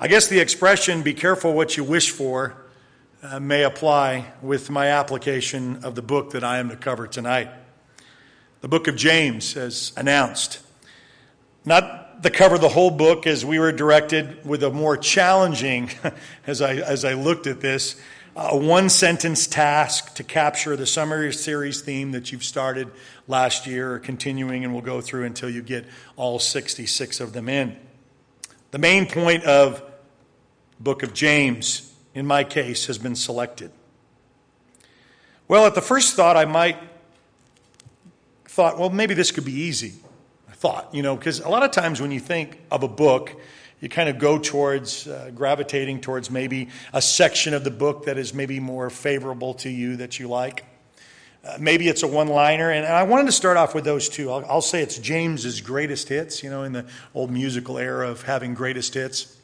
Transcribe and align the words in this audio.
I 0.00 0.06
guess 0.06 0.28
the 0.28 0.38
expression, 0.38 1.02
be 1.02 1.12
careful 1.12 1.54
what 1.54 1.76
you 1.76 1.82
wish 1.82 2.12
for, 2.12 2.54
uh, 3.20 3.40
may 3.40 3.64
apply 3.64 4.32
with 4.40 4.70
my 4.70 4.86
application 4.86 5.84
of 5.84 5.96
the 5.96 6.02
book 6.02 6.30
that 6.30 6.44
I 6.44 6.58
am 6.58 6.68
to 6.68 6.76
cover 6.76 7.08
tonight. 7.08 7.50
The 8.60 8.68
book 8.68 8.86
of 8.86 8.94
James, 8.94 9.56
as 9.56 9.90
announced. 9.96 10.60
Not 11.64 12.22
the 12.22 12.30
cover 12.30 12.58
the 12.58 12.68
whole 12.68 12.92
book, 12.92 13.26
as 13.26 13.44
we 13.44 13.58
were 13.58 13.72
directed 13.72 14.46
with 14.46 14.62
a 14.62 14.70
more 14.70 14.96
challenging, 14.96 15.90
as 16.46 16.62
I, 16.62 16.76
as 16.76 17.04
I 17.04 17.14
looked 17.14 17.48
at 17.48 17.60
this, 17.60 18.00
a 18.36 18.56
one 18.56 18.90
sentence 18.90 19.48
task 19.48 20.14
to 20.14 20.22
capture 20.22 20.76
the 20.76 20.86
summer 20.86 21.32
series 21.32 21.80
theme 21.80 22.12
that 22.12 22.30
you've 22.30 22.44
started 22.44 22.88
last 23.26 23.66
year 23.66 23.94
or 23.94 23.98
continuing 23.98 24.64
and 24.64 24.72
will 24.72 24.80
go 24.80 25.00
through 25.00 25.24
until 25.24 25.50
you 25.50 25.60
get 25.60 25.86
all 26.14 26.38
66 26.38 27.18
of 27.18 27.32
them 27.32 27.48
in. 27.48 27.76
The 28.70 28.78
main 28.78 29.06
point 29.06 29.42
of 29.42 29.82
book 30.80 31.02
of 31.02 31.12
James 31.12 31.94
in 32.14 32.26
my 32.26 32.44
case 32.44 32.86
has 32.86 32.98
been 32.98 33.16
selected. 33.16 33.70
Well, 35.46 35.66
at 35.66 35.74
the 35.74 35.80
first 35.80 36.14
thought 36.14 36.36
I 36.36 36.44
might 36.44 36.78
thought, 38.44 38.78
well, 38.78 38.90
maybe 38.90 39.14
this 39.14 39.30
could 39.30 39.44
be 39.44 39.52
easy. 39.52 39.94
I 40.48 40.52
thought, 40.52 40.92
you 40.92 41.02
know, 41.02 41.14
because 41.14 41.38
a 41.38 41.48
lot 41.48 41.62
of 41.62 41.70
times 41.70 42.00
when 42.00 42.10
you 42.10 42.18
think 42.18 42.60
of 42.72 42.82
a 42.82 42.88
book, 42.88 43.36
you 43.80 43.88
kind 43.88 44.08
of 44.08 44.18
go 44.18 44.38
towards 44.38 45.06
uh, 45.06 45.30
gravitating 45.32 46.00
towards 46.00 46.30
maybe 46.30 46.68
a 46.92 47.00
section 47.00 47.54
of 47.54 47.62
the 47.62 47.70
book 47.70 48.06
that 48.06 48.18
is 48.18 48.34
maybe 48.34 48.58
more 48.58 48.90
favorable 48.90 49.54
to 49.54 49.70
you 49.70 49.96
that 49.96 50.18
you 50.18 50.26
like. 50.26 50.64
Uh, 51.44 51.56
maybe 51.60 51.86
it's 51.86 52.02
a 52.02 52.08
one 52.08 52.26
liner. 52.26 52.70
And 52.70 52.84
I 52.84 53.04
wanted 53.04 53.26
to 53.26 53.32
start 53.32 53.56
off 53.56 53.74
with 53.74 53.84
those 53.84 54.08
two. 54.08 54.30
I'll, 54.30 54.44
I'll, 54.46 54.60
say 54.60 54.82
it's 54.82 54.98
James's 54.98 55.60
greatest 55.60 56.08
hits, 56.08 56.42
you 56.42 56.50
know, 56.50 56.64
in 56.64 56.72
the 56.72 56.84
old 57.14 57.30
musical 57.30 57.78
era 57.78 58.10
of 58.10 58.22
having 58.22 58.54
greatest 58.54 58.94
hits. 58.94 59.37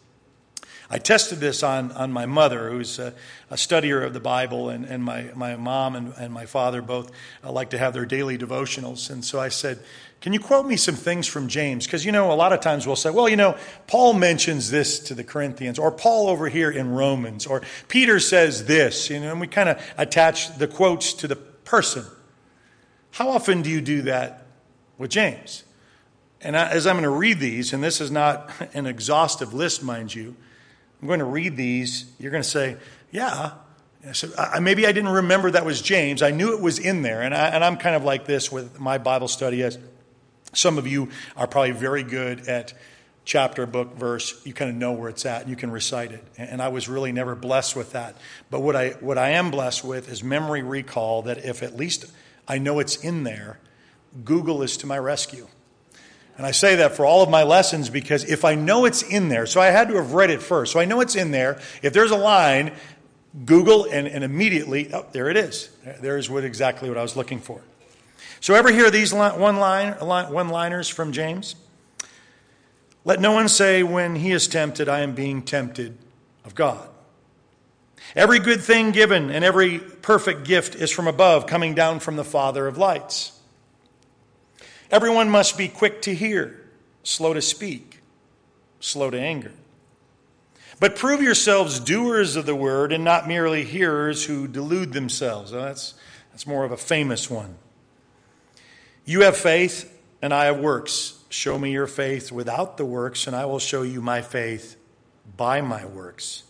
I 0.91 0.99
tested 0.99 1.41
this 1.41 1.63
on, 1.63 1.93
on 1.93 2.13
my 2.13 2.27
mother, 2.27 2.71
who's 2.71 2.99
a, 2.99 3.15
a 3.51 3.55
studier 3.55 4.05
of 4.05 4.13
the 4.13 4.21
Bible, 4.21 4.69
and, 4.69 4.85
and 4.85 5.03
my, 5.03 5.31
my 5.35 5.57
mom 5.57 5.97
and, 5.97 6.13
and 6.19 6.33
my 6.33 6.45
father 6.45 6.83
both 6.83 7.11
uh, 7.43 7.51
like 7.51 7.71
to 7.71 7.79
have 7.79 7.95
their 7.95 8.05
daily 8.05 8.37
devotionals. 8.37 9.11
And 9.11 9.25
so 9.25 9.41
I 9.41 9.49
said, 9.49 9.79
Can 10.21 10.35
you 10.35 10.41
quote 10.41 10.67
me 10.67 10.77
some 10.77 10.95
things 10.95 11.27
from 11.27 11.49
James? 11.49 11.87
Because, 11.87 12.05
you 12.05 12.13
know, 12.13 12.31
a 12.31 12.35
lot 12.35 12.53
of 12.53 12.61
times 12.61 12.87
we'll 12.87 12.97
say, 12.97 13.11
Well, 13.11 13.29
you 13.29 13.37
know, 13.37 13.57
Paul 13.87 14.13
mentions 14.13 14.71
this 14.71 14.99
to 15.01 15.15
the 15.15 15.25
Corinthians, 15.25 15.79
or 15.79 15.91
Paul 15.91 16.29
over 16.29 16.49
here 16.51 16.71
in 16.71 16.91
Romans, 16.91 17.47
or 17.47 17.63
Peter 17.89 18.21
says 18.21 18.67
this, 18.67 19.09
you 19.09 19.21
know, 19.21 19.33
and 19.33 19.41
we 19.41 19.47
kind 19.47 19.71
of 19.71 19.83
attach 19.97 20.59
the 20.59 20.69
quotes 20.69 21.15
to 21.15 21.29
the 21.29 21.37
person. 21.37 22.05
How 23.13 23.31
often 23.31 23.63
do 23.63 23.71
you 23.71 23.81
do 23.81 24.03
that 24.03 24.47
with 24.99 25.11
James? 25.11 25.65
And 26.43 26.57
as 26.57 26.87
I'm 26.87 26.97
going 26.97 27.05
to 27.05 27.11
read 27.11 27.41
these, 27.41 27.73
and 27.73 27.83
this 27.83 28.03
is 28.03 28.11
not 28.11 28.51
an 28.75 28.85
exhaustive 28.85 29.55
list, 29.55 29.83
mind 29.83 30.15
you, 30.15 30.37
I'm 31.05 31.09
going 31.09 31.19
to 31.19 31.27
read 31.27 31.55
these. 31.55 32.11
You're 32.19 32.31
going 32.31 32.43
to 32.43 32.49
say, 32.49 32.79
Yeah. 33.13 33.51
So 34.15 34.31
I, 34.39 34.59
maybe 34.61 34.87
I 34.87 34.93
didn't 34.93 35.11
remember 35.11 35.51
that 35.51 35.67
was 35.67 35.83
James. 35.83 36.23
I 36.23 36.31
knew 36.31 36.55
it 36.55 36.63
was 36.63 36.79
in 36.79 37.03
there. 37.03 37.21
And, 37.21 37.35
I, 37.35 37.49
and 37.49 37.63
I'm 37.63 37.77
kind 37.77 37.95
of 37.95 38.05
like 38.05 38.25
this 38.25 38.51
with 38.51 38.81
my 38.81 38.97
Bible 38.97 39.29
study. 39.29 39.63
As 39.63 39.79
some 40.55 40.79
of 40.79 40.87
you 40.87 41.11
are 41.37 41.47
probably 41.47 41.73
very 41.73 42.05
good 42.05 42.49
at 42.49 42.73
chapter, 43.27 43.67
book, 43.67 43.97
verse, 43.97 44.41
you 44.47 44.55
kind 44.55 44.71
of 44.71 44.77
know 44.79 44.93
where 44.93 45.11
it's 45.11 45.27
at 45.27 45.43
and 45.43 45.51
you 45.51 45.57
can 45.57 45.71
recite 45.71 46.11
it. 46.11 46.25
And 46.39 46.63
I 46.63 46.69
was 46.69 46.89
really 46.89 47.13
never 47.13 47.35
blessed 47.35 47.77
with 47.77 47.93
that. 47.93 48.17
But 48.51 48.61
what 48.61 48.75
I, 48.75 48.93
what 49.01 49.19
I 49.19 49.33
am 49.33 49.51
blessed 49.51 49.85
with 49.85 50.09
is 50.11 50.25
memory 50.25 50.63
recall 50.63 51.21
that 51.23 51.45
if 51.45 51.63
at 51.63 51.77
least 51.77 52.07
I 52.49 52.57
know 52.57 52.79
it's 52.79 52.97
in 52.97 53.25
there, 53.25 53.61
Google 54.25 54.63
is 54.63 54.79
to 54.79 54.87
my 54.87 54.99
rescue. 54.99 55.49
And 56.37 56.45
I 56.45 56.51
say 56.51 56.77
that 56.77 56.97
for 56.97 57.07
all 57.07 57.23
of 57.23 57.31
my 57.31 57.45
lessons 57.45 57.89
because 57.89 58.25
if 58.25 58.45
I 58.45 58.55
know 58.57 58.87
it's 58.87 59.03
in 59.03 59.29
there, 59.29 59.47
so 59.47 59.61
I 59.61 59.67
had 59.67 59.89
to 59.89 59.95
have 59.95 60.15
read 60.15 60.31
it 60.31 60.43
first, 60.43 60.73
so 60.73 60.81
I 60.81 60.85
know 60.85 61.01
it's 61.01 61.15
in 61.15 61.31
there. 61.31 61.61
If 61.83 61.93
there's 61.93 62.11
a 62.11 62.17
line, 62.17 62.73
Google 63.45 63.85
and, 63.85 64.09
and 64.09 64.25
immediately, 64.25 64.93
oh, 64.93 65.07
there 65.13 65.29
it 65.29 65.37
is. 65.37 65.71
There's 66.01 66.29
what 66.29 66.45
exactly 66.45 66.89
what 66.89 66.99
I 66.99 67.03
was 67.03 67.17
looking 67.17 67.41
for. 67.41 67.61
So 68.41 68.55
ever 68.55 68.71
hear 68.71 68.91
these 68.91 69.13
one 69.13 69.57
line 69.57 69.93
one 69.95 70.49
liners 70.49 70.89
from 70.89 71.13
James? 71.13 71.55
Let 73.05 73.21
no 73.21 73.33
one 73.33 73.49
say 73.49 73.83
when 73.83 74.17
he 74.17 74.33
is 74.33 74.49
tempted, 74.49 74.89
I 74.89 75.01
am 75.01 75.15
being 75.15 75.43
tempted 75.43 75.97
of 76.45 76.55
God. 76.55 76.89
Every 78.17 78.39
good 78.39 78.61
thing 78.61 78.93
given 78.93 79.31
and 79.31 79.45
every 79.45 79.79
perfect 79.79 80.45
gift 80.45 80.75
is 80.75 80.91
from 80.91 81.07
above, 81.07 81.47
coming 81.47 81.75
down 81.75 82.01
from 82.01 82.17
the 82.17 82.25
Father 82.25 82.67
of 82.67 82.79
lights. 82.79 83.34
Everyone 84.91 85.29
must 85.29 85.57
be 85.57 85.69
quick 85.69 86.03
to 86.03 86.15
hear, 86.15 86.61
slow 87.03 87.35
to 87.35 87.43
speak, 87.43 88.01
slow 88.81 89.11
to 89.11 89.19
anger. 89.19 89.53
But 90.81 90.97
prove 90.97 91.23
yourselves 91.23 91.81
doers 91.81 92.37
of 92.37 92.47
the 92.47 92.55
word 92.55 92.93
and 92.93 93.05
not 93.05 93.29
merely 93.29 93.65
hearers 93.65 94.25
who 94.25 94.49
delude 94.49 94.93
themselves. 94.93 95.51
That's, 95.51 95.95
that's 96.31 96.47
more 96.47 96.65
of 96.65 96.73
a 96.73 96.77
famous 96.77 97.31
one. 97.31 97.57
You 99.05 99.23
have 99.23 99.37
faith, 99.37 99.93
and 100.21 100.33
I 100.33 100.47
have 100.47 100.59
works. 100.59 101.19
Show 101.29 101.59
me 101.59 101.73
your 101.73 101.87
faith 101.87 102.33
without 102.33 102.77
the 102.77 102.85
works, 102.85 103.27
and 103.27 103.37
I 103.37 103.45
will 103.47 103.59
show 103.59 103.83
you 103.83 104.01
my 104.01 104.23
faith 104.23 104.77
by 105.37 105.61
my 105.61 105.85
works. 105.85 106.45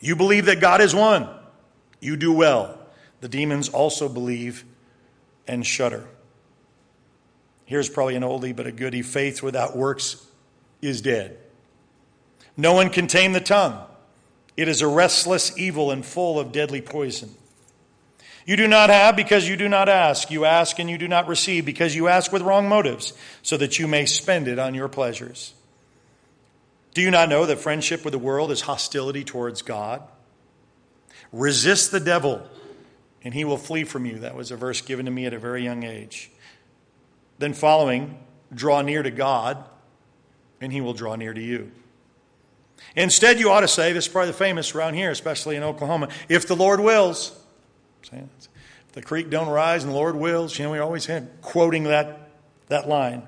You 0.00 0.16
believe 0.16 0.46
that 0.46 0.60
God 0.60 0.80
is 0.80 0.94
one. 0.94 1.28
You 2.00 2.16
do 2.16 2.32
well. 2.32 2.78
The 3.20 3.28
demons 3.28 3.68
also 3.68 4.08
believe 4.08 4.64
and 5.46 5.64
shudder. 5.64 6.06
Here's 7.70 7.88
probably 7.88 8.16
an 8.16 8.24
oldie, 8.24 8.54
but 8.54 8.66
a 8.66 8.72
goodie. 8.72 9.02
Faith 9.02 9.44
without 9.44 9.76
works 9.76 10.26
is 10.82 11.00
dead. 11.00 11.38
No 12.56 12.72
one 12.72 12.90
can 12.90 13.06
tame 13.06 13.32
the 13.32 13.40
tongue. 13.40 13.78
It 14.56 14.66
is 14.66 14.82
a 14.82 14.88
restless 14.88 15.56
evil 15.56 15.92
and 15.92 16.04
full 16.04 16.40
of 16.40 16.50
deadly 16.50 16.82
poison. 16.82 17.32
You 18.44 18.56
do 18.56 18.66
not 18.66 18.90
have 18.90 19.14
because 19.14 19.48
you 19.48 19.56
do 19.56 19.68
not 19.68 19.88
ask. 19.88 20.32
You 20.32 20.46
ask 20.46 20.80
and 20.80 20.90
you 20.90 20.98
do 20.98 21.06
not 21.06 21.28
receive 21.28 21.64
because 21.64 21.94
you 21.94 22.08
ask 22.08 22.32
with 22.32 22.42
wrong 22.42 22.68
motives, 22.68 23.12
so 23.40 23.56
that 23.58 23.78
you 23.78 23.86
may 23.86 24.04
spend 24.04 24.48
it 24.48 24.58
on 24.58 24.74
your 24.74 24.88
pleasures. 24.88 25.54
Do 26.92 27.02
you 27.02 27.12
not 27.12 27.28
know 27.28 27.46
that 27.46 27.60
friendship 27.60 28.04
with 28.04 28.10
the 28.10 28.18
world 28.18 28.50
is 28.50 28.62
hostility 28.62 29.22
towards 29.22 29.62
God? 29.62 30.02
Resist 31.32 31.92
the 31.92 32.00
devil, 32.00 32.44
and 33.22 33.32
he 33.32 33.44
will 33.44 33.56
flee 33.56 33.84
from 33.84 34.06
you. 34.06 34.18
That 34.18 34.34
was 34.34 34.50
a 34.50 34.56
verse 34.56 34.80
given 34.80 35.06
to 35.06 35.12
me 35.12 35.26
at 35.26 35.34
a 35.34 35.38
very 35.38 35.62
young 35.62 35.84
age. 35.84 36.32
Then, 37.40 37.54
following, 37.54 38.18
draw 38.54 38.82
near 38.82 39.02
to 39.02 39.10
God, 39.10 39.64
and 40.60 40.70
he 40.70 40.82
will 40.82 40.92
draw 40.92 41.16
near 41.16 41.32
to 41.32 41.40
you. 41.40 41.72
Instead, 42.94 43.40
you 43.40 43.50
ought 43.50 43.60
to 43.60 43.68
say, 43.68 43.94
this 43.94 44.06
is 44.06 44.12
probably 44.12 44.32
the 44.32 44.36
famous 44.36 44.74
around 44.74 44.92
here, 44.92 45.10
especially 45.10 45.56
in 45.56 45.62
Oklahoma, 45.62 46.10
if 46.28 46.46
the 46.46 46.54
Lord 46.54 46.80
wills. 46.80 47.34
If 48.12 48.92
the 48.92 49.00
creek 49.00 49.30
don't 49.30 49.48
rise 49.48 49.84
and 49.84 49.92
the 49.92 49.96
Lord 49.96 50.16
wills, 50.16 50.58
you 50.58 50.66
know, 50.66 50.70
we 50.70 50.80
always 50.80 51.08
quoting 51.40 51.84
that, 51.84 52.28
that 52.68 52.86
line. 52.86 53.22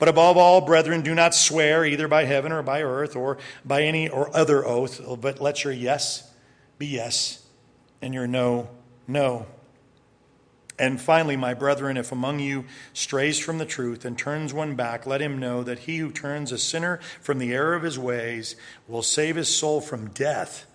But 0.00 0.08
above 0.08 0.36
all, 0.36 0.60
brethren, 0.60 1.02
do 1.02 1.14
not 1.14 1.32
swear 1.32 1.84
either 1.84 2.08
by 2.08 2.24
heaven 2.24 2.50
or 2.50 2.64
by 2.64 2.82
earth 2.82 3.14
or 3.14 3.38
by 3.64 3.82
any 3.82 4.08
or 4.08 4.36
other 4.36 4.66
oath, 4.66 5.00
but 5.20 5.40
let 5.40 5.62
your 5.62 5.72
yes 5.72 6.28
be 6.78 6.86
yes 6.86 7.46
and 8.02 8.12
your 8.12 8.26
no, 8.26 8.70
no. 9.06 9.46
And 10.78 11.00
finally, 11.00 11.36
my 11.36 11.54
brethren, 11.54 11.96
if 11.96 12.12
among 12.12 12.40
you 12.40 12.66
strays 12.92 13.38
from 13.38 13.58
the 13.58 13.64
truth 13.64 14.04
and 14.04 14.18
turns 14.18 14.52
one 14.52 14.74
back, 14.74 15.06
let 15.06 15.22
him 15.22 15.38
know 15.38 15.62
that 15.62 15.80
he 15.80 15.98
who 15.98 16.10
turns 16.10 16.52
a 16.52 16.58
sinner 16.58 17.00
from 17.20 17.38
the 17.38 17.54
error 17.54 17.74
of 17.74 17.82
his 17.82 17.98
ways 17.98 18.56
will 18.86 19.02
save 19.02 19.36
his 19.36 19.54
soul 19.54 19.80
from 19.80 20.10
death 20.10 20.66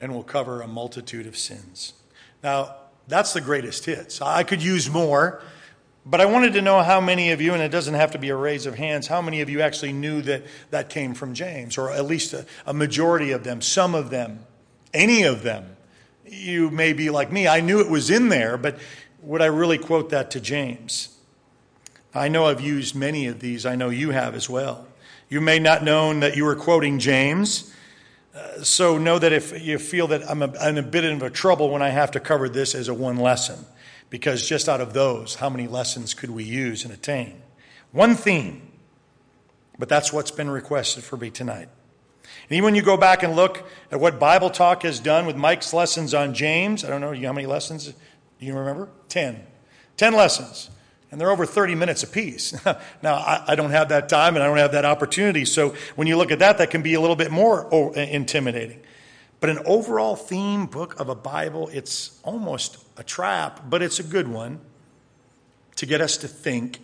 and 0.00 0.14
will 0.14 0.22
cover 0.22 0.62
a 0.62 0.68
multitude 0.68 1.26
of 1.26 1.36
sins. 1.36 1.92
Now, 2.42 2.76
that's 3.08 3.32
the 3.32 3.40
greatest 3.40 3.84
hits. 3.84 4.22
I 4.22 4.42
could 4.42 4.62
use 4.62 4.88
more, 4.88 5.42
but 6.06 6.20
I 6.20 6.26
wanted 6.26 6.54
to 6.54 6.62
know 6.62 6.82
how 6.82 7.00
many 7.00 7.32
of 7.32 7.40
you, 7.40 7.52
and 7.52 7.62
it 7.62 7.70
doesn't 7.70 7.94
have 7.94 8.12
to 8.12 8.18
be 8.18 8.28
a 8.30 8.36
raise 8.36 8.64
of 8.64 8.76
hands, 8.76 9.06
how 9.06 9.20
many 9.20 9.40
of 9.40 9.50
you 9.50 9.60
actually 9.60 9.92
knew 9.92 10.22
that 10.22 10.44
that 10.70 10.88
came 10.88 11.14
from 11.14 11.34
James, 11.34 11.76
or 11.76 11.90
at 11.90 12.06
least 12.06 12.32
a, 12.32 12.46
a 12.64 12.72
majority 12.72 13.32
of 13.32 13.44
them, 13.44 13.60
some 13.60 13.94
of 13.94 14.10
them, 14.10 14.46
any 14.94 15.24
of 15.24 15.42
them. 15.42 15.76
You 16.30 16.70
may 16.70 16.92
be 16.92 17.10
like 17.10 17.32
me. 17.32 17.48
I 17.48 17.60
knew 17.60 17.80
it 17.80 17.90
was 17.90 18.10
in 18.10 18.28
there, 18.28 18.56
but 18.56 18.78
would 19.22 19.42
I 19.42 19.46
really 19.46 19.78
quote 19.78 20.10
that 20.10 20.30
to 20.32 20.40
James? 20.40 21.16
I 22.14 22.28
know 22.28 22.46
I've 22.46 22.60
used 22.60 22.94
many 22.94 23.26
of 23.26 23.40
these. 23.40 23.66
I 23.66 23.76
know 23.76 23.90
you 23.90 24.10
have 24.10 24.34
as 24.34 24.48
well. 24.48 24.86
You 25.28 25.40
may 25.40 25.58
not 25.58 25.84
known 25.84 26.20
that 26.20 26.36
you 26.36 26.44
were 26.44 26.56
quoting 26.56 26.98
James, 26.98 27.74
uh, 28.34 28.62
so 28.62 28.96
know 28.98 29.18
that 29.18 29.32
if 29.32 29.62
you 29.62 29.78
feel 29.78 30.06
that 30.08 30.28
I'm, 30.28 30.42
a, 30.42 30.52
I'm 30.58 30.78
a 30.78 30.82
bit 30.82 31.04
of 31.04 31.22
a 31.22 31.30
trouble 31.30 31.70
when 31.70 31.82
I 31.82 31.90
have 31.90 32.12
to 32.12 32.20
cover 32.20 32.48
this 32.48 32.74
as 32.74 32.88
a 32.88 32.94
one 32.94 33.16
lesson, 33.16 33.66
because 34.10 34.48
just 34.48 34.68
out 34.68 34.80
of 34.80 34.94
those, 34.94 35.34
how 35.36 35.50
many 35.50 35.66
lessons 35.66 36.14
could 36.14 36.30
we 36.30 36.44
use 36.44 36.84
and 36.84 36.94
attain? 36.94 37.42
One 37.92 38.14
theme, 38.14 38.70
but 39.78 39.88
that's 39.88 40.12
what's 40.12 40.30
been 40.30 40.50
requested 40.50 41.04
for 41.04 41.16
me 41.16 41.30
tonight. 41.30 41.68
And 42.48 42.56
even 42.56 42.64
when 42.64 42.74
you 42.74 42.82
go 42.82 42.96
back 42.96 43.22
and 43.22 43.36
look 43.36 43.68
at 43.90 44.00
what 44.00 44.18
Bible 44.18 44.48
Talk 44.48 44.82
has 44.82 45.00
done 45.00 45.26
with 45.26 45.36
Mike's 45.36 45.74
lessons 45.74 46.14
on 46.14 46.32
James, 46.32 46.82
I 46.82 46.88
don't 46.88 47.02
know 47.02 47.14
how 47.14 47.32
many 47.32 47.46
lessons, 47.46 47.86
do 47.86 48.46
you 48.46 48.56
remember? 48.56 48.88
Ten. 49.08 49.44
Ten 49.98 50.14
lessons. 50.14 50.70
And 51.10 51.20
they're 51.20 51.30
over 51.30 51.44
30 51.44 51.74
minutes 51.74 52.02
apiece. 52.02 52.54
now, 53.02 53.14
I, 53.14 53.44
I, 53.48 53.54
don't 53.54 53.70
have 53.70 53.90
that 53.90 54.08
time 54.08 54.34
and 54.34 54.42
I 54.42 54.46
don't 54.46 54.58
have 54.58 54.72
that 54.72 54.84
opportunity. 54.84 55.44
So 55.44 55.74
when 55.96 56.06
you 56.06 56.16
look 56.16 56.30
at 56.30 56.38
that, 56.38 56.58
that 56.58 56.70
can 56.70 56.82
be 56.82 56.94
a 56.94 57.00
little 57.00 57.16
bit 57.16 57.30
more 57.30 57.68
oh, 57.72 57.92
intimidating. 57.92 58.80
But 59.40 59.50
an 59.50 59.60
overall 59.64 60.16
theme 60.16 60.66
book 60.66 60.98
of 60.98 61.08
a 61.08 61.14
Bible, 61.14 61.68
it's 61.72 62.18
almost 62.24 62.78
a 62.96 63.04
trap, 63.04 63.68
but 63.68 63.82
it's 63.82 64.00
a 64.00 64.02
good 64.02 64.28
one 64.28 64.60
to 65.76 65.86
get 65.86 66.00
us 66.00 66.16
to 66.18 66.28
think 66.28 66.80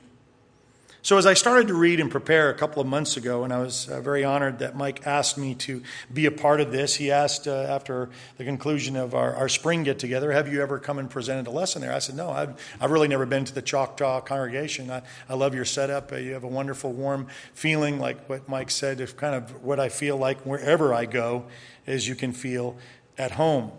so, 1.04 1.18
as 1.18 1.26
I 1.26 1.34
started 1.34 1.68
to 1.68 1.74
read 1.74 2.00
and 2.00 2.10
prepare 2.10 2.48
a 2.48 2.54
couple 2.54 2.80
of 2.80 2.88
months 2.88 3.18
ago, 3.18 3.44
and 3.44 3.52
I 3.52 3.58
was 3.58 3.90
uh, 3.90 4.00
very 4.00 4.24
honored 4.24 4.60
that 4.60 4.74
Mike 4.74 5.06
asked 5.06 5.36
me 5.36 5.54
to 5.56 5.82
be 6.10 6.24
a 6.24 6.30
part 6.30 6.62
of 6.62 6.72
this, 6.72 6.94
he 6.94 7.10
asked 7.10 7.46
uh, 7.46 7.52
after 7.52 8.08
the 8.38 8.44
conclusion 8.44 8.96
of 8.96 9.14
our, 9.14 9.36
our 9.36 9.50
spring 9.50 9.82
get 9.82 9.98
together, 9.98 10.32
Have 10.32 10.50
you 10.50 10.62
ever 10.62 10.78
come 10.78 10.98
and 10.98 11.10
presented 11.10 11.46
a 11.46 11.50
lesson 11.50 11.82
there? 11.82 11.92
I 11.92 11.98
said, 11.98 12.16
No, 12.16 12.30
I've, 12.30 12.58
I've 12.80 12.90
really 12.90 13.08
never 13.08 13.26
been 13.26 13.44
to 13.44 13.52
the 13.52 13.60
Choctaw 13.60 14.22
congregation. 14.22 14.90
I, 14.90 15.02
I 15.28 15.34
love 15.34 15.54
your 15.54 15.66
setup. 15.66 16.10
Uh, 16.10 16.16
you 16.16 16.32
have 16.32 16.44
a 16.44 16.48
wonderful, 16.48 16.90
warm 16.90 17.26
feeling, 17.52 17.98
like 17.98 18.26
what 18.26 18.48
Mike 18.48 18.70
said, 18.70 19.02
if 19.02 19.14
kind 19.14 19.34
of 19.34 19.62
what 19.62 19.78
I 19.78 19.90
feel 19.90 20.16
like 20.16 20.40
wherever 20.46 20.94
I 20.94 21.04
go, 21.04 21.44
is 21.86 22.08
you 22.08 22.14
can 22.14 22.32
feel 22.32 22.78
at 23.18 23.32
home. 23.32 23.72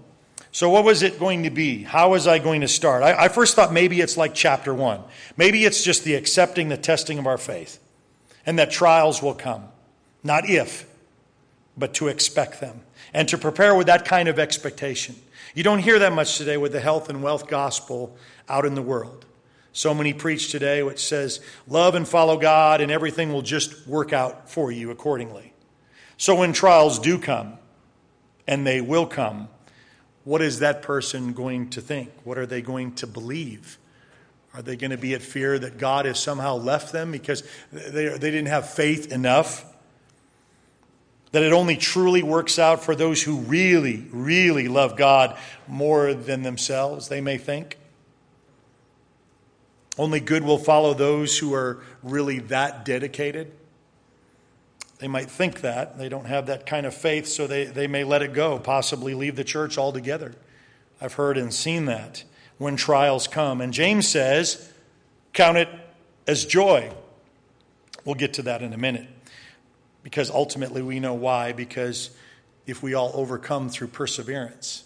So, 0.56 0.69
what 0.69 0.86
was 0.86 1.04
it 1.04 1.19
going 1.19 1.44
to 1.44 1.50
be? 1.50 1.84
How 1.84 2.12
was 2.12 2.28
I 2.28 2.40
going 2.40 2.62
to 2.62 2.69
start? 2.69 3.04
I, 3.04 3.25
I, 3.25 3.28
first 3.28 3.57
thought 3.57 3.74
maybe 3.74 4.00
it's 4.00 4.16
like 4.16 4.34
chapter 4.34 4.74
one. 4.74 5.04
Maybe 5.36 5.66
it's 5.66 5.84
just 5.84 6.06
the 6.06 6.16
accepting, 6.16 6.69
the 6.69 6.78
testing 6.78 7.19
of 7.19 7.28
our 7.28 7.38
faith, 7.38 7.78
and 8.46 8.57
that 8.57 8.72
trials 8.72 9.22
will 9.22 9.34
come. 9.34 9.66
Not 10.24 10.50
if, 10.50 10.88
but 11.78 11.94
to 11.96 12.07
expect 12.07 12.62
them, 12.62 12.80
and 13.13 13.28
to 13.28 13.38
prepare 13.38 13.75
with 13.75 13.88
that 13.88 14.06
kind 14.06 14.30
of 14.30 14.40
expectation. 14.40 15.18
You 15.56 15.63
don't 15.63 15.80
hear 15.80 16.00
that 16.00 16.13
much 16.13 16.38
today 16.38 16.56
with 16.56 16.72
the 16.72 16.80
health 16.80 17.10
and 17.10 17.22
wealth 17.22 17.50
gospel 17.50 18.16
out 18.48 18.63
in 18.66 18.75
the 18.75 18.81
world. 18.81 19.25
So 19.74 19.94
many 19.94 20.13
preach 20.13 20.51
today 20.51 20.84
which 20.84 21.04
says, 21.04 21.42
love 21.68 21.96
and 21.96 22.08
follow 22.08 22.38
God, 22.38 22.80
and 22.80 22.94
everything 22.94 23.34
will 23.34 23.42
just 23.42 23.86
work 23.86 24.13
out 24.13 24.50
for 24.50 24.72
you 24.72 24.90
accordingly. 24.90 25.51
So, 26.16 26.34
when 26.34 26.54
trials 26.54 26.98
do 26.98 27.19
come, 27.19 27.58
and 28.48 28.66
they 28.66 28.80
will 28.80 29.06
come, 29.06 29.50
what 30.25 30.42
is 30.42 30.60
that 30.60 30.81
person 30.81 31.33
going 31.33 31.69
to 31.69 31.81
think? 31.81 32.12
What 32.24 32.38
are 32.38 32.48
they 32.48 32.62
going 32.62 32.94
to 32.95 33.07
believe? 33.07 33.77
Are 34.54 34.62
they 34.62 34.75
going 34.75 34.92
to 34.92 34.98
be 34.98 35.13
at 35.13 35.22
fear 35.22 35.57
that 35.60 35.77
God 35.77 36.06
has 36.06 36.19
somehow 36.19 36.56
left 36.56 36.92
them 36.92 37.12
because 37.12 37.44
they, 37.72 38.07
they 38.07 38.31
didn't 38.31 38.48
have 38.48 38.69
faith 38.69 39.12
enough? 39.12 39.63
That 41.31 41.44
it 41.44 41.54
only 41.54 41.77
truly 41.77 42.24
works 42.24 42.57
out 42.57 42.83
for 42.83 42.95
those 42.95 43.22
who 43.22 43.38
really, 43.38 44.07
really 44.12 44.68
love 44.68 44.98
God 44.98 45.38
more 45.68 46.13
than 46.13 46.42
themselves, 46.42 47.07
they 47.07 47.22
may 47.22 47.38
think? 47.38 47.77
Only 49.98 50.19
good 50.19 50.44
will 50.44 50.57
follow 50.57 50.94
those 50.94 51.38
who 51.38 51.54
are 51.54 51.83
really 52.01 52.39
that 52.39 52.83
dedicated? 52.83 53.51
They 55.00 55.08
might 55.08 55.30
think 55.30 55.62
that. 55.62 55.98
They 55.98 56.10
don't 56.10 56.26
have 56.26 56.46
that 56.48 56.66
kind 56.66 56.86
of 56.86 56.94
faith, 56.94 57.28
so 57.28 57.48
they, 57.48 57.66
they 57.66 57.88
may 57.88 58.04
let 58.04 58.22
it 58.22 58.34
go, 58.34 58.60
possibly 58.60 59.14
leave 59.14 59.36
the 59.36 59.44
church 59.44 59.78
altogether. 59.78 60.34
I've 61.02 61.14
heard 61.14 61.38
and 61.38 61.54
seen 61.54 61.86
that 61.86 62.24
when 62.58 62.78
trials 62.78 63.28
come. 63.28 63.60
And 63.60 63.74
James 63.74 64.08
says, 64.08 64.72
count 65.34 65.58
it 65.58 65.70
as 66.28 66.46
joy. 66.46 66.92
We'll 68.06 68.16
get 68.16 68.34
to 68.36 68.44
that 68.44 68.62
in 68.62 68.72
a 68.72 68.78
minute. 68.78 69.08
Because 70.04 70.30
ultimately 70.30 70.82
we 70.82 71.00
know 71.00 71.14
why. 71.14 71.52
Because 71.52 72.12
if 72.66 72.82
we 72.82 72.94
all 72.94 73.12
overcome 73.14 73.70
through 73.70 73.88
perseverance, 73.88 74.86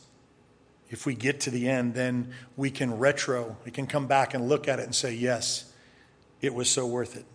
if 0.90 1.06
we 1.06 1.14
get 1.14 1.42
to 1.42 1.52
the 1.52 1.70
end, 1.70 1.94
then 1.94 2.34
we 2.58 2.72
can 2.72 2.98
retro, 2.98 3.58
we 3.64 3.72
can 3.72 3.86
come 3.86 4.08
back 4.08 4.34
and 4.34 4.50
look 4.50 4.68
at 4.68 4.80
it 4.80 4.86
and 4.86 4.96
say, 4.96 5.14
yes, 5.14 5.72
it 6.42 6.54
was 6.54 6.70
so 6.70 6.88
worth 6.88 7.16
it. 7.16 7.26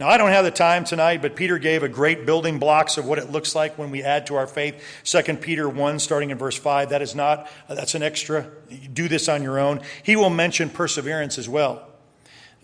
Now, 0.00 0.08
I 0.08 0.16
don't 0.16 0.30
have 0.30 0.44
the 0.44 0.50
time 0.50 0.84
tonight, 0.84 1.22
but 1.22 1.36
Peter 1.36 1.58
gave 1.58 1.82
a 1.82 1.88
great 1.88 2.26
building 2.26 2.58
blocks 2.58 2.96
of 2.96 3.06
what 3.06 3.18
it 3.18 3.30
looks 3.30 3.54
like 3.54 3.78
when 3.78 3.90
we 3.90 4.02
add 4.02 4.26
to 4.26 4.34
our 4.34 4.46
faith. 4.46 4.82
2 5.04 5.36
Peter 5.36 5.68
1, 5.68 5.98
starting 5.98 6.30
in 6.30 6.38
verse 6.38 6.58
5. 6.58 6.90
That 6.90 7.02
is 7.02 7.14
not, 7.14 7.48
that's 7.68 7.94
an 7.94 8.02
extra. 8.02 8.50
Do 8.92 9.06
this 9.06 9.28
on 9.28 9.42
your 9.42 9.60
own. 9.60 9.80
He 10.02 10.16
will 10.16 10.30
mention 10.30 10.70
perseverance 10.70 11.38
as 11.38 11.48
well. 11.48 11.88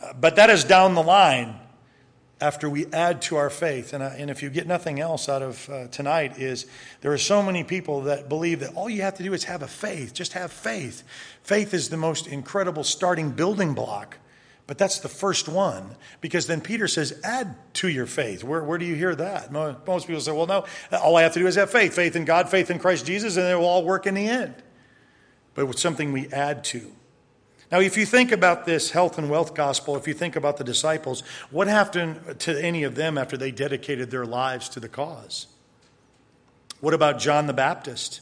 Uh, 0.03 0.15
but 0.15 0.37
that 0.37 0.51
is 0.51 0.65
down 0.65 0.95
the 0.95 1.03
line 1.03 1.55
after 2.41 2.71
we 2.71 2.87
add 2.87 3.21
to 3.23 3.37
our 3.37 3.51
faith. 3.51 3.93
And, 3.93 4.03
uh, 4.03 4.11
and 4.17 4.31
if 4.31 4.43
you 4.43 4.51
get 4.51 4.67
nothing 4.67 5.01
else 5.01 5.29
out 5.29 5.43
of 5.43 5.69
uh, 5.69 5.89
tonight, 5.89 6.39
is 6.39 6.67
there 7.03 7.13
are 7.13 7.19
so 7.19 7.43
many 7.43 7.65
people 7.65 8.03
that 8.03 8.29
believe 8.29 8.61
that 8.61 8.75
all 8.75 8.89
you 8.89 9.03
have 9.03 9.17
to 9.17 9.23
do 9.23 9.33
is 9.33 9.45
have 9.45 9.63
a 9.63 9.69
faith. 9.69 10.15
Just 10.15 10.33
have 10.33 10.53
faith. 10.53 11.03
Faith 11.43 11.75
is 11.75 11.89
the 11.89 11.97
most 11.97 12.27
incredible 12.27 12.85
starting 12.85 13.31
building 13.31 13.75
block 13.75 14.17
but 14.69 14.77
that's 14.77 15.01
the 15.01 15.09
first 15.09 15.49
one, 15.49 15.97
because 16.21 16.47
then 16.47 16.61
Peter 16.61 16.87
says, 16.87 17.19
add 17.25 17.57
to 17.73 17.89
your 17.89 18.05
faith. 18.05 18.45
Where, 18.45 18.63
where 18.63 18.77
do 18.77 18.85
you 18.85 18.95
hear 18.95 19.15
that? 19.15 19.51
Most 19.51 20.07
people 20.07 20.21
say, 20.21 20.31
well, 20.31 20.47
no, 20.47 20.67
all 20.93 21.17
I 21.17 21.23
have 21.23 21.33
to 21.33 21.41
do 21.41 21.47
is 21.47 21.55
have 21.55 21.71
faith 21.71 21.95
faith 21.95 22.15
in 22.15 22.27
God, 22.27 22.51
faith 22.51 22.71
in 22.71 22.79
Christ 22.79 23.07
Jesus, 23.07 23.39
and 23.39 23.47
it 23.47 23.57
will 23.57 23.65
all 23.65 23.83
work 23.83 24.07
in 24.07 24.13
the 24.13 24.29
end. 24.29 24.55
But 25.55 25.67
it's 25.71 25.81
something 25.81 26.13
we 26.13 26.29
add 26.29 26.65
to. 26.65 26.93
Now, 27.73 27.81
if 27.81 27.97
you 27.97 28.05
think 28.05 28.31
about 28.31 28.67
this 28.67 28.91
health 28.91 29.17
and 29.17 29.31
wealth 29.31 29.55
gospel, 29.55 29.97
if 29.97 30.07
you 30.07 30.13
think 30.13 30.37
about 30.37 30.59
the 30.59 30.65
disciples, 30.65 31.23
what 31.51 31.67
happened 31.67 32.39
to 32.41 32.63
any 32.63 32.83
of 32.83 32.95
them 32.95 33.17
after 33.17 33.39
they 33.39 33.51
dedicated 33.51 34.11
their 34.11 34.27
lives 34.27 34.69
to 34.71 34.81
the 34.81 34.89
cause? 34.89 35.47
What 36.81 36.93
about 36.93 37.19
John 37.19 37.47
the 37.47 37.55
Baptist? 37.55 38.21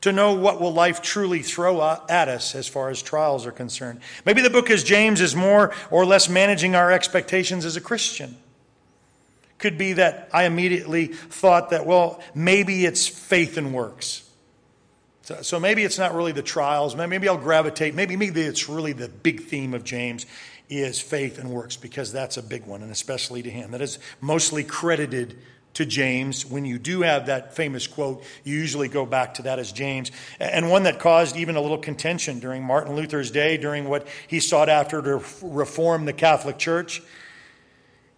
To 0.00 0.12
know 0.12 0.32
what 0.32 0.60
will 0.60 0.72
life 0.72 1.02
truly 1.02 1.42
throw 1.42 1.80
at 2.08 2.28
us 2.28 2.54
as 2.54 2.68
far 2.68 2.88
as 2.90 3.02
trials 3.02 3.46
are 3.46 3.52
concerned. 3.52 4.00
Maybe 4.24 4.42
the 4.42 4.50
book 4.50 4.70
of 4.70 4.84
James 4.84 5.20
is 5.20 5.34
more 5.34 5.74
or 5.90 6.06
less 6.06 6.28
managing 6.28 6.74
our 6.74 6.92
expectations 6.92 7.64
as 7.64 7.76
a 7.76 7.80
Christian. 7.80 8.36
Could 9.58 9.76
be 9.76 9.94
that 9.94 10.28
I 10.32 10.44
immediately 10.44 11.08
thought 11.08 11.70
that, 11.70 11.84
well, 11.84 12.22
maybe 12.32 12.84
it's 12.84 13.08
faith 13.08 13.56
and 13.56 13.74
works. 13.74 14.22
So, 15.22 15.42
so 15.42 15.60
maybe 15.60 15.82
it's 15.82 15.98
not 15.98 16.14
really 16.14 16.32
the 16.32 16.42
trials. 16.42 16.94
Maybe 16.94 17.28
I'll 17.28 17.36
gravitate. 17.36 17.94
Maybe, 17.94 18.16
maybe 18.16 18.40
it's 18.40 18.68
really 18.68 18.92
the 18.92 19.08
big 19.08 19.42
theme 19.42 19.74
of 19.74 19.82
James 19.82 20.26
is 20.70 21.00
faith 21.00 21.38
and 21.38 21.50
works 21.50 21.76
because 21.76 22.12
that's 22.12 22.36
a 22.36 22.42
big 22.42 22.66
one, 22.66 22.82
and 22.82 22.92
especially 22.92 23.42
to 23.42 23.50
him. 23.50 23.72
That 23.72 23.80
is 23.80 23.98
mostly 24.20 24.62
credited 24.62 25.36
to 25.78 25.86
James. 25.86 26.44
When 26.44 26.64
you 26.64 26.76
do 26.76 27.02
have 27.02 27.26
that 27.26 27.54
famous 27.54 27.86
quote, 27.86 28.24
you 28.42 28.56
usually 28.56 28.88
go 28.88 29.06
back 29.06 29.34
to 29.34 29.42
that 29.42 29.60
as 29.60 29.70
James. 29.70 30.10
And 30.40 30.70
one 30.70 30.82
that 30.82 30.98
caused 30.98 31.36
even 31.36 31.54
a 31.54 31.60
little 31.60 31.78
contention 31.78 32.40
during 32.40 32.64
Martin 32.64 32.96
Luther's 32.96 33.30
day, 33.30 33.56
during 33.56 33.88
what 33.88 34.08
he 34.26 34.40
sought 34.40 34.68
after 34.68 35.00
to 35.00 35.22
reform 35.40 36.04
the 36.04 36.12
Catholic 36.12 36.58
Church. 36.58 37.00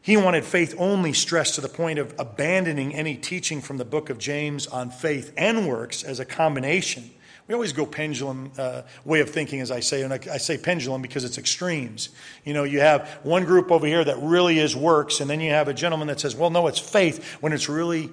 He 0.01 0.17
wanted 0.17 0.47
faith 0.47 0.75
only 0.79 1.13
stressed 1.13 1.57
to 1.57 1.61
the 1.61 1.69
point 1.69 1.99
of 1.99 2.15
abandoning 2.19 2.95
any 2.95 3.15
teaching 3.15 3.61
from 3.61 3.77
the 3.77 3.85
book 3.85 4.09
of 4.09 4.17
James 4.17 4.67
on 4.67 4.91
faith 4.91 5.31
and 5.37 5.69
works 5.69 6.03
as 6.03 6.19
a 6.19 6.25
combination 6.25 7.11
we 7.51 7.55
always 7.55 7.73
go 7.73 7.85
pendulum 7.85 8.53
uh, 8.59 8.83
way 9.05 9.19
of 9.19 9.29
thinking, 9.29 9.61
as 9.61 9.73
I 9.73 9.81
say, 9.81 10.03
and 10.03 10.13
I, 10.13 10.21
I, 10.33 10.37
say 10.37 10.57
pendulum 10.57 11.03
because 11.03 11.25
it's 11.25 11.37
extremes. 11.37 12.11
You 12.45 12.55
know, 12.55 12.63
you 12.63 12.79
have 12.79 13.09
one 13.25 13.45
group 13.45 13.73
over 13.73 13.89
here 13.89 14.05
that 14.05 14.19
really 14.23 14.61
is 14.61 14.77
works, 14.77 15.21
and 15.21 15.29
then 15.29 15.41
you 15.41 15.51
have 15.51 15.67
a 15.67 15.75
gentleman 15.75 16.07
that 16.07 16.21
says, 16.21 16.37
well, 16.37 16.51
no, 16.51 16.69
it's 16.69 16.79
faith, 16.79 17.39
when 17.41 17.53
it's 17.53 17.69
really 17.69 18.09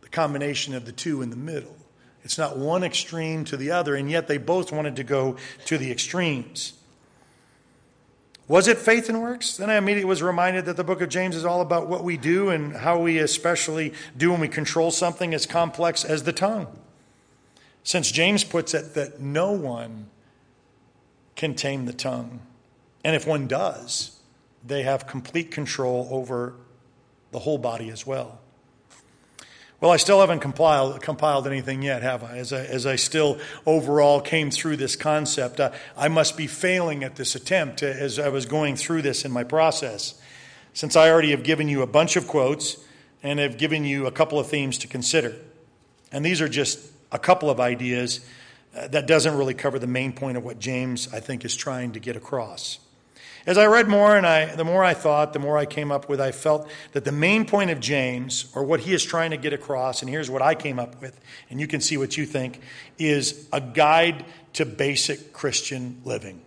the 0.00 0.08
combination 0.08 0.74
of 0.74 0.86
the 0.86 0.90
two 0.90 1.22
in 1.22 1.30
the 1.30 1.36
middle. 1.36 1.76
It's 2.24 2.36
not 2.36 2.58
one 2.58 2.82
extreme 2.82 3.44
to 3.44 3.56
the 3.56 3.70
other, 3.70 3.94
and 3.94 4.10
yet 4.10 4.26
they 4.26 4.38
both 4.38 4.72
wanted 4.72 4.96
to 4.96 5.04
go 5.04 5.36
to 5.66 5.78
the 5.78 5.92
extremes. 5.92 6.72
Was 8.48 8.66
it 8.66 8.76
faith 8.76 9.08
and 9.08 9.22
works? 9.22 9.56
Then 9.56 9.70
I 9.70 9.76
immediately 9.76 10.08
was 10.08 10.20
reminded 10.20 10.64
that 10.64 10.76
the 10.76 10.82
book 10.82 11.00
of 11.00 11.10
James 11.10 11.36
is 11.36 11.44
all 11.44 11.60
about 11.60 11.86
what 11.86 12.02
we 12.02 12.16
do 12.16 12.48
and 12.48 12.74
how 12.74 12.98
we 12.98 13.18
especially 13.18 13.94
do 14.16 14.32
when 14.32 14.40
we 14.40 14.48
control 14.48 14.90
something 14.90 15.32
as 15.32 15.46
complex 15.46 16.04
as 16.04 16.24
the 16.24 16.32
tongue. 16.32 16.66
Since 17.82 18.10
James 18.10 18.44
puts 18.44 18.74
it 18.74 18.94
that 18.94 19.20
no 19.20 19.52
one 19.52 20.08
can 21.34 21.54
tame 21.54 21.86
the 21.86 21.92
tongue. 21.92 22.40
And 23.04 23.16
if 23.16 23.26
one 23.26 23.46
does, 23.46 24.20
they 24.66 24.82
have 24.82 25.06
complete 25.06 25.50
control 25.50 26.08
over 26.10 26.54
the 27.30 27.38
whole 27.38 27.58
body 27.58 27.88
as 27.88 28.06
well. 28.06 28.40
Well, 29.80 29.90
I 29.90 29.96
still 29.96 30.20
haven't 30.20 30.40
compiled, 30.40 31.00
compiled 31.00 31.46
anything 31.46 31.80
yet, 31.80 32.02
have 32.02 32.22
I? 32.22 32.36
As, 32.36 32.52
I? 32.52 32.66
as 32.66 32.84
I 32.84 32.96
still 32.96 33.38
overall 33.64 34.20
came 34.20 34.50
through 34.50 34.76
this 34.76 34.94
concept, 34.94 35.58
uh, 35.58 35.72
I 35.96 36.08
must 36.08 36.36
be 36.36 36.46
failing 36.46 37.02
at 37.02 37.16
this 37.16 37.34
attempt 37.34 37.82
as 37.82 38.18
I 38.18 38.28
was 38.28 38.44
going 38.44 38.76
through 38.76 39.00
this 39.00 39.24
in 39.24 39.32
my 39.32 39.42
process. 39.42 40.20
Since 40.74 40.96
I 40.96 41.10
already 41.10 41.30
have 41.30 41.42
given 41.42 41.66
you 41.66 41.80
a 41.80 41.86
bunch 41.86 42.16
of 42.16 42.28
quotes 42.28 42.76
and 43.22 43.38
have 43.38 43.56
given 43.56 43.84
you 43.84 44.06
a 44.06 44.12
couple 44.12 44.38
of 44.38 44.48
themes 44.48 44.76
to 44.78 44.86
consider. 44.86 45.36
And 46.12 46.26
these 46.26 46.42
are 46.42 46.48
just 46.48 46.80
a 47.12 47.18
couple 47.18 47.50
of 47.50 47.60
ideas 47.60 48.20
uh, 48.76 48.88
that 48.88 49.06
doesn't 49.06 49.36
really 49.36 49.54
cover 49.54 49.78
the 49.78 49.86
main 49.86 50.12
point 50.12 50.36
of 50.36 50.44
what 50.44 50.58
James, 50.58 51.12
I 51.12 51.20
think, 51.20 51.44
is 51.44 51.56
trying 51.56 51.92
to 51.92 52.00
get 52.00 52.16
across. 52.16 52.78
As 53.46 53.56
I 53.56 53.66
read 53.66 53.88
more 53.88 54.16
and 54.16 54.26
I, 54.26 54.54
the 54.54 54.64
more 54.64 54.84
I 54.84 54.92
thought, 54.92 55.32
the 55.32 55.38
more 55.38 55.56
I 55.56 55.64
came 55.64 55.90
up 55.90 56.08
with, 56.10 56.20
I 56.20 56.30
felt 56.30 56.68
that 56.92 57.04
the 57.04 57.12
main 57.12 57.46
point 57.46 57.70
of 57.70 57.80
James, 57.80 58.52
or 58.54 58.62
what 58.62 58.80
he 58.80 58.92
is 58.92 59.02
trying 59.02 59.30
to 59.30 59.38
get 59.38 59.52
across, 59.52 60.02
and 60.02 60.10
here's 60.10 60.28
what 60.28 60.42
I 60.42 60.54
came 60.54 60.78
up 60.78 61.00
with, 61.00 61.18
and 61.48 61.58
you 61.58 61.66
can 61.66 61.80
see 61.80 61.96
what 61.96 62.18
you 62.18 62.26
think, 62.26 62.60
is 62.98 63.48
a 63.50 63.60
guide 63.60 64.26
to 64.52 64.66
basic 64.66 65.32
Christian 65.32 66.02
living. 66.04 66.42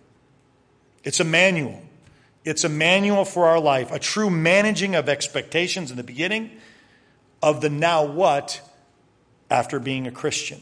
It's 1.02 1.20
a 1.20 1.24
manual 1.24 1.82
It's 2.44 2.62
a 2.62 2.68
manual 2.68 3.24
for 3.24 3.46
our 3.46 3.58
life, 3.58 3.90
a 3.90 3.98
true 3.98 4.30
managing 4.30 4.94
of 4.94 5.08
expectations 5.08 5.90
in 5.90 5.96
the 5.96 6.04
beginning, 6.04 6.50
of 7.42 7.60
the 7.60 7.70
now 7.70 8.04
what 8.04 8.60
after 9.54 9.78
being 9.78 10.08
a 10.08 10.10
Christian. 10.10 10.60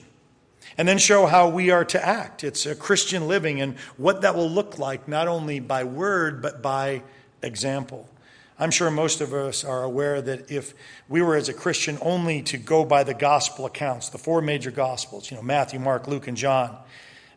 And 0.76 0.86
then 0.86 0.98
show 0.98 1.24
how 1.26 1.48
we 1.48 1.70
are 1.70 1.84
to 1.86 2.06
act. 2.06 2.44
It's 2.44 2.66
a 2.66 2.74
Christian 2.74 3.26
living 3.26 3.60
and 3.62 3.78
what 3.96 4.20
that 4.20 4.34
will 4.34 4.50
look 4.50 4.78
like, 4.78 5.08
not 5.08 5.28
only 5.28 5.60
by 5.60 5.84
word, 5.84 6.42
but 6.42 6.60
by 6.62 7.02
example. 7.42 8.08
I'm 8.58 8.70
sure 8.70 8.90
most 8.90 9.22
of 9.22 9.32
us 9.32 9.64
are 9.64 9.82
aware 9.82 10.20
that 10.20 10.50
if 10.50 10.74
we 11.08 11.22
were 11.22 11.36
as 11.36 11.48
a 11.48 11.54
Christian 11.54 11.96
only 12.02 12.42
to 12.42 12.58
go 12.58 12.84
by 12.84 13.02
the 13.02 13.14
gospel 13.14 13.64
accounts, 13.64 14.10
the 14.10 14.18
four 14.18 14.42
major 14.42 14.70
gospels, 14.70 15.30
you 15.30 15.36
know, 15.38 15.42
Matthew, 15.42 15.80
Mark, 15.80 16.06
Luke, 16.06 16.28
and 16.28 16.36
John, 16.36 16.76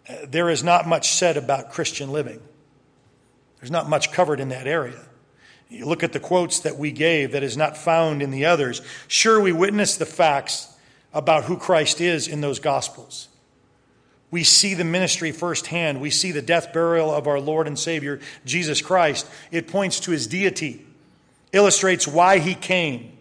uh, 0.08 0.14
there 0.28 0.50
is 0.50 0.62
not 0.62 0.88
much 0.88 1.10
said 1.10 1.38
about 1.38 1.72
Christian 1.72 2.12
living. 2.12 2.42
There's 3.60 3.72
not 3.72 3.90
much 3.90 4.12
covered 4.12 4.42
in 4.42 4.50
that 4.50 4.68
area. 4.68 5.02
You 5.70 5.86
look 5.86 6.04
at 6.04 6.14
the 6.14 6.20
quotes 6.20 6.60
that 6.60 6.78
we 6.78 6.92
gave 6.92 7.32
that 7.32 7.44
is 7.44 7.58
not 7.58 7.78
found 7.78 8.22
in 8.22 8.30
the 8.30 8.46
others. 8.46 8.82
Sure, 9.08 9.40
we 9.40 9.54
witness 9.54 9.96
the 9.96 10.06
facts 10.06 10.75
about 11.16 11.46
who 11.46 11.58
Christ 11.58 12.02
is 12.02 12.28
in 12.28 12.42
those 12.42 12.60
gospels. 12.60 13.30
We 14.30 14.44
see 14.44 14.74
the 14.74 14.84
ministry 14.84 15.32
firsthand. 15.32 16.02
We 16.02 16.10
see 16.10 16.34
the 16.34 16.42
death, 16.42 16.74
burial 16.74 17.10
of 17.14 17.26
our 17.26 17.40
Lord 17.40 17.68
and 17.68 17.80
Savior, 17.80 18.20
Jesus 18.46 18.82
Christ. 18.82 19.26
It 19.50 19.70
points 19.70 20.02
to 20.02 20.12
his 20.12 20.28
deity, 20.28 20.86
illustrates 21.54 22.06
why 22.06 22.40
he 22.40 22.54
came. 22.54 23.14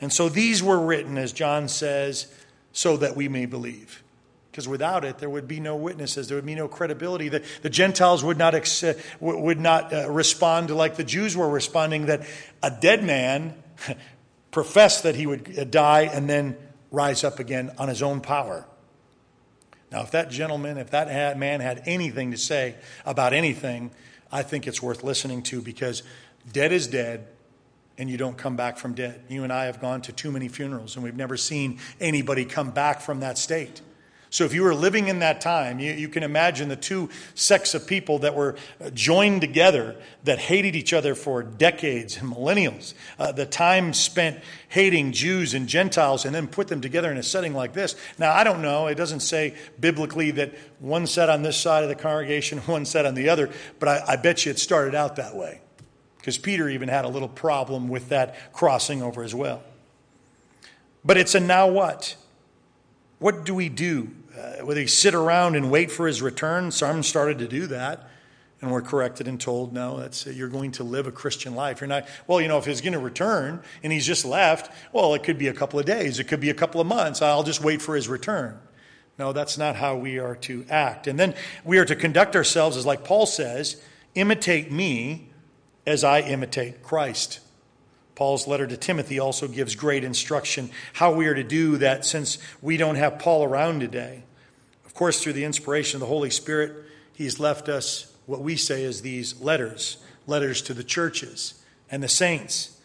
And 0.00 0.10
so 0.10 0.30
these 0.30 0.62
were 0.62 0.78
written, 0.78 1.18
as 1.18 1.32
John 1.32 1.68
says, 1.68 2.26
so 2.72 2.96
that 2.96 3.14
we 3.14 3.28
may 3.28 3.44
believe. 3.44 4.02
Because 4.50 4.66
without 4.66 5.04
it, 5.04 5.18
there 5.18 5.28
would 5.28 5.46
be 5.46 5.60
no 5.60 5.76
witnesses. 5.76 6.28
There 6.28 6.38
would 6.38 6.46
be 6.46 6.54
no 6.54 6.68
credibility. 6.68 7.28
The, 7.28 7.44
the 7.60 7.70
Gentiles 7.70 8.24
would 8.24 8.38
not, 8.38 8.54
ex- 8.54 8.84
would 9.20 9.60
not 9.60 9.92
uh, 9.92 10.08
respond 10.10 10.70
like 10.70 10.96
the 10.96 11.04
Jews 11.04 11.36
were 11.36 11.50
responding, 11.50 12.06
that 12.06 12.26
a 12.62 12.70
dead 12.70 13.04
man 13.04 13.54
professed 14.52 15.02
that 15.02 15.16
he 15.16 15.26
would 15.26 15.58
uh, 15.58 15.64
die 15.64 16.02
and 16.02 16.30
then 16.30 16.56
rise 16.94 17.24
up 17.24 17.38
again 17.38 17.72
on 17.78 17.88
his 17.88 18.02
own 18.02 18.20
power. 18.20 18.66
Now, 19.90 20.02
if 20.02 20.10
that 20.12 20.30
gentleman, 20.30 20.78
if 20.78 20.90
that 20.90 21.38
man 21.38 21.60
had 21.60 21.82
anything 21.86 22.30
to 22.30 22.36
say 22.36 22.74
about 23.04 23.32
anything, 23.32 23.90
I 24.32 24.42
think 24.42 24.66
it's 24.66 24.82
worth 24.82 25.04
listening 25.04 25.42
to 25.44 25.62
because 25.62 26.02
dead 26.52 26.72
is 26.72 26.86
dead 26.86 27.28
and 27.96 28.10
you 28.10 28.16
don't 28.16 28.36
come 28.36 28.56
back 28.56 28.76
from 28.76 28.94
dead. 28.94 29.22
You 29.28 29.44
and 29.44 29.52
I 29.52 29.66
have 29.66 29.80
gone 29.80 30.02
to 30.02 30.12
too 30.12 30.32
many 30.32 30.48
funerals 30.48 30.96
and 30.96 31.04
we've 31.04 31.14
never 31.14 31.36
seen 31.36 31.78
anybody 32.00 32.44
come 32.44 32.70
back 32.70 33.00
from 33.00 33.20
that 33.20 33.38
state. 33.38 33.80
So 34.34 34.44
if 34.44 34.52
you 34.52 34.64
were 34.64 34.74
living 34.74 35.06
in 35.06 35.20
that 35.20 35.40
time, 35.40 35.78
you, 35.78 35.92
you, 35.92 36.08
can 36.08 36.24
imagine 36.24 36.68
the 36.68 36.74
two 36.74 37.08
sects 37.36 37.72
of 37.72 37.86
people 37.86 38.18
that 38.18 38.34
were 38.34 38.56
joined 38.92 39.42
together 39.42 39.94
that 40.24 40.40
hated 40.40 40.74
each 40.74 40.92
other 40.92 41.14
for 41.14 41.44
decades 41.44 42.16
and 42.16 42.32
millennials. 42.32 42.94
Uh, 43.16 43.30
the 43.30 43.46
time 43.46 43.92
spent 43.92 44.42
hating 44.70 45.12
Jews 45.12 45.54
and 45.54 45.68
Gentiles 45.68 46.24
and 46.24 46.34
then 46.34 46.48
put 46.48 46.66
them 46.66 46.80
together 46.80 47.12
in 47.12 47.16
a 47.16 47.22
setting 47.22 47.54
like 47.54 47.74
this. 47.74 47.94
Now, 48.18 48.32
I 48.32 48.42
don't 48.42 48.60
know. 48.60 48.88
It 48.88 48.96
doesn't 48.96 49.20
say 49.20 49.54
biblically 49.78 50.32
that 50.32 50.52
one 50.80 51.06
sat 51.06 51.30
on 51.30 51.42
this 51.42 51.56
side 51.56 51.84
of 51.84 51.88
the 51.88 51.94
congregation, 51.94 52.58
one 52.66 52.86
sat 52.86 53.06
on 53.06 53.14
the 53.14 53.28
other, 53.28 53.50
but 53.78 53.88
I, 53.88 54.04
I 54.08 54.16
bet 54.16 54.44
you 54.44 54.50
it 54.50 54.58
started 54.58 54.96
out 54.96 55.14
that 55.14 55.36
way. 55.36 55.60
Because 56.16 56.38
Peter 56.38 56.68
even 56.68 56.88
had 56.88 57.04
a 57.04 57.08
little 57.08 57.28
problem 57.28 57.86
with 57.86 58.08
that 58.08 58.52
crossing 58.52 59.00
over 59.00 59.22
as 59.22 59.32
well. 59.32 59.62
But 61.04 61.18
it's 61.18 61.36
a 61.36 61.40
now 61.40 61.68
what? 61.68 62.16
What 63.20 63.44
do 63.44 63.54
we 63.54 63.68
do? 63.68 64.10
Uh, 64.36 64.64
whether 64.64 64.80
he 64.80 64.86
sit 64.86 65.14
around 65.14 65.54
and 65.54 65.70
wait 65.70 65.90
for 65.90 66.06
his 66.06 66.20
return. 66.20 66.70
Some 66.70 67.02
started 67.02 67.38
to 67.38 67.46
do 67.46 67.66
that. 67.68 68.08
And 68.60 68.72
we're 68.72 68.82
corrected 68.82 69.28
and 69.28 69.38
told, 69.38 69.72
no, 69.72 69.98
that's 69.98 70.26
you're 70.26 70.48
going 70.48 70.72
to 70.72 70.84
live 70.84 71.06
a 71.06 71.12
Christian 71.12 71.54
life. 71.54 71.80
You're 71.80 71.88
not, 71.88 72.08
well, 72.26 72.40
you 72.40 72.48
know, 72.48 72.56
if 72.56 72.64
he's 72.64 72.80
going 72.80 72.94
to 72.94 72.98
return 72.98 73.62
and 73.82 73.92
he's 73.92 74.06
just 74.06 74.24
left, 74.24 74.72
well, 74.92 75.12
it 75.14 75.22
could 75.22 75.36
be 75.36 75.48
a 75.48 75.52
couple 75.52 75.78
of 75.78 75.84
days, 75.84 76.18
it 76.18 76.24
could 76.24 76.40
be 76.40 76.50
a 76.50 76.54
couple 76.54 76.80
of 76.80 76.86
months. 76.86 77.20
I'll 77.20 77.42
just 77.42 77.62
wait 77.62 77.82
for 77.82 77.94
his 77.94 78.08
return. 78.08 78.58
No, 79.18 79.32
that's 79.32 79.58
not 79.58 79.76
how 79.76 79.96
we 79.96 80.18
are 80.18 80.34
to 80.36 80.64
act. 80.68 81.06
And 81.06 81.18
then 81.18 81.34
we 81.62 81.78
are 81.78 81.84
to 81.84 81.94
conduct 81.94 82.34
ourselves 82.34 82.76
as, 82.76 82.86
like 82.86 83.04
Paul 83.04 83.26
says, 83.26 83.80
imitate 84.14 84.72
me 84.72 85.28
as 85.86 86.02
I 86.02 86.20
imitate 86.20 86.82
Christ. 86.82 87.40
Paul's 88.14 88.46
letter 88.48 88.66
to 88.66 88.76
Timothy 88.76 89.18
also 89.18 89.46
gives 89.46 89.74
great 89.74 90.04
instruction 90.04 90.70
how 90.94 91.12
we 91.12 91.26
are 91.26 91.34
to 91.34 91.44
do 91.44 91.76
that 91.76 92.04
since 92.04 92.38
we 92.62 92.76
don't 92.76 92.96
have 92.96 93.18
Paul 93.18 93.44
around 93.44 93.80
today. 93.80 94.23
Of 94.94 94.98
course, 94.98 95.20
through 95.20 95.32
the 95.32 95.42
inspiration 95.42 95.96
of 95.96 96.00
the 96.02 96.06
Holy 96.06 96.30
Spirit, 96.30 96.84
he's 97.14 97.40
left 97.40 97.68
us 97.68 98.14
what 98.26 98.42
we 98.42 98.54
say 98.54 98.84
is 98.84 99.02
these 99.02 99.40
letters 99.40 99.96
letters 100.28 100.62
to 100.62 100.72
the 100.72 100.84
churches 100.84 101.60
and 101.90 102.00
the 102.00 102.06
saints. 102.06 102.80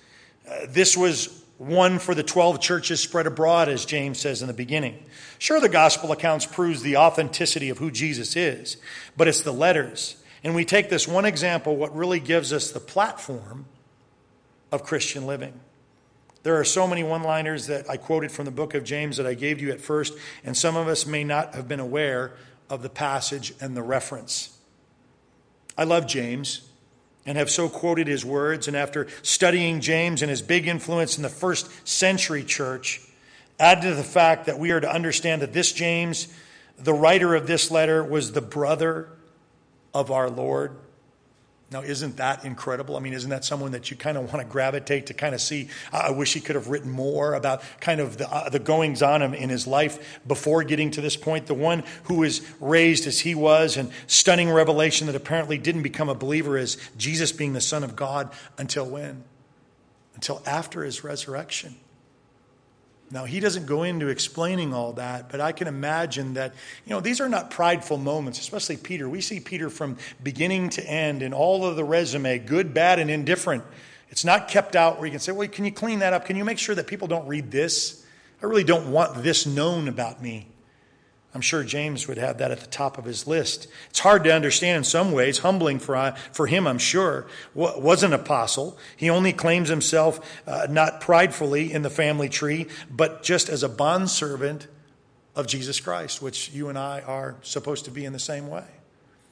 Uh, 0.50 0.62
this 0.70 0.98
was 0.98 1.44
one 1.60 2.00
for 2.00 2.16
the 2.16 2.24
12 2.24 2.60
churches 2.62 3.00
spread 3.00 3.28
abroad, 3.28 3.70
as 3.70 3.86
James 3.86 4.18
says 4.18 4.42
in 4.42 4.48
the 4.48 4.56
beginning. 4.56 4.98
Sure, 5.38 5.62
the 5.62 5.70
gospel 5.70 6.12
accounts 6.12 6.48
proves 6.48 6.82
the 6.82 6.98
authenticity 6.98 7.70
of 7.70 7.78
who 7.78 7.92
Jesus 7.92 8.36
is, 8.36 8.78
but 9.16 9.28
it's 9.28 9.44
the 9.44 9.54
letters. 9.54 10.18
And 10.44 10.56
we 10.56 10.66
take 10.66 10.90
this 10.90 11.08
one 11.08 11.26
example, 11.26 11.76
what 11.76 11.96
really 11.96 12.20
gives 12.20 12.52
us 12.52 12.72
the 12.72 12.80
platform 12.80 13.68
of 14.72 14.84
Christian 14.84 15.28
living. 15.28 15.60
There 16.44 16.58
are 16.58 16.64
so 16.64 16.88
many 16.88 17.04
one 17.04 17.24
liners 17.24 17.68
that 17.68 17.90
I 17.90 17.98
quoted 17.98 18.32
from 18.32 18.46
the 18.46 18.52
book 18.52 18.74
of 18.74 18.84
James 18.84 19.18
that 19.18 19.28
I 19.28 19.34
gave 19.34 19.62
you 19.62 19.72
at 19.72 19.82
first, 19.82 20.14
and 20.44 20.56
some 20.56 20.76
of 20.78 20.88
us 20.88 21.06
may 21.06 21.24
not 21.24 21.54
have 21.54 21.68
been 21.68 21.80
aware 21.80 22.34
of 22.70 22.82
the 22.82 22.90
passage 22.90 23.54
and 23.60 23.76
the 23.76 23.82
reference. 23.82 24.58
I 25.78 25.84
love 25.84 26.08
James 26.08 26.62
and 27.26 27.38
have 27.38 27.50
so 27.50 27.68
quoted 27.68 28.08
his 28.08 28.24
words, 28.24 28.68
and 28.68 28.78
after 28.78 29.08
studying 29.22 29.82
James 29.82 30.22
and 30.22 30.30
his 30.30 30.42
big 30.42 30.68
influence 30.68 31.18
in 31.18 31.24
the 31.24 31.30
first 31.30 31.88
century 31.88 32.44
church, 32.44 33.02
add 33.60 33.82
to 33.82 33.94
the 33.94 34.04
fact 34.04 34.46
that 34.46 34.58
we 34.58 34.72
are 34.72 34.80
to 34.80 34.90
understand 34.90 35.42
that 35.42 35.52
this 35.52 35.74
James, 35.74 36.30
the 36.78 36.94
writer 36.94 37.36
of 37.36 37.48
this 37.48 37.70
letter, 37.70 38.04
was 38.04 38.32
the 38.32 38.42
brother 38.42 39.10
of 39.94 40.10
our 40.10 40.30
Lord 40.30 40.76
now, 41.72 41.82
isn't 41.84 42.18
that 42.18 42.46
incredible? 42.46 42.98
I 42.98 43.00
mean, 43.00 43.14
isn't 43.14 43.30
that 43.30 43.46
someone 43.46 43.74
that 43.74 43.92
you 43.92 43.98
kind 43.98 44.18
of 44.18 44.34
want 44.34 44.46
to 44.46 44.52
gravitate 44.52 45.06
to 45.08 45.14
kind 45.14 45.36
of 45.36 45.42
see? 45.42 45.70
I 45.94 46.10
wish 46.10 46.34
he 46.34 46.42
could 46.42 46.56
have 46.56 46.68
written 46.68 46.90
more 46.90 47.36
about 47.36 47.62
kind 47.80 48.02
of 48.02 48.18
the, 48.18 48.28
uh, 48.28 48.50
the 48.50 48.58
goings 48.58 49.04
on 49.04 49.22
in 49.22 49.50
his 49.50 49.68
life 49.68 50.20
before 50.26 50.64
getting 50.64 50.90
to 50.92 51.02
this 51.02 51.16
point. 51.16 51.46
The 51.46 51.54
one 51.54 51.84
who 52.04 52.16
was 52.16 52.42
raised 52.60 53.06
as 53.06 53.20
he 53.20 53.36
was, 53.36 53.78
and 53.78 53.92
stunning 54.08 54.50
revelation 54.50 55.06
that 55.08 55.16
apparently 55.16 55.60
didn't 55.60 55.84
become 55.84 56.10
a 56.10 56.16
believer 56.16 56.58
as 56.58 56.78
Jesus 56.98 57.32
being 57.32 57.54
the 57.54 57.62
Son 57.62 57.84
of 57.84 57.96
God 57.96 58.32
until 58.58 58.88
when? 58.88 59.24
Until 60.16 60.42
after 60.48 60.84
his 60.84 61.04
resurrection. 61.04 61.76
Now, 63.12 63.26
he 63.26 63.40
doesn't 63.40 63.66
go 63.66 63.84
into 63.84 64.08
explaining 64.08 64.74
all 64.74 64.94
that, 64.94 65.30
but 65.30 65.42
I 65.42 65.52
can 65.52 65.68
imagine 65.68 66.36
that, 66.36 66.54
you 66.86 66.92
know, 66.92 67.00
these 67.00 67.20
are 67.20 67.30
not 67.30 67.50
prideful 67.50 67.98
moments, 67.98 68.40
especially 68.40 68.78
Peter. 68.78 69.10
We 69.10 69.22
see 69.22 69.40
Peter 69.40 69.70
from 69.72 69.98
beginning 70.22 70.70
to 70.72 70.88
end 70.88 71.24
in 71.24 71.34
all 71.34 71.66
of 71.66 71.76
the 71.76 71.84
resume, 71.84 72.38
good, 72.38 72.74
bad, 72.74 73.00
and 73.00 73.10
indifferent. 73.10 73.64
It's 74.10 74.24
not 74.24 74.48
kept 74.48 74.76
out 74.76 74.98
where 74.98 75.08
you 75.08 75.12
can 75.12 75.20
say, 75.20 75.32
well, 75.32 75.48
can 75.48 75.66
you 75.66 75.72
clean 75.72 76.00
that 76.00 76.14
up? 76.14 76.26
Can 76.26 76.36
you 76.36 76.46
make 76.46 76.60
sure 76.60 76.76
that 76.76 76.86
people 76.86 77.08
don't 77.08 77.28
read 77.28 77.50
this? 77.50 78.06
I 78.44 78.46
really 78.46 78.64
don't 78.64 78.92
want 78.92 79.24
this 79.24 79.46
known 79.46 79.88
about 79.88 80.22
me. 80.22 80.48
I'm 81.34 81.42
sure 81.42 81.64
James 81.64 82.08
would 82.08 82.18
have 82.18 82.40
that 82.40 82.50
at 82.50 82.60
the 82.60 82.68
top 82.68 82.98
of 82.98 83.06
his 83.06 83.28
list. 83.28 83.68
It's 83.92 84.00
hard 84.00 84.24
to 84.24 84.34
understand 84.34 84.78
in 84.78 84.84
some 84.84 85.12
ways, 85.12 85.40
humbling 85.40 85.78
for, 85.78 86.16
for 86.32 86.48
him, 86.48 86.66
I'm 86.66 86.80
sure. 86.80 87.28
Was 87.54 88.02
an 88.02 88.14
apostle. 88.14 88.80
He 88.98 89.12
only 89.12 89.32
claims 89.32 89.70
himself 89.70 90.20
uh, 90.48 90.66
not 90.70 91.02
pridefully 91.02 91.72
in 91.72 91.84
the 91.84 91.90
family 91.92 92.30
tree, 92.30 92.66
but 92.90 93.22
just 93.22 93.48
as 93.48 93.62
a 93.62 93.70
bondservant 93.70 94.68
of 95.36 95.46
Jesus 95.46 95.80
Christ, 95.80 96.20
which 96.22 96.50
you 96.52 96.68
and 96.68 96.78
I 96.78 97.02
are 97.02 97.36
supposed 97.44 97.86
to 97.86 97.92
be 97.92 98.06
in 98.06 98.14
the 98.14 98.20
same 98.20 98.48
way. 98.48 98.66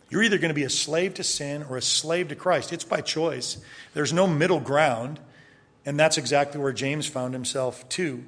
You're 0.09 0.23
either 0.23 0.37
going 0.37 0.49
to 0.49 0.55
be 0.55 0.63
a 0.63 0.69
slave 0.69 1.15
to 1.15 1.23
sin 1.23 1.65
or 1.67 1.77
a 1.77 1.81
slave 1.81 2.27
to 2.29 2.35
Christ. 2.35 2.71
It's 2.71 2.85
by 2.85 3.01
choice. 3.01 3.57
There's 3.93 4.13
no 4.13 4.27
middle 4.27 4.59
ground. 4.59 5.19
And 5.85 5.99
that's 5.99 6.17
exactly 6.17 6.61
where 6.61 6.73
James 6.73 7.07
found 7.07 7.33
himself, 7.33 7.87
too. 7.89 8.23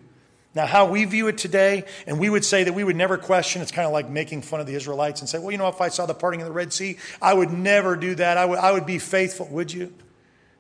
Now, 0.60 0.66
how 0.66 0.88
we 0.88 1.06
view 1.06 1.30
it 1.30 1.38
today, 1.38 1.86
and 2.06 2.20
we 2.20 2.30
would 2.30 2.44
say 2.44 2.66
that 2.66 2.74
we 2.74 2.84
would 2.84 2.98
never 2.98 3.18
question, 3.18 3.62
it's 3.62 3.72
kind 3.72 3.86
of 3.86 3.94
like 3.94 4.10
making 4.10 4.42
fun 4.42 4.60
of 4.60 4.68
the 4.68 4.76
Israelites 4.76 5.22
and 5.22 5.30
say, 5.30 5.40
well, 5.40 5.52
you 5.52 5.58
know, 5.58 5.70
if 5.70 5.80
I 5.80 5.88
saw 5.88 6.06
the 6.06 6.14
parting 6.14 6.42
of 6.42 6.48
the 6.48 6.52
Red 6.52 6.74
Sea, 6.74 6.98
I 7.22 7.34
would 7.34 7.54
never 7.54 7.96
do 7.96 8.14
that. 8.16 8.38
I 8.38 8.44
would, 8.44 8.60
I 8.60 8.74
would 8.74 8.86
be 8.86 9.00
faithful. 9.00 9.48
Would 9.52 9.72
you? 9.72 9.94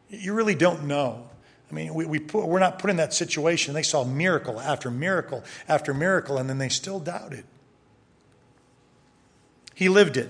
You 0.07 0.33
really 0.35 0.55
don't 0.55 0.85
know. 0.85 1.27
I 1.69 1.73
mean, 1.73 1.93
we, 1.93 2.05
we 2.05 2.19
put, 2.19 2.47
we're 2.47 2.59
not 2.59 2.79
put 2.79 2.89
in 2.89 2.95
that 2.95 3.13
situation. 3.13 3.73
They 3.73 3.83
saw 3.83 4.05
miracle 4.05 4.57
after 4.61 4.89
miracle 4.89 5.43
after 5.67 5.93
miracle, 5.93 6.37
and 6.37 6.49
then 6.49 6.59
they 6.59 6.69
still 6.69 7.01
doubted. 7.01 7.43
He 9.75 9.89
lived 9.89 10.15
it. 10.15 10.29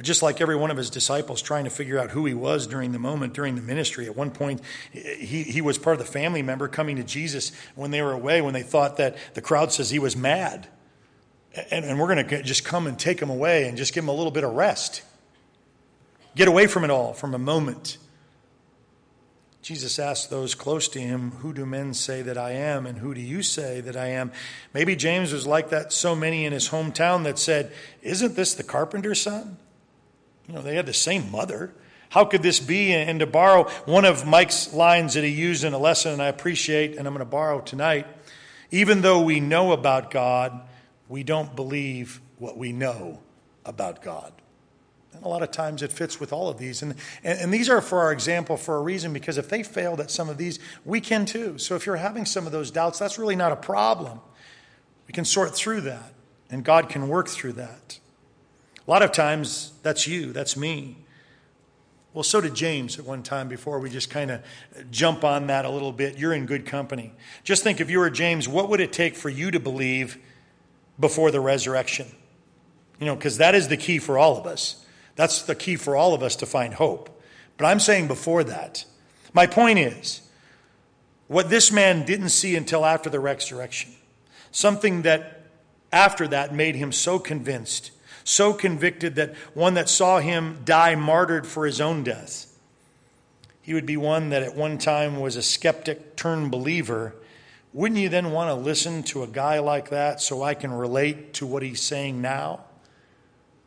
But 0.00 0.06
just 0.06 0.22
like 0.22 0.40
every 0.40 0.56
one 0.56 0.70
of 0.70 0.78
his 0.78 0.88
disciples 0.88 1.42
trying 1.42 1.64
to 1.64 1.70
figure 1.70 1.98
out 1.98 2.12
who 2.12 2.24
he 2.24 2.32
was 2.32 2.66
during 2.66 2.92
the 2.92 2.98
moment, 2.98 3.34
during 3.34 3.54
the 3.54 3.60
ministry, 3.60 4.06
at 4.06 4.16
one 4.16 4.30
point 4.30 4.62
he, 4.92 5.42
he 5.42 5.60
was 5.60 5.76
part 5.76 5.92
of 5.92 5.98
the 5.98 6.10
family 6.10 6.40
member 6.40 6.68
coming 6.68 6.96
to 6.96 7.04
Jesus 7.04 7.52
when 7.74 7.90
they 7.90 8.00
were 8.00 8.12
away, 8.12 8.40
when 8.40 8.54
they 8.54 8.62
thought 8.62 8.96
that 8.96 9.18
the 9.34 9.42
crowd 9.42 9.72
says 9.72 9.90
he 9.90 9.98
was 9.98 10.16
mad. 10.16 10.68
And, 11.70 11.84
and 11.84 12.00
we're 12.00 12.14
going 12.14 12.26
to 12.26 12.42
just 12.42 12.64
come 12.64 12.86
and 12.86 12.98
take 12.98 13.20
him 13.20 13.28
away 13.28 13.68
and 13.68 13.76
just 13.76 13.92
give 13.92 14.02
him 14.02 14.08
a 14.08 14.14
little 14.14 14.30
bit 14.30 14.42
of 14.42 14.54
rest. 14.54 15.02
get 16.34 16.48
away 16.48 16.66
from 16.66 16.82
it 16.84 16.90
all 16.90 17.12
from 17.12 17.34
a 17.34 17.38
moment. 17.38 17.98
Jesus 19.60 19.98
asked 19.98 20.30
those 20.30 20.54
close 20.54 20.88
to 20.88 20.98
him, 20.98 21.32
Who 21.42 21.52
do 21.52 21.66
men 21.66 21.92
say 21.92 22.22
that 22.22 22.38
I 22.38 22.52
am, 22.52 22.86
and 22.86 22.96
who 22.96 23.12
do 23.12 23.20
you 23.20 23.42
say 23.42 23.82
that 23.82 23.98
I 23.98 24.06
am? 24.06 24.32
Maybe 24.72 24.96
James 24.96 25.30
was 25.30 25.46
like 25.46 25.68
that, 25.68 25.92
so 25.92 26.16
many 26.16 26.46
in 26.46 26.54
his 26.54 26.70
hometown 26.70 27.24
that 27.24 27.38
said, 27.38 27.70
Isn't 28.00 28.34
this 28.34 28.54
the 28.54 28.62
carpenter's 28.62 29.20
son? 29.20 29.58
You 30.50 30.56
know, 30.56 30.62
they 30.62 30.74
had 30.74 30.86
the 30.86 30.92
same 30.92 31.30
mother. 31.30 31.72
How 32.08 32.24
could 32.24 32.42
this 32.42 32.58
be? 32.58 32.92
And 32.92 33.20
to 33.20 33.26
borrow 33.26 33.68
one 33.84 34.04
of 34.04 34.26
Mike's 34.26 34.74
lines 34.74 35.14
that 35.14 35.22
he 35.22 35.30
used 35.30 35.62
in 35.62 35.74
a 35.74 35.78
lesson, 35.78 36.12
and 36.12 36.20
I 36.20 36.26
appreciate, 36.26 36.96
and 36.96 37.06
I'm 37.06 37.14
going 37.14 37.24
to 37.24 37.30
borrow 37.30 37.60
tonight 37.60 38.06
even 38.70 39.02
though 39.02 39.20
we 39.20 39.40
know 39.40 39.72
about 39.72 40.10
God, 40.10 40.60
we 41.08 41.22
don't 41.22 41.54
believe 41.56 42.20
what 42.38 42.56
we 42.56 42.72
know 42.72 43.20
about 43.64 44.02
God. 44.02 44.32
And 45.12 45.24
a 45.24 45.28
lot 45.28 45.42
of 45.42 45.50
times 45.50 45.82
it 45.82 45.90
fits 45.90 46.20
with 46.20 46.32
all 46.32 46.48
of 46.48 46.58
these. 46.58 46.82
And, 46.82 46.94
and, 47.24 47.38
and, 47.40 47.52
these 47.52 47.68
are 47.68 47.80
for 47.80 48.00
our 48.00 48.12
example 48.12 48.56
for 48.56 48.76
a 48.76 48.80
reason 48.80 49.12
because 49.12 49.38
if 49.38 49.48
they 49.48 49.64
failed 49.64 50.00
at 50.00 50.10
some 50.10 50.28
of 50.28 50.38
these, 50.38 50.60
we 50.84 51.00
can 51.00 51.26
too. 51.26 51.58
So 51.58 51.74
if 51.74 51.84
you're 51.84 51.96
having 51.96 52.24
some 52.24 52.46
of 52.46 52.52
those 52.52 52.70
doubts, 52.70 53.00
that's 53.00 53.18
really 53.18 53.34
not 53.34 53.50
a 53.50 53.56
problem. 53.56 54.20
We 55.08 55.12
can 55.12 55.24
sort 55.24 55.54
through 55.54 55.80
that, 55.82 56.14
and 56.48 56.64
God 56.64 56.88
can 56.88 57.08
work 57.08 57.28
through 57.28 57.54
that. 57.54 57.98
A 58.90 58.92
lot 58.92 59.02
of 59.02 59.12
times, 59.12 59.70
that's 59.84 60.08
you, 60.08 60.32
that's 60.32 60.56
me. 60.56 60.96
Well, 62.12 62.24
so 62.24 62.40
did 62.40 62.56
James 62.56 62.98
at 62.98 63.04
one 63.04 63.22
time 63.22 63.48
before 63.48 63.78
we 63.78 63.88
just 63.88 64.10
kind 64.10 64.32
of 64.32 64.42
jump 64.90 65.22
on 65.22 65.46
that 65.46 65.64
a 65.64 65.70
little 65.70 65.92
bit. 65.92 66.18
You're 66.18 66.32
in 66.32 66.44
good 66.44 66.66
company. 66.66 67.12
Just 67.44 67.62
think 67.62 67.80
if 67.80 67.88
you 67.88 68.00
were 68.00 68.10
James, 68.10 68.48
what 68.48 68.68
would 68.68 68.80
it 68.80 68.92
take 68.92 69.14
for 69.14 69.28
you 69.28 69.52
to 69.52 69.60
believe 69.60 70.18
before 70.98 71.30
the 71.30 71.38
resurrection? 71.38 72.08
You 72.98 73.06
know, 73.06 73.14
because 73.14 73.36
that 73.36 73.54
is 73.54 73.68
the 73.68 73.76
key 73.76 74.00
for 74.00 74.18
all 74.18 74.36
of 74.36 74.44
us. 74.44 74.84
That's 75.14 75.42
the 75.42 75.54
key 75.54 75.76
for 75.76 75.94
all 75.94 76.12
of 76.12 76.24
us 76.24 76.34
to 76.34 76.46
find 76.46 76.74
hope. 76.74 77.22
But 77.58 77.66
I'm 77.66 77.78
saying 77.78 78.08
before 78.08 78.42
that. 78.42 78.84
My 79.32 79.46
point 79.46 79.78
is, 79.78 80.20
what 81.28 81.48
this 81.48 81.70
man 81.70 82.04
didn't 82.04 82.30
see 82.30 82.56
until 82.56 82.84
after 82.84 83.08
the 83.08 83.20
resurrection, 83.20 83.92
something 84.50 85.02
that 85.02 85.46
after 85.92 86.26
that 86.26 86.52
made 86.52 86.74
him 86.74 86.90
so 86.90 87.20
convinced 87.20 87.92
so 88.30 88.54
convicted 88.54 89.16
that 89.16 89.34
one 89.54 89.74
that 89.74 89.88
saw 89.88 90.20
him 90.20 90.60
die 90.64 90.94
martyred 90.94 91.46
for 91.46 91.66
his 91.66 91.80
own 91.80 92.04
death. 92.04 92.46
He 93.60 93.74
would 93.74 93.86
be 93.86 93.96
one 93.96 94.30
that 94.30 94.42
at 94.42 94.56
one 94.56 94.78
time 94.78 95.20
was 95.20 95.36
a 95.36 95.42
skeptic 95.42 96.16
turned 96.16 96.50
believer. 96.50 97.14
Wouldn't 97.72 98.00
you 98.00 98.08
then 98.08 98.32
want 98.32 98.48
to 98.48 98.54
listen 98.54 99.02
to 99.04 99.22
a 99.22 99.26
guy 99.26 99.58
like 99.58 99.90
that 99.90 100.20
so 100.20 100.42
I 100.42 100.54
can 100.54 100.72
relate 100.72 101.34
to 101.34 101.46
what 101.46 101.62
he's 101.62 101.82
saying 101.82 102.20
now 102.20 102.64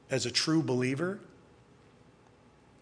as 0.10 0.26
a 0.26 0.32
true 0.32 0.64
believer? 0.64 1.20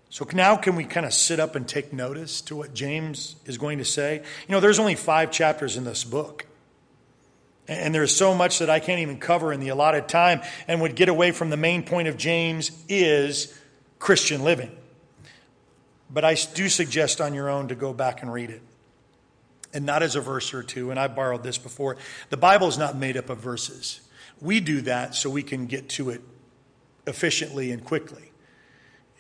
So 0.10 0.28
now 0.34 0.58
can 0.58 0.76
we 0.76 0.84
kind 0.84 1.06
of 1.06 1.14
sit 1.14 1.40
up 1.40 1.56
and 1.56 1.68
take 1.68 1.94
notice 1.94 2.42
to 2.42 2.56
what 2.56 2.74
James 2.74 3.38
is 3.46 3.58
going 3.58 3.78
to 3.78 3.86
say? 3.86 4.18
You 4.48 4.52
know, 4.52 4.60
there's 4.60 4.80
only 4.80 4.96
five 4.96 5.32
chapters 5.32 5.78
in 5.78 5.84
this 5.86 6.04
book. 6.04 6.46
And 7.68 7.94
there's 7.94 8.16
so 8.16 8.34
much 8.34 8.60
that 8.60 8.70
I 8.70 8.80
can't 8.80 9.00
even 9.02 9.18
cover 9.18 9.54
in 9.54 9.60
the 9.60 9.70
allotted 9.70 10.08
time 10.08 10.42
and 10.68 10.82
would 10.82 10.96
get 10.96 11.10
away 11.10 11.32
from 11.32 11.50
the 11.50 11.58
main 11.58 11.84
point 11.84 12.08
of 12.08 12.18
James 12.18 12.72
is 12.90 13.58
Christian 14.00 14.44
living. 14.44 14.72
But 16.10 16.26
I 16.26 16.34
do 16.34 16.68
suggest 16.68 17.22
on 17.22 17.34
your 17.34 17.50
own 17.50 17.70
to 17.70 17.76
go 17.76 17.94
back 17.94 18.22
and 18.22 18.34
read 18.34 18.50
it. 18.50 18.62
And 19.74 19.86
not 19.86 20.04
as 20.04 20.16
a 20.16 20.22
verse 20.22 20.54
or 20.54 20.64
two, 20.64 20.92
and 20.92 21.00
I 21.00 21.08
borrowed 21.08 21.44
this 21.44 21.58
before. 21.58 21.96
The 22.30 22.36
Bible 22.36 22.68
is 22.68 22.78
not 22.78 22.98
made 22.98 23.16
up 23.16 23.30
of 23.30 23.38
verses. 23.38 24.02
We 24.42 24.60
do 24.60 24.82
that 24.82 25.16
so 25.16 25.30
we 25.30 25.44
can 25.44 25.66
get 25.68 25.88
to 25.90 26.10
it 26.10 26.22
efficiently 27.08 27.72
and 27.72 27.84
quickly 27.84 28.31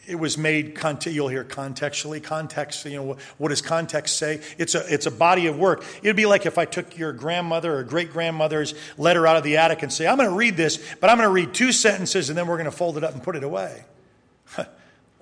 it 0.07 0.15
was 0.15 0.37
made 0.37 0.77
you'll 1.05 1.27
hear 1.27 1.43
contextually 1.43 2.21
context 2.21 2.85
you 2.85 2.95
know 2.95 3.17
what 3.37 3.49
does 3.49 3.61
context 3.61 4.17
say? 4.17 4.41
It's 4.57 4.75
a 4.75 4.93
it's 4.93 5.05
a 5.05 5.11
body 5.11 5.47
of 5.47 5.57
work. 5.57 5.83
It'd 6.01 6.15
be 6.15 6.25
like 6.25 6.45
if 6.45 6.57
i 6.57 6.65
took 6.65 6.97
your 6.97 7.13
grandmother 7.13 7.77
or 7.77 7.83
great 7.83 8.11
grandmother's 8.11 8.73
letter 8.97 9.27
out 9.27 9.37
of 9.37 9.43
the 9.43 9.57
attic 9.57 9.83
and 9.83 9.93
say 9.93 10.07
i'm 10.07 10.17
going 10.17 10.29
to 10.29 10.35
read 10.35 10.57
this 10.57 10.83
but 10.99 11.09
i'm 11.09 11.17
going 11.17 11.27
to 11.27 11.33
read 11.33 11.53
two 11.53 11.71
sentences 11.71 12.29
and 12.29 12.37
then 12.37 12.47
we're 12.47 12.57
going 12.57 12.65
to 12.65 12.75
fold 12.75 12.97
it 12.97 13.03
up 13.03 13.13
and 13.13 13.23
put 13.23 13.35
it 13.35 13.43
away. 13.43 13.83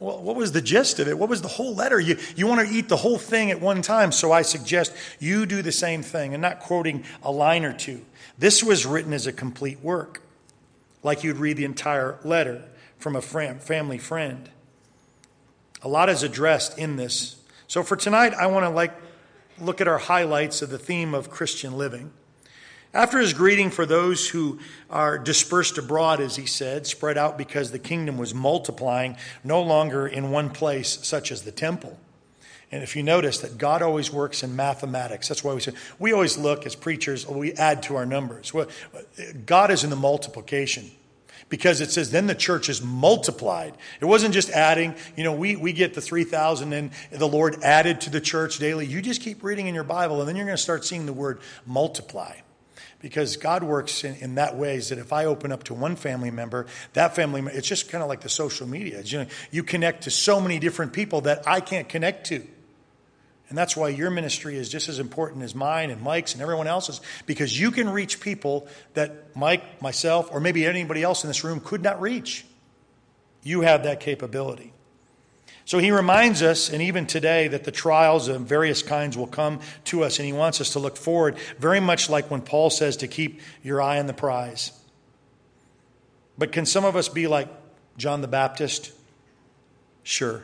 Well, 0.01 0.23
what 0.23 0.37
was 0.37 0.53
the 0.53 0.61
gist 0.61 0.99
of 0.99 1.09
it? 1.09 1.19
What 1.19 1.27
was 1.27 1.41
the 1.41 1.49
whole 1.49 1.75
letter? 1.75 1.99
You, 1.99 2.17
you 2.37 2.47
want 2.47 2.65
to 2.65 2.73
eat 2.73 2.87
the 2.87 2.95
whole 2.95 3.17
thing 3.17 3.51
at 3.51 3.59
one 3.59 3.81
time 3.81 4.13
so 4.13 4.31
i 4.31 4.43
suggest 4.43 4.95
you 5.19 5.45
do 5.45 5.61
the 5.61 5.73
same 5.73 6.03
thing. 6.03 6.33
And 6.33 6.41
not 6.41 6.61
quoting 6.61 7.03
a 7.21 7.33
line 7.33 7.65
or 7.65 7.73
two. 7.73 8.05
This 8.37 8.63
was 8.63 8.85
written 8.85 9.11
as 9.11 9.27
a 9.27 9.33
complete 9.33 9.81
work 9.81 10.21
like 11.03 11.25
you'd 11.25 11.35
read 11.35 11.57
the 11.57 11.65
entire 11.65 12.17
letter 12.23 12.63
from 12.97 13.17
a 13.17 13.21
family 13.21 13.97
friend 13.97 14.49
a 15.81 15.87
lot 15.87 16.09
is 16.09 16.23
addressed 16.23 16.77
in 16.77 16.95
this. 16.95 17.35
So 17.67 17.83
for 17.83 17.95
tonight, 17.95 18.33
I 18.33 18.47
want 18.47 18.65
to 18.65 18.69
like 18.69 18.93
look 19.59 19.81
at 19.81 19.87
our 19.87 19.97
highlights 19.97 20.61
of 20.61 20.69
the 20.69 20.79
theme 20.79 21.13
of 21.13 21.29
Christian 21.29 21.77
living. 21.77 22.11
After 22.93 23.19
his 23.19 23.33
greeting 23.33 23.69
for 23.69 23.85
those 23.85 24.29
who 24.29 24.59
are 24.89 25.19
dispersed 25.19 25.77
abroad, 25.77 26.19
as 26.19 26.35
he 26.35 26.47
said, 26.47 26.87
spread 26.87 27.17
out 27.17 27.37
because 27.37 27.69
the 27.69 27.77
kingdom 27.77 28.17
was 28.17 28.33
multiplying, 28.33 29.15
no 29.43 29.61
longer 29.61 30.07
in 30.07 30.31
one 30.31 30.49
place, 30.49 30.97
such 31.03 31.31
as 31.31 31.43
the 31.43 31.51
temple. 31.51 31.99
And 32.71 32.81
if 32.81 32.95
you 32.95 33.03
notice 33.03 33.39
that 33.39 33.57
God 33.57 33.81
always 33.81 34.11
works 34.11 34.43
in 34.43 34.55
mathematics, 34.55 35.27
that's 35.27 35.43
why 35.43 35.53
we 35.53 35.59
say 35.59 35.73
we 35.99 36.13
always 36.13 36.37
look 36.37 36.65
as 36.65 36.75
preachers, 36.75 37.27
we 37.27 37.53
add 37.53 37.83
to 37.83 37.95
our 37.95 38.05
numbers. 38.05 38.51
God 39.45 39.71
is 39.71 39.83
in 39.83 39.89
the 39.89 39.95
multiplication 39.95 40.89
because 41.47 41.79
it 41.79 41.91
says 41.91 42.11
then 42.11 42.27
the 42.27 42.35
church 42.35 42.67
is 42.67 42.81
multiplied. 42.81 43.75
It 44.01 44.05
wasn't 44.05 44.33
just 44.33 44.49
adding, 44.49 44.95
you 45.15 45.23
know, 45.23 45.33
we, 45.33 45.55
we 45.55 45.71
get 45.71 45.93
the 45.93 46.01
3,000 46.01 46.73
and 46.73 46.91
the 47.11 47.27
Lord 47.27 47.63
added 47.63 48.01
to 48.01 48.09
the 48.09 48.19
church 48.19 48.59
daily. 48.59 48.85
You 48.85 49.01
just 49.01 49.21
keep 49.21 49.43
reading 49.43 49.67
in 49.67 49.75
your 49.75 49.83
Bible 49.83 50.19
and 50.19 50.27
then 50.27 50.35
you're 50.35 50.45
going 50.45 50.57
to 50.57 50.61
start 50.61 50.83
seeing 50.83 51.05
the 51.05 51.13
word 51.13 51.39
multiply. 51.65 52.35
Because 52.99 53.37
God 53.37 53.63
works 53.63 54.03
in, 54.03 54.15
in 54.15 54.35
that 54.35 54.57
ways 54.57 54.89
that 54.89 54.99
if 54.99 55.13
I 55.13 55.23
open 55.23 55.53
up 55.53 55.63
to 55.65 55.73
one 55.73 55.95
family 55.95 56.31
member, 56.31 56.65
that 56.93 57.15
family, 57.15 57.41
it's 57.53 57.67
just 57.67 57.89
kind 57.89 58.01
of 58.01 58.09
like 58.09 58.19
the 58.19 58.29
social 58.29 58.67
media. 58.67 59.01
You, 59.01 59.19
know, 59.19 59.25
you 59.51 59.63
connect 59.63 60.03
to 60.03 60.11
so 60.11 60.41
many 60.41 60.59
different 60.59 60.91
people 60.91 61.21
that 61.21 61.47
I 61.47 61.61
can't 61.61 61.87
connect 61.87 62.27
to. 62.27 62.45
And 63.49 63.57
that's 63.57 63.75
why 63.75 63.89
your 63.89 64.11
ministry 64.11 64.55
is 64.55 64.69
just 64.69 64.89
as 64.89 64.99
important 64.99 65.43
as 65.43 65.55
mine 65.55 65.89
and 65.89 66.01
Mike's 66.01 66.33
and 66.33 66.41
everyone 66.41 66.67
else's, 66.67 67.01
because 67.25 67.59
you 67.59 67.71
can 67.71 67.89
reach 67.89 68.19
people 68.19 68.67
that 68.93 69.35
Mike, 69.35 69.81
myself, 69.81 70.29
or 70.31 70.39
maybe 70.39 70.65
anybody 70.65 71.01
else 71.01 71.23
in 71.23 71.27
this 71.29 71.43
room 71.43 71.59
could 71.59 71.81
not 71.81 71.99
reach. 71.99 72.45
You 73.41 73.61
have 73.61 73.83
that 73.83 74.01
capability. 74.01 74.71
So 75.65 75.77
he 75.77 75.91
reminds 75.91 76.41
us, 76.41 76.71
and 76.71 76.81
even 76.81 77.05
today, 77.05 77.47
that 77.47 77.63
the 77.63 77.71
trials 77.71 78.27
of 78.27 78.41
various 78.41 78.81
kinds 78.81 79.17
will 79.17 79.27
come 79.27 79.59
to 79.85 80.03
us, 80.03 80.19
and 80.19 80.25
he 80.25 80.33
wants 80.33 80.61
us 80.61 80.73
to 80.73 80.79
look 80.79 80.97
forward, 80.97 81.37
very 81.57 81.79
much 81.79 82.09
like 82.09 82.31
when 82.31 82.41
Paul 82.41 82.69
says 82.69 82.97
to 82.97 83.07
keep 83.07 83.39
your 83.63 83.81
eye 83.81 83.99
on 83.99 84.07
the 84.07 84.13
prize. 84.13 84.71
But 86.37 86.51
can 86.51 86.65
some 86.65 86.85
of 86.85 86.95
us 86.95 87.09
be 87.09 87.27
like 87.27 87.49
John 87.97 88.21
the 88.21 88.27
Baptist? 88.27 88.91
Sure. 90.03 90.43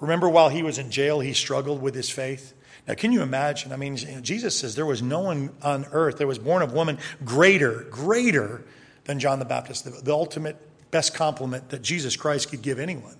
Remember, 0.00 0.28
while 0.28 0.48
he 0.48 0.62
was 0.62 0.78
in 0.78 0.90
jail, 0.90 1.20
he 1.20 1.32
struggled 1.32 1.80
with 1.80 1.94
his 1.94 2.10
faith. 2.10 2.52
Now, 2.86 2.94
can 2.94 3.12
you 3.12 3.22
imagine? 3.22 3.72
I 3.72 3.76
mean, 3.76 3.96
Jesus 4.22 4.58
says 4.58 4.74
there 4.74 4.86
was 4.86 5.02
no 5.02 5.20
one 5.20 5.50
on 5.62 5.86
earth 5.90 6.18
that 6.18 6.26
was 6.26 6.38
born 6.38 6.62
of 6.62 6.72
woman 6.72 6.98
greater, 7.24 7.86
greater 7.90 8.64
than 9.04 9.18
John 9.18 9.38
the 9.38 9.44
Baptist, 9.44 9.84
the, 9.84 9.90
the 9.90 10.12
ultimate 10.12 10.56
best 10.90 11.14
compliment 11.14 11.70
that 11.70 11.82
Jesus 11.82 12.16
Christ 12.16 12.50
could 12.50 12.62
give 12.62 12.78
anyone. 12.78 13.16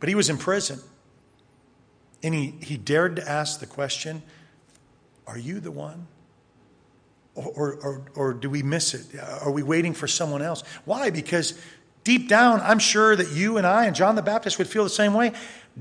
But 0.00 0.08
he 0.08 0.14
was 0.14 0.30
in 0.30 0.38
prison. 0.38 0.80
And 2.22 2.34
he, 2.34 2.54
he 2.62 2.76
dared 2.76 3.16
to 3.16 3.28
ask 3.28 3.60
the 3.60 3.66
question 3.66 4.22
Are 5.26 5.38
you 5.38 5.60
the 5.60 5.70
one? 5.70 6.06
Or, 7.36 7.74
or, 7.74 8.02
or, 8.16 8.34
do 8.34 8.50
we 8.50 8.62
miss 8.62 8.92
it? 8.92 9.18
Are 9.18 9.52
we 9.52 9.62
waiting 9.62 9.94
for 9.94 10.08
someone 10.08 10.42
else? 10.42 10.62
Why? 10.84 11.10
Because 11.10 11.58
Deep 12.04 12.28
down, 12.28 12.60
I'm 12.60 12.78
sure 12.78 13.14
that 13.14 13.32
you 13.32 13.56
and 13.56 13.66
I 13.66 13.86
and 13.86 13.94
John 13.94 14.14
the 14.14 14.22
Baptist 14.22 14.58
would 14.58 14.68
feel 14.68 14.84
the 14.84 14.90
same 14.90 15.12
way. 15.14 15.32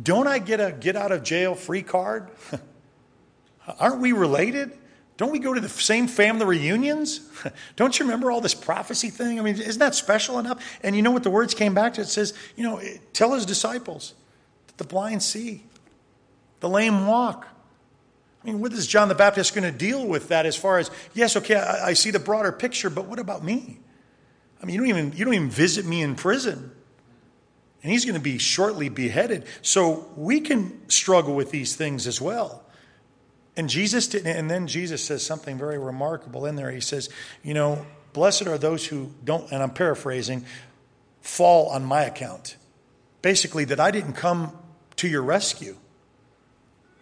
Don't 0.01 0.27
I 0.27 0.39
get 0.39 0.59
a 0.59 0.71
get 0.71 0.95
out 0.95 1.11
of 1.11 1.23
jail 1.23 1.55
free 1.55 1.81
card? 1.81 2.29
Aren't 3.79 3.99
we 3.99 4.11
related? 4.11 4.71
Don't 5.17 5.31
we 5.31 5.39
go 5.39 5.53
to 5.53 5.59
the 5.59 5.69
same 5.69 6.07
family 6.07 6.45
reunions? 6.45 7.21
Don't 7.75 7.99
you 7.99 8.05
remember 8.05 8.31
all 8.31 8.39
this 8.39 8.53
prophecy 8.53 9.09
thing? 9.09 9.37
I 9.37 9.43
mean, 9.43 9.55
isn't 9.55 9.79
that 9.79 9.93
special 9.93 10.39
enough? 10.39 10.63
And 10.81 10.95
you 10.95 11.01
know 11.01 11.11
what 11.11 11.23
the 11.23 11.29
words 11.29 11.53
came 11.53 11.73
back 11.73 11.95
to? 11.95 12.01
It 12.01 12.07
says, 12.07 12.33
you 12.55 12.63
know, 12.63 12.81
tell 13.11 13.33
his 13.33 13.45
disciples 13.45 14.13
that 14.67 14.77
the 14.77 14.85
blind 14.85 15.21
see, 15.21 15.63
the 16.61 16.69
lame 16.69 17.05
walk. 17.05 17.47
I 18.41 18.47
mean, 18.47 18.61
what 18.61 18.71
is 18.71 18.87
John 18.87 19.09
the 19.09 19.15
Baptist 19.15 19.53
going 19.53 19.69
to 19.69 19.77
deal 19.77 20.07
with 20.07 20.29
that 20.29 20.45
as 20.45 20.55
far 20.55 20.79
as, 20.79 20.89
yes, 21.13 21.35
okay, 21.35 21.55
I, 21.55 21.87
I 21.87 21.93
see 21.93 22.11
the 22.11 22.19
broader 22.19 22.53
picture, 22.53 22.89
but 22.89 23.05
what 23.05 23.19
about 23.19 23.43
me? 23.43 23.79
I 24.61 24.65
mean, 24.65 24.75
you 24.75 24.81
don't 24.81 24.89
even, 24.89 25.13
you 25.15 25.25
don't 25.25 25.33
even 25.33 25.49
visit 25.49 25.85
me 25.85 26.01
in 26.01 26.15
prison. 26.15 26.71
And 27.81 27.91
he's 27.91 28.03
going 28.03 28.15
to 28.15 28.21
be 28.21 28.37
shortly 28.37 28.89
beheaded. 28.89 29.45
So 29.61 30.09
we 30.17 30.41
can 30.41 30.89
struggle 30.89 31.33
with 31.35 31.49
these 31.51 31.75
things 31.77 32.07
as 32.07 32.19
well. 32.19 32.63
And 33.55 33.69
Jesus 33.69 34.07
didn't, 34.07 34.35
and 34.35 34.49
then 34.49 34.67
Jesus 34.67 35.03
says 35.03 35.25
something 35.25 35.57
very 35.57 35.77
remarkable 35.77 36.45
in 36.45 36.55
there. 36.55 36.71
He 36.71 36.81
says, 36.81 37.09
you 37.43 37.53
know, 37.53 37.85
blessed 38.13 38.47
are 38.47 38.57
those 38.57 38.85
who 38.85 39.11
don't, 39.23 39.51
and 39.51 39.63
I'm 39.63 39.71
paraphrasing, 39.71 40.45
fall 41.21 41.69
on 41.69 41.85
my 41.85 42.03
account. 42.03 42.57
basically 43.21 43.65
that 43.65 43.79
I 43.79 43.91
didn't 43.91 44.13
come 44.13 44.57
to 44.97 45.07
your 45.07 45.21
rescue. 45.21 45.75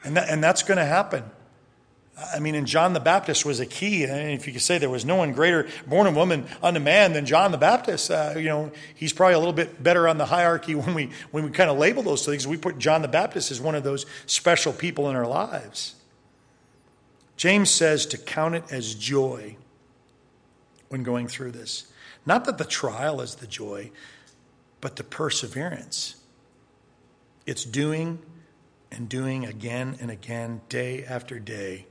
And, 0.03 0.17
that, 0.17 0.29
and 0.29 0.43
that's 0.43 0.63
going 0.63 0.77
to 0.77 0.85
happen. 0.85 1.23
I 2.17 2.39
mean, 2.39 2.55
and 2.55 2.65
John 2.65 2.93
the 2.93 2.99
Baptist 2.99 3.45
was 3.45 3.59
a 3.59 3.65
key. 3.65 4.03
And 4.03 4.31
if 4.31 4.47
you 4.47 4.53
could 4.53 4.63
say 4.63 4.79
there 4.79 4.89
was 4.89 5.05
no 5.05 5.17
one 5.17 5.33
greater 5.33 5.67
born 5.85 6.07
of 6.07 6.15
woman 6.15 6.47
unto 6.63 6.79
man 6.79 7.13
than 7.13 7.27
John 7.27 7.51
the 7.51 7.59
Baptist, 7.59 8.09
uh, 8.09 8.33
you 8.35 8.45
know, 8.45 8.71
he's 8.95 9.13
probably 9.13 9.35
a 9.35 9.39
little 9.39 9.53
bit 9.53 9.81
better 9.83 10.07
on 10.07 10.17
the 10.17 10.25
hierarchy 10.25 10.73
when 10.73 10.95
we, 10.95 11.11
when 11.29 11.43
we 11.43 11.51
kind 11.51 11.69
of 11.69 11.77
label 11.77 12.01
those 12.01 12.25
things. 12.25 12.47
We 12.47 12.57
put 12.57 12.79
John 12.79 13.03
the 13.03 13.07
Baptist 13.07 13.51
as 13.51 13.61
one 13.61 13.75
of 13.75 13.83
those 13.83 14.07
special 14.25 14.73
people 14.73 15.09
in 15.09 15.15
our 15.15 15.27
lives. 15.27 15.95
James 17.35 17.69
says 17.69 18.07
to 18.07 18.17
count 18.17 18.55
it 18.55 18.63
as 18.71 18.95
joy 18.95 19.55
when 20.89 21.03
going 21.03 21.27
through 21.27 21.51
this. 21.51 21.85
Not 22.25 22.45
that 22.45 22.57
the 22.57 22.65
trial 22.65 23.21
is 23.21 23.35
the 23.35 23.47
joy, 23.47 23.91
but 24.81 24.95
the 24.95 25.03
perseverance. 25.03 26.15
It's 27.45 27.63
doing 27.63 28.19
and 28.91 29.07
doing 29.07 29.45
again 29.45 29.97
and 30.01 30.09
again, 30.09 30.61
day 30.67 31.05
after 31.05 31.37
day 31.37 31.85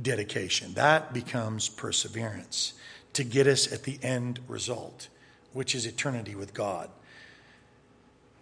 dedication. 0.00 0.74
That 0.74 1.12
becomes 1.12 1.68
perseverance 1.68 2.74
to 3.14 3.24
get 3.24 3.46
us 3.46 3.72
at 3.72 3.84
the 3.84 3.98
end 4.02 4.40
result, 4.48 5.08
which 5.52 5.74
is 5.74 5.86
eternity 5.86 6.34
with 6.34 6.52
God. 6.54 6.90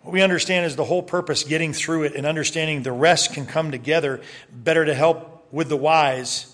What 0.03 0.13
we 0.13 0.23
understand 0.23 0.67
is 0.67 0.75
the 0.75 0.85
whole 0.85 1.03
purpose, 1.03 1.45
getting 1.45 1.73
through 1.73 2.05
it 2.05 2.17
and 2.17 2.27
understanding 2.27 2.83
the 2.83 2.93
rest 2.93 3.35
can 3.35 3.47
come 3.47 3.71
together 3.71 4.21
better 4.53 4.85
to 4.85 4.95
help 4.95 5.47
with 5.53 5.69
the 5.69 5.77
whys. 5.77 6.53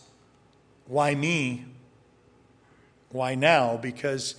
Why 0.87 1.15
me? 1.15 1.65
Why 3.11 3.35
now? 3.37 3.79
Because 3.79 4.35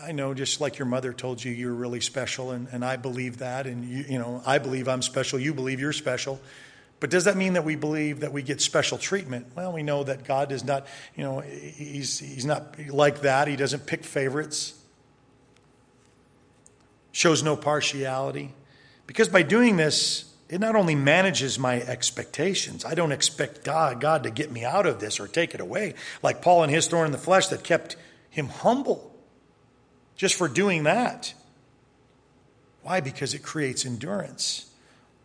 I 0.00 0.12
know 0.12 0.34
just 0.34 0.60
like 0.60 0.78
your 0.78 0.86
mother 0.86 1.12
told 1.12 1.42
you 1.42 1.50
you're 1.52 1.74
really 1.74 2.00
special, 2.00 2.52
and, 2.52 2.68
and 2.70 2.84
I 2.84 2.96
believe 2.96 3.38
that, 3.38 3.66
and 3.66 3.88
you, 3.88 4.04
you 4.08 4.18
know, 4.18 4.42
I 4.46 4.58
believe 4.58 4.88
I'm 4.88 5.02
special, 5.02 5.38
you 5.38 5.54
believe 5.54 5.80
you're 5.80 5.92
special. 5.92 6.40
But 7.02 7.10
does 7.10 7.24
that 7.24 7.36
mean 7.36 7.54
that 7.54 7.64
we 7.64 7.74
believe 7.74 8.20
that 8.20 8.32
we 8.32 8.42
get 8.42 8.60
special 8.60 8.96
treatment? 8.96 9.48
Well, 9.56 9.72
we 9.72 9.82
know 9.82 10.04
that 10.04 10.22
God 10.22 10.52
is 10.52 10.62
not, 10.62 10.86
you 11.16 11.24
know, 11.24 11.40
he's, 11.40 12.20
he's 12.20 12.44
not 12.44 12.78
like 12.90 13.22
that. 13.22 13.48
He 13.48 13.56
doesn't 13.56 13.88
pick 13.88 14.04
favorites, 14.04 14.80
shows 17.10 17.42
no 17.42 17.56
partiality. 17.56 18.54
Because 19.08 19.28
by 19.28 19.42
doing 19.42 19.76
this, 19.76 20.32
it 20.48 20.60
not 20.60 20.76
only 20.76 20.94
manages 20.94 21.58
my 21.58 21.80
expectations. 21.80 22.84
I 22.84 22.94
don't 22.94 23.10
expect 23.10 23.64
God, 23.64 24.00
God 24.00 24.22
to 24.22 24.30
get 24.30 24.52
me 24.52 24.64
out 24.64 24.86
of 24.86 25.00
this 25.00 25.18
or 25.18 25.26
take 25.26 25.54
it 25.54 25.60
away, 25.60 25.94
like 26.22 26.40
Paul 26.40 26.62
and 26.62 26.70
his 26.70 26.86
thorn 26.86 27.06
in 27.06 27.12
the 27.12 27.18
flesh 27.18 27.48
that 27.48 27.64
kept 27.64 27.96
him 28.30 28.46
humble 28.46 29.12
just 30.14 30.36
for 30.36 30.46
doing 30.46 30.84
that. 30.84 31.34
Why? 32.82 33.00
Because 33.00 33.34
it 33.34 33.42
creates 33.42 33.84
endurance. 33.84 34.71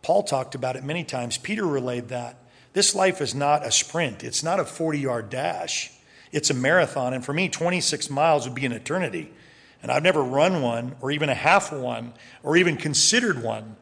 Paul 0.08 0.22
talked 0.22 0.54
about 0.54 0.74
it 0.74 0.84
many 0.84 1.04
times. 1.04 1.36
Peter 1.36 1.66
relayed 1.66 2.08
that. 2.08 2.38
This 2.72 2.94
life 2.94 3.20
is 3.20 3.34
not 3.34 3.66
a 3.66 3.70
sprint, 3.70 4.24
it's 4.24 4.42
not 4.42 4.58
a 4.58 4.64
40 4.64 5.00
yard 5.00 5.28
dash, 5.28 5.92
it's 6.32 6.48
a 6.48 6.54
marathon. 6.54 7.12
And 7.12 7.22
for 7.22 7.34
me, 7.34 7.50
26 7.50 8.08
miles 8.08 8.46
would 8.46 8.54
be 8.54 8.64
an 8.64 8.72
eternity. 8.72 9.30
And 9.82 9.92
I've 9.92 10.02
never 10.02 10.22
run 10.22 10.62
one, 10.62 10.96
or 11.02 11.10
even 11.10 11.28
a 11.28 11.34
half 11.34 11.70
one, 11.70 12.14
or 12.42 12.56
even 12.56 12.78
considered 12.78 13.42
one. 13.42 13.76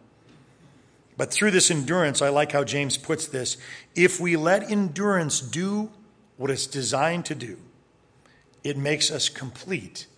But 1.17 1.33
through 1.33 1.53
this 1.53 1.71
endurance, 1.71 2.21
I 2.21 2.31
like 2.31 2.51
how 2.51 2.65
James 2.65 2.97
puts 2.97 3.29
this 3.29 3.57
if 3.95 4.19
we 4.19 4.35
let 4.35 4.69
endurance 4.69 5.39
do 5.39 5.93
what 6.39 6.51
it's 6.51 6.67
designed 6.67 7.27
to 7.27 7.37
do, 7.37 7.57
it 8.65 8.77
makes 8.77 9.13
us 9.13 9.29
complete, 9.29 10.09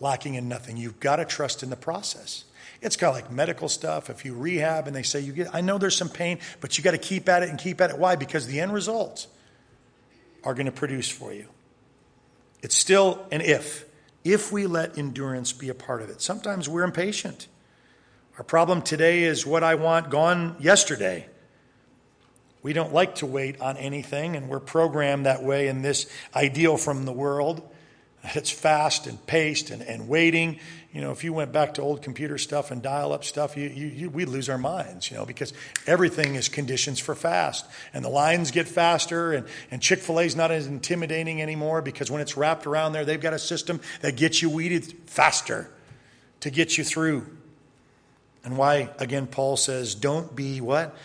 lacking 0.00 0.34
in 0.34 0.48
nothing. 0.48 0.76
You've 0.76 0.98
got 0.98 1.16
to 1.16 1.24
trust 1.24 1.62
in 1.62 1.70
the 1.70 1.76
process. 1.76 2.46
It's 2.82 2.96
kind 2.96 3.10
of 3.10 3.22
like 3.22 3.30
medical 3.30 3.68
stuff. 3.68 4.08
If 4.08 4.24
you 4.24 4.34
rehab 4.34 4.86
and 4.86 4.96
they 4.96 5.02
say 5.02 5.20
you 5.20 5.32
get, 5.32 5.54
I 5.54 5.60
know 5.60 5.76
there's 5.76 5.96
some 5.96 6.08
pain, 6.08 6.38
but 6.60 6.78
you 6.78 6.84
got 6.84 6.92
to 6.92 6.98
keep 6.98 7.28
at 7.28 7.42
it 7.42 7.50
and 7.50 7.58
keep 7.58 7.80
at 7.80 7.90
it. 7.90 7.98
Why? 7.98 8.16
Because 8.16 8.46
the 8.46 8.60
end 8.60 8.72
results 8.72 9.26
are 10.44 10.54
going 10.54 10.66
to 10.66 10.72
produce 10.72 11.08
for 11.08 11.32
you. 11.32 11.46
It's 12.62 12.76
still 12.76 13.26
an 13.30 13.40
if. 13.42 13.84
If 14.24 14.52
we 14.52 14.66
let 14.66 14.98
endurance 14.98 15.52
be 15.52 15.68
a 15.68 15.74
part 15.74 16.02
of 16.02 16.10
it. 16.10 16.20
Sometimes 16.22 16.68
we're 16.68 16.82
impatient. 16.82 17.48
Our 18.38 18.44
problem 18.44 18.80
today 18.80 19.24
is 19.24 19.46
what 19.46 19.62
I 19.62 19.74
want 19.74 20.08
gone 20.08 20.56
yesterday. 20.60 21.26
We 22.62 22.72
don't 22.72 22.92
like 22.92 23.16
to 23.16 23.26
wait 23.26 23.60
on 23.60 23.76
anything, 23.76 24.36
and 24.36 24.48
we're 24.48 24.60
programmed 24.60 25.26
that 25.26 25.42
way 25.42 25.68
in 25.68 25.82
this 25.82 26.10
ideal 26.34 26.76
from 26.76 27.04
the 27.04 27.12
world. 27.12 27.62
It's 28.22 28.50
fast 28.50 29.06
and 29.06 29.24
paced 29.26 29.70
and, 29.70 29.82
and 29.82 30.08
waiting. 30.08 30.58
You 30.92 31.00
know, 31.00 31.10
if 31.12 31.24
you 31.24 31.32
went 31.32 31.52
back 31.52 31.74
to 31.74 31.82
old 31.82 32.02
computer 32.02 32.36
stuff 32.36 32.70
and 32.70 32.82
dial 32.82 33.12
up 33.12 33.24
stuff, 33.24 33.56
you, 33.56 33.68
you, 33.68 33.86
you, 33.86 34.10
we'd 34.10 34.28
lose 34.28 34.48
our 34.48 34.58
minds, 34.58 35.10
you 35.10 35.16
know, 35.16 35.24
because 35.24 35.52
everything 35.86 36.34
is 36.34 36.48
conditions 36.48 36.98
for 36.98 37.14
fast. 37.14 37.64
And 37.94 38.04
the 38.04 38.08
lines 38.08 38.50
get 38.50 38.68
faster, 38.68 39.32
and, 39.32 39.46
and 39.70 39.80
Chick 39.80 40.00
fil 40.00 40.18
A 40.18 40.24
is 40.24 40.36
not 40.36 40.50
as 40.50 40.66
intimidating 40.66 41.40
anymore 41.40 41.80
because 41.80 42.10
when 42.10 42.20
it's 42.20 42.36
wrapped 42.36 42.66
around 42.66 42.92
there, 42.92 43.04
they've 43.04 43.20
got 43.20 43.32
a 43.32 43.38
system 43.38 43.80
that 44.02 44.16
gets 44.16 44.42
you 44.42 44.50
weeded 44.50 44.84
faster 45.06 45.70
to 46.40 46.50
get 46.50 46.76
you 46.76 46.84
through. 46.84 47.26
And 48.44 48.56
why, 48.56 48.90
again, 48.98 49.26
Paul 49.26 49.56
says, 49.56 49.94
don't 49.94 50.34
be 50.34 50.60
what? 50.60 50.96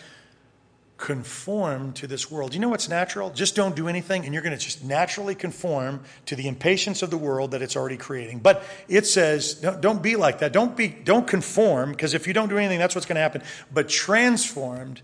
Conform 0.98 1.92
to 1.92 2.06
this 2.06 2.30
world. 2.30 2.54
You 2.54 2.60
know 2.60 2.70
what's 2.70 2.88
natural? 2.88 3.30
Just 3.30 3.54
don't 3.54 3.76
do 3.76 3.86
anything, 3.86 4.24
and 4.24 4.32
you're 4.32 4.42
going 4.42 4.56
to 4.56 4.62
just 4.62 4.82
naturally 4.82 5.34
conform 5.34 6.00
to 6.24 6.36
the 6.36 6.48
impatience 6.48 7.02
of 7.02 7.10
the 7.10 7.18
world 7.18 7.50
that 7.50 7.60
it's 7.60 7.76
already 7.76 7.98
creating. 7.98 8.38
But 8.38 8.62
it 8.88 9.06
says, 9.06 9.54
don't 9.54 10.02
be 10.02 10.16
like 10.16 10.38
that. 10.38 10.52
Don't 10.52 10.76
be, 10.76 10.88
don't 10.88 11.28
conform, 11.28 11.90
because 11.90 12.14
if 12.14 12.26
you 12.26 12.32
don't 12.32 12.48
do 12.48 12.56
anything, 12.56 12.78
that's 12.78 12.94
what's 12.94 13.06
going 13.06 13.16
to 13.16 13.20
happen. 13.20 13.42
But 13.72 13.88
transformed 13.88 15.02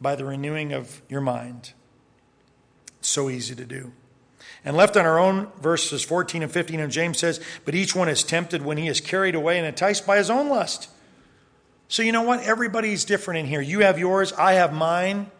by 0.00 0.14
the 0.14 0.24
renewing 0.26 0.72
of 0.72 1.00
your 1.08 1.22
mind. 1.22 1.72
so 3.00 3.30
easy 3.30 3.54
to 3.54 3.64
do. 3.64 3.92
And 4.64 4.76
left 4.76 4.96
on 4.96 5.04
our 5.04 5.18
own, 5.18 5.48
verses 5.60 6.02
14 6.02 6.42
and 6.42 6.52
15, 6.52 6.80
and 6.80 6.92
James 6.92 7.18
says, 7.18 7.40
But 7.64 7.74
each 7.74 7.94
one 7.94 8.08
is 8.08 8.22
tempted 8.22 8.62
when 8.62 8.78
he 8.78 8.88
is 8.88 9.00
carried 9.00 9.34
away 9.34 9.58
and 9.58 9.66
enticed 9.66 10.06
by 10.06 10.16
his 10.16 10.30
own 10.30 10.48
lust. 10.48 10.88
So, 11.88 12.02
you 12.02 12.12
know 12.12 12.22
what? 12.22 12.42
Everybody's 12.42 13.04
different 13.04 13.40
in 13.40 13.46
here. 13.46 13.60
You 13.60 13.80
have 13.80 13.98
yours, 13.98 14.32
I 14.32 14.54
have 14.54 14.72
mine. 14.72 15.30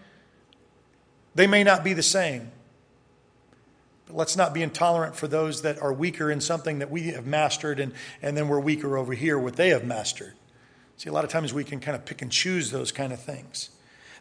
They 1.35 1.47
may 1.47 1.65
not 1.65 1.83
be 1.83 1.93
the 1.93 2.03
same. 2.03 2.53
But 4.07 4.17
let's 4.17 4.37
not 4.37 4.55
be 4.55 4.63
intolerant 4.63 5.17
for 5.17 5.27
those 5.27 5.63
that 5.63 5.81
are 5.81 5.93
weaker 5.93 6.31
in 6.31 6.41
something 6.41 6.79
that 6.79 6.91
we 6.91 7.09
have 7.09 7.27
mastered, 7.27 7.81
and, 7.81 7.93
and 8.23 8.37
then 8.37 8.49
we're 8.49 8.61
weaker 8.61 8.97
over 8.97 9.15
here, 9.15 9.39
what 9.39 9.57
they 9.57 9.71
have 9.71 9.85
mastered. 9.85 10.35
See, 10.97 11.09
a 11.09 11.13
lot 11.13 11.25
of 11.25 11.31
times 11.31 11.53
we 11.53 11.65
can 11.65 11.81
kind 11.81 11.97
of 11.97 12.05
pick 12.05 12.23
and 12.23 12.31
choose 12.31 12.71
those 12.71 12.93
kind 12.93 13.13
of 13.13 13.21
things. 13.21 13.71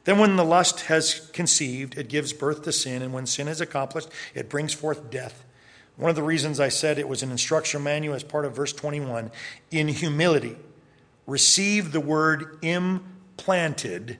Then, 0.05 0.17
when 0.17 0.35
the 0.35 0.43
lust 0.43 0.81
has 0.81 1.29
conceived, 1.33 1.97
it 1.97 2.09
gives 2.09 2.33
birth 2.33 2.63
to 2.63 2.71
sin, 2.71 3.01
and 3.01 3.13
when 3.13 3.25
sin 3.25 3.47
is 3.47 3.61
accomplished, 3.61 4.09
it 4.33 4.49
brings 4.49 4.73
forth 4.73 5.09
death. 5.09 5.45
One 5.95 6.09
of 6.09 6.15
the 6.15 6.23
reasons 6.23 6.59
I 6.59 6.69
said 6.69 6.97
it 6.97 7.07
was 7.07 7.21
an 7.21 7.31
instruction 7.31 7.83
manual 7.83 8.15
as 8.15 8.23
part 8.23 8.45
of 8.45 8.55
verse 8.55 8.73
21 8.73 9.31
in 9.69 9.87
humility 9.89 10.57
receive 11.25 11.91
the 11.91 11.99
word 11.99 12.57
implanted, 12.61 14.19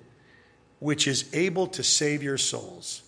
which 0.80 1.08
is 1.08 1.30
able 1.34 1.68
to 1.68 1.84
save 1.84 2.24
your 2.24 2.38
souls. 2.38 3.04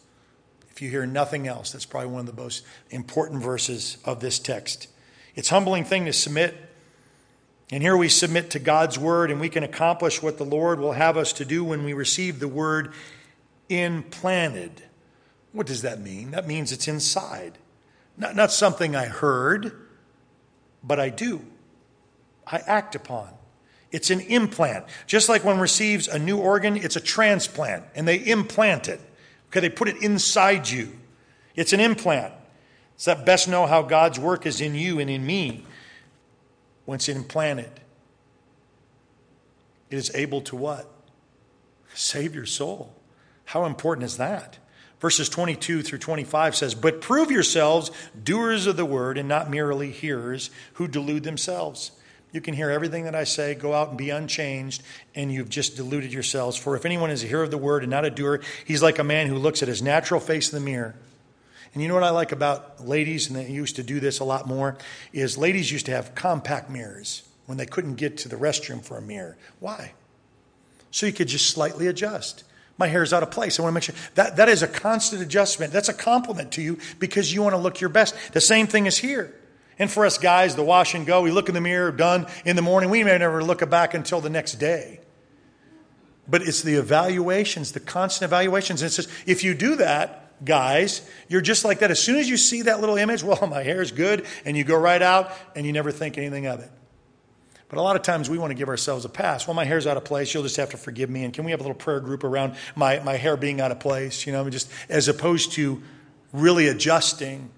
If 0.69 0.81
you 0.81 0.89
hear 0.89 1.05
nothing 1.05 1.47
else, 1.47 1.71
that's 1.71 1.85
probably 1.85 2.09
one 2.09 2.27
of 2.27 2.35
the 2.35 2.41
most 2.41 2.65
important 2.89 3.41
verses 3.41 3.97
of 4.03 4.19
this 4.19 4.39
text. 4.39 4.87
It's 5.35 5.49
humbling 5.49 5.85
thing 5.85 6.05
to 6.05 6.13
submit. 6.13 6.55
And 7.71 7.81
here 7.81 7.97
we 7.97 8.09
submit 8.09 8.51
to 8.51 8.59
God's 8.59 8.99
word, 8.99 9.31
and 9.31 9.39
we 9.39 9.49
can 9.49 9.63
accomplish 9.63 10.21
what 10.21 10.37
the 10.37 10.45
Lord 10.45 10.79
will 10.79 10.91
have 10.91 11.17
us 11.17 11.33
to 11.33 11.45
do 11.45 11.63
when 11.63 11.83
we 11.83 11.93
receive 11.93 12.39
the 12.39 12.47
word 12.47 12.93
implanted. 13.69 14.83
What 15.51 15.65
does 15.65 15.81
that 15.81 15.99
mean? 15.99 16.31
That 16.31 16.45
means 16.47 16.71
it's 16.71 16.87
inside. 16.87 17.57
Not, 18.17 18.35
not 18.35 18.51
something 18.51 18.95
I 18.95 19.05
heard, 19.05 19.71
but 20.83 20.99
I 20.99 21.09
do. 21.09 21.41
I 22.45 22.57
act 22.57 22.95
upon. 22.95 23.29
It's 23.95 24.09
an 24.09 24.19
implant. 24.19 24.83
Just 25.07 25.29
like 25.29 25.45
one 25.45 25.57
receives 25.57 26.09
a 26.09 26.19
new 26.19 26.37
organ, 26.37 26.75
it's 26.75 26.97
a 26.97 26.99
transplant, 26.99 27.85
and 27.95 28.05
they 28.05 28.17
implant 28.17 28.89
it. 28.89 28.99
Okay, 29.47 29.61
they 29.61 29.69
put 29.69 29.87
it 29.87 30.03
inside 30.03 30.69
you. 30.69 30.91
It's 31.55 31.71
an 31.71 31.79
implant. 31.79 32.33
It's 32.95 33.05
that 33.05 33.25
best 33.25 33.47
know 33.47 33.65
how 33.65 33.83
God's 33.83 34.19
work 34.19 34.45
is 34.45 34.59
in 34.59 34.75
you 34.75 34.99
and 34.99 35.09
in 35.09 35.25
me 35.25 35.65
once 36.85 37.07
it's 37.07 37.17
implanted. 37.17 37.71
It 39.89 39.95
is 39.95 40.13
able 40.13 40.41
to 40.41 40.57
what? 40.57 40.91
Save 41.93 42.35
your 42.35 42.45
soul. 42.45 42.93
How 43.45 43.63
important 43.63 44.03
is 44.03 44.17
that? 44.17 44.57
Verses 44.99 45.29
22 45.29 45.83
through 45.83 45.99
25 45.99 46.53
says, 46.53 46.75
But 46.75 46.99
prove 46.99 47.31
yourselves 47.31 47.91
doers 48.21 48.67
of 48.67 48.75
the 48.75 48.83
word 48.83 49.17
and 49.17 49.29
not 49.29 49.49
merely 49.49 49.91
hearers 49.91 50.49
who 50.73 50.89
delude 50.89 51.23
themselves. 51.23 51.91
You 52.35 52.41
can 52.41 52.53
hear 52.53 52.69
everything 52.69 53.05
that 53.05 53.15
I 53.15 53.23
say, 53.23 53.55
go 53.55 53.73
out 53.73 53.87
and 53.87 53.97
be 53.97 54.09
unchanged, 54.09 54.83
and 55.15 55.31
you've 55.31 55.47
just 55.47 55.77
deluded 55.77 56.11
yourselves. 56.11 56.57
For 56.57 56.75
if 56.75 56.83
anyone 56.83 57.09
is 57.09 57.23
a 57.23 57.27
hearer 57.27 57.43
of 57.43 57.49
the 57.49 57.57
word 57.57 57.81
and 57.81 57.89
not 57.89 58.03
a 58.03 58.09
doer, 58.09 58.41
he's 58.65 58.83
like 58.83 58.99
a 58.99 59.05
man 59.05 59.27
who 59.27 59.37
looks 59.37 59.61
at 59.63 59.69
his 59.69 59.81
natural 59.81 60.19
face 60.19 60.51
in 60.51 60.59
the 60.59 60.65
mirror. 60.65 60.95
And 61.73 61.81
you 61.81 61.87
know 61.87 61.93
what 61.93 62.03
I 62.03 62.09
like 62.09 62.33
about 62.33 62.85
ladies, 62.85 63.27
and 63.27 63.37
they 63.37 63.49
used 63.49 63.77
to 63.77 63.83
do 63.83 64.01
this 64.01 64.19
a 64.19 64.25
lot 64.25 64.47
more, 64.47 64.77
is 65.13 65.37
ladies 65.37 65.71
used 65.71 65.85
to 65.85 65.93
have 65.93 66.13
compact 66.13 66.69
mirrors. 66.69 67.23
when 67.45 67.57
they 67.57 67.65
couldn't 67.65 67.95
get 67.95 68.17
to 68.17 68.27
the 68.27 68.35
restroom 68.35 68.83
for 68.83 68.97
a 68.97 69.01
mirror. 69.01 69.37
Why? 69.61 69.93
So 70.91 71.05
you 71.05 71.13
could 71.13 71.27
just 71.29 71.49
slightly 71.49 71.87
adjust. 71.87 72.43
My 72.77 72.87
hair 72.87 73.03
is 73.03 73.13
out 73.13 73.23
of 73.23 73.31
place. 73.31 73.57
I 73.59 73.63
want 73.63 73.71
to 73.71 73.75
make 73.75 73.83
sure 73.83 73.95
that, 74.15 74.35
that 74.35 74.49
is 74.49 74.61
a 74.61 74.67
constant 74.67 75.21
adjustment. 75.21 75.71
That's 75.71 75.87
a 75.87 75.93
compliment 75.93 76.51
to 76.53 76.61
you 76.61 76.79
because 76.99 77.33
you 77.33 77.41
want 77.41 77.53
to 77.53 77.61
look 77.61 77.79
your 77.79 77.89
best. 77.89 78.15
The 78.33 78.41
same 78.41 78.67
thing 78.67 78.87
is 78.87 78.97
here. 78.97 79.33
And 79.77 79.91
for 79.91 80.05
us 80.05 80.17
guys, 80.17 80.55
the 80.55 80.63
wash 80.63 80.93
and 80.95 81.05
go, 81.05 81.21
we 81.21 81.31
look 81.31 81.49
in 81.49 81.55
the 81.55 81.61
mirror, 81.61 81.91
done 81.91 82.27
in 82.45 82.55
the 82.55 82.61
morning. 82.61 82.89
We 82.89 83.03
may 83.03 83.17
never 83.17 83.43
look 83.43 83.67
back 83.69 83.93
until 83.93 84.21
the 84.21 84.29
next 84.29 84.53
day. 84.53 85.01
But 86.27 86.41
it's 86.41 86.61
the 86.61 86.75
evaluations, 86.75 87.73
the 87.73 87.79
constant 87.79 88.29
evaluations. 88.29 88.81
And 88.81 88.89
it 88.89 88.93
says, 88.93 89.07
if 89.25 89.43
you 89.43 89.53
do 89.53 89.75
that, 89.75 90.43
guys, 90.43 91.07
you're 91.27 91.41
just 91.41 91.63
like 91.65 91.79
that. 91.79 91.91
As 91.91 91.99
soon 91.99 92.17
as 92.17 92.29
you 92.29 92.37
see 92.37 92.63
that 92.63 92.79
little 92.79 92.97
image, 92.97 93.23
well, 93.23 93.47
my 93.47 93.63
hair 93.63 93.81
is 93.81 93.91
good, 93.91 94.25
and 94.43 94.57
you 94.57 94.63
go 94.63 94.77
right 94.77 95.01
out 95.01 95.31
and 95.55 95.65
you 95.65 95.73
never 95.73 95.91
think 95.91 96.17
anything 96.17 96.47
of 96.47 96.59
it. 96.61 96.71
But 97.67 97.79
a 97.79 97.81
lot 97.81 97.95
of 97.95 98.03
times 98.03 98.29
we 98.29 98.37
want 98.37 98.51
to 98.51 98.55
give 98.55 98.69
ourselves 98.69 99.05
a 99.05 99.09
pass. 99.09 99.47
Well, 99.47 99.55
my 99.55 99.65
hair's 99.65 99.87
out 99.87 99.97
of 99.97 100.05
place. 100.05 100.33
You'll 100.33 100.43
just 100.43 100.57
have 100.57 100.69
to 100.69 100.77
forgive 100.77 101.09
me. 101.09 101.23
And 101.23 101.33
can 101.33 101.45
we 101.45 101.51
have 101.51 101.59
a 101.59 101.63
little 101.63 101.75
prayer 101.75 101.99
group 101.99 102.23
around 102.23 102.55
my, 102.75 102.99
my 102.99 103.17
hair 103.17 103.35
being 103.35 103.59
out 103.59 103.71
of 103.71 103.79
place? 103.79 104.25
You 104.25 104.33
know, 104.33 104.47
just 104.49 104.71
as 104.87 105.07
opposed 105.07 105.53
to 105.53 105.81
really 106.31 106.67
adjusting 106.67 107.49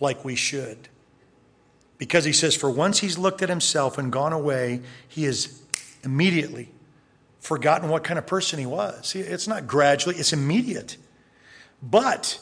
like 0.00 0.24
we 0.24 0.34
should. 0.34 0.89
Because 2.00 2.24
he 2.24 2.32
says, 2.32 2.56
for 2.56 2.70
once 2.70 3.00
he's 3.00 3.18
looked 3.18 3.42
at 3.42 3.50
himself 3.50 3.98
and 3.98 4.10
gone 4.10 4.32
away, 4.32 4.80
he 5.06 5.24
has 5.24 5.60
immediately 6.02 6.70
forgotten 7.40 7.90
what 7.90 8.04
kind 8.04 8.18
of 8.18 8.26
person 8.26 8.58
he 8.58 8.64
was. 8.64 9.08
See, 9.08 9.20
it's 9.20 9.46
not 9.46 9.66
gradually, 9.66 10.16
it's 10.16 10.32
immediate. 10.32 10.96
But 11.82 12.40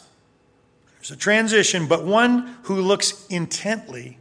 there's 0.94 1.10
a 1.10 1.16
transition, 1.16 1.88
but 1.88 2.04
one 2.04 2.56
who 2.62 2.76
looks 2.76 3.26
intently 3.26 4.18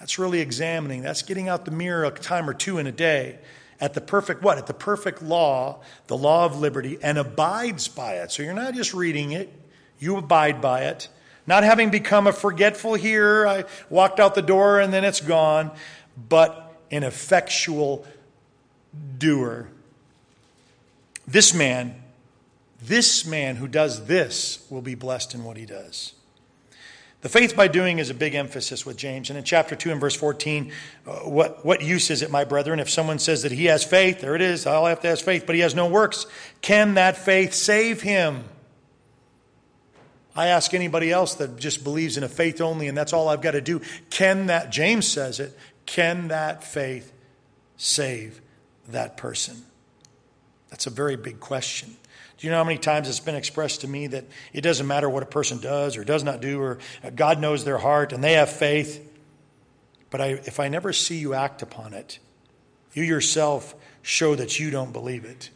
that's 0.00 0.18
really 0.18 0.40
examining. 0.40 1.02
That's 1.02 1.22
getting 1.22 1.48
out 1.48 1.64
the 1.64 1.70
mirror 1.70 2.04
a 2.04 2.10
time 2.10 2.50
or 2.50 2.54
two 2.54 2.78
in 2.78 2.88
a 2.88 2.92
day 2.92 3.38
at 3.80 3.94
the 3.94 4.00
perfect 4.00 4.42
what? 4.42 4.58
At 4.58 4.66
the 4.66 4.74
perfect 4.74 5.22
law, 5.22 5.82
the 6.08 6.16
law 6.16 6.44
of 6.44 6.58
liberty, 6.58 6.98
and 7.00 7.16
abides 7.16 7.86
by 7.86 8.14
it. 8.14 8.32
So 8.32 8.42
you're 8.42 8.54
not 8.54 8.74
just 8.74 8.92
reading 8.92 9.30
it, 9.32 9.52
you 10.00 10.16
abide 10.16 10.60
by 10.60 10.86
it. 10.86 11.08
Not 11.48 11.64
having 11.64 11.88
become 11.88 12.26
a 12.26 12.32
forgetful 12.32 12.92
hearer, 12.92 13.48
I 13.48 13.64
walked 13.88 14.20
out 14.20 14.34
the 14.34 14.42
door 14.42 14.80
and 14.80 14.92
then 14.92 15.02
it's 15.02 15.22
gone, 15.22 15.70
but 16.28 16.76
an 16.90 17.04
effectual 17.04 18.04
doer. 19.16 19.66
This 21.26 21.54
man, 21.54 22.02
this 22.82 23.24
man 23.24 23.56
who 23.56 23.66
does 23.66 24.04
this 24.04 24.66
will 24.68 24.82
be 24.82 24.94
blessed 24.94 25.34
in 25.34 25.42
what 25.42 25.56
he 25.56 25.64
does. 25.64 26.12
The 27.22 27.30
faith 27.30 27.56
by 27.56 27.66
doing 27.66 27.98
is 27.98 28.10
a 28.10 28.14
big 28.14 28.34
emphasis 28.34 28.84
with 28.84 28.98
James. 28.98 29.30
And 29.30 29.38
in 29.38 29.44
chapter 29.44 29.74
2 29.74 29.90
and 29.90 29.98
verse 29.98 30.14
14, 30.14 30.70
uh, 31.06 31.12
what, 31.20 31.64
what 31.64 31.80
use 31.80 32.10
is 32.10 32.20
it, 32.20 32.30
my 32.30 32.44
brethren, 32.44 32.78
if 32.78 32.90
someone 32.90 33.18
says 33.18 33.42
that 33.44 33.52
he 33.52 33.64
has 33.64 33.82
faith? 33.82 34.20
There 34.20 34.36
it 34.36 34.42
is. 34.42 34.66
I'll 34.66 34.84
have 34.84 35.00
to 35.00 35.08
have 35.08 35.20
faith, 35.22 35.44
but 35.46 35.54
he 35.54 35.62
has 35.62 35.74
no 35.74 35.88
works. 35.88 36.26
Can 36.60 36.92
that 36.94 37.16
faith 37.16 37.54
save 37.54 38.02
him? 38.02 38.44
I 40.38 40.46
ask 40.46 40.72
anybody 40.72 41.10
else 41.10 41.34
that 41.34 41.56
just 41.58 41.82
believes 41.82 42.16
in 42.16 42.22
a 42.22 42.28
faith 42.28 42.60
only 42.60 42.86
and 42.86 42.96
that's 42.96 43.12
all 43.12 43.28
I've 43.28 43.42
got 43.42 43.50
to 43.50 43.60
do. 43.60 43.80
Can 44.08 44.46
that, 44.46 44.70
James 44.70 45.04
says 45.04 45.40
it, 45.40 45.58
can 45.84 46.28
that 46.28 46.62
faith 46.62 47.12
save 47.76 48.40
that 48.86 49.16
person? 49.16 49.56
That's 50.70 50.86
a 50.86 50.90
very 50.90 51.16
big 51.16 51.40
question. 51.40 51.96
Do 52.36 52.46
you 52.46 52.52
know 52.52 52.58
how 52.58 52.62
many 52.62 52.78
times 52.78 53.08
it's 53.08 53.18
been 53.18 53.34
expressed 53.34 53.80
to 53.80 53.88
me 53.88 54.06
that 54.06 54.26
it 54.52 54.60
doesn't 54.60 54.86
matter 54.86 55.10
what 55.10 55.24
a 55.24 55.26
person 55.26 55.58
does 55.58 55.96
or 55.96 56.04
does 56.04 56.22
not 56.22 56.40
do, 56.40 56.60
or 56.60 56.78
uh, 57.02 57.10
God 57.10 57.40
knows 57.40 57.64
their 57.64 57.78
heart 57.78 58.12
and 58.12 58.22
they 58.22 58.34
have 58.34 58.48
faith? 58.48 59.04
But 60.08 60.20
I, 60.20 60.26
if 60.44 60.60
I 60.60 60.68
never 60.68 60.92
see 60.92 61.18
you 61.18 61.34
act 61.34 61.62
upon 61.62 61.94
it, 61.94 62.20
you 62.92 63.02
yourself 63.02 63.74
show 64.02 64.36
that 64.36 64.60
you 64.60 64.70
don't 64.70 64.92
believe 64.92 65.24
it. 65.24 65.50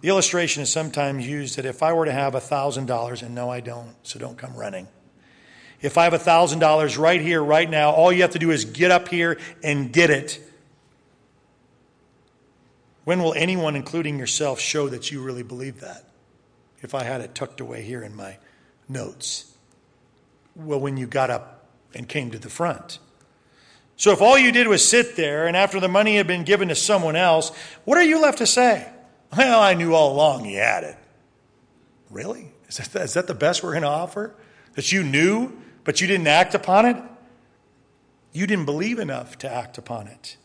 The 0.00 0.08
illustration 0.08 0.62
is 0.62 0.70
sometimes 0.70 1.26
used 1.26 1.56
that 1.56 1.64
if 1.64 1.82
I 1.82 1.92
were 1.92 2.04
to 2.04 2.12
have 2.12 2.34
$1,000, 2.34 3.22
and 3.22 3.34
no, 3.34 3.50
I 3.50 3.60
don't, 3.60 3.94
so 4.04 4.18
don't 4.18 4.38
come 4.38 4.54
running. 4.54 4.86
If 5.80 5.98
I 5.98 6.04
have 6.04 6.12
$1,000 6.12 6.98
right 6.98 7.20
here, 7.20 7.42
right 7.42 7.68
now, 7.68 7.90
all 7.90 8.12
you 8.12 8.22
have 8.22 8.32
to 8.32 8.38
do 8.38 8.50
is 8.50 8.64
get 8.64 8.90
up 8.90 9.08
here 9.08 9.38
and 9.62 9.92
get 9.92 10.10
it. 10.10 10.40
When 13.04 13.22
will 13.22 13.34
anyone, 13.34 13.74
including 13.74 14.18
yourself, 14.18 14.60
show 14.60 14.88
that 14.88 15.10
you 15.10 15.22
really 15.22 15.42
believe 15.42 15.80
that? 15.80 16.04
If 16.80 16.94
I 16.94 17.02
had 17.02 17.20
it 17.20 17.34
tucked 17.34 17.60
away 17.60 17.82
here 17.82 18.02
in 18.02 18.14
my 18.14 18.38
notes. 18.88 19.52
Well, 20.54 20.78
when 20.78 20.96
you 20.96 21.06
got 21.06 21.30
up 21.30 21.66
and 21.94 22.08
came 22.08 22.30
to 22.30 22.38
the 22.38 22.50
front. 22.50 22.98
So 23.96 24.12
if 24.12 24.22
all 24.22 24.38
you 24.38 24.52
did 24.52 24.68
was 24.68 24.88
sit 24.88 25.16
there 25.16 25.48
and 25.48 25.56
after 25.56 25.80
the 25.80 25.88
money 25.88 26.16
had 26.16 26.28
been 26.28 26.44
given 26.44 26.68
to 26.68 26.76
someone 26.76 27.16
else, 27.16 27.50
what 27.84 27.98
are 27.98 28.04
you 28.04 28.20
left 28.20 28.38
to 28.38 28.46
say? 28.46 28.88
Well, 29.36 29.60
I 29.60 29.74
knew 29.74 29.94
all 29.94 30.12
along 30.12 30.44
he 30.44 30.54
had 30.54 30.84
it. 30.84 30.96
Really? 32.10 32.52
Is 32.68 32.76
that, 32.76 33.02
is 33.02 33.14
that 33.14 33.26
the 33.26 33.34
best 33.34 33.62
we're 33.62 33.72
going 33.72 33.82
to 33.82 33.88
offer? 33.88 34.34
That 34.74 34.92
you 34.92 35.02
knew, 35.02 35.52
but 35.84 36.00
you 36.00 36.06
didn't 36.06 36.26
act 36.26 36.54
upon 36.54 36.86
it? 36.86 36.96
You 38.32 38.46
didn't 38.46 38.66
believe 38.66 38.98
enough 38.98 39.38
to 39.38 39.52
act 39.52 39.78
upon 39.78 40.06
it. 40.06 40.36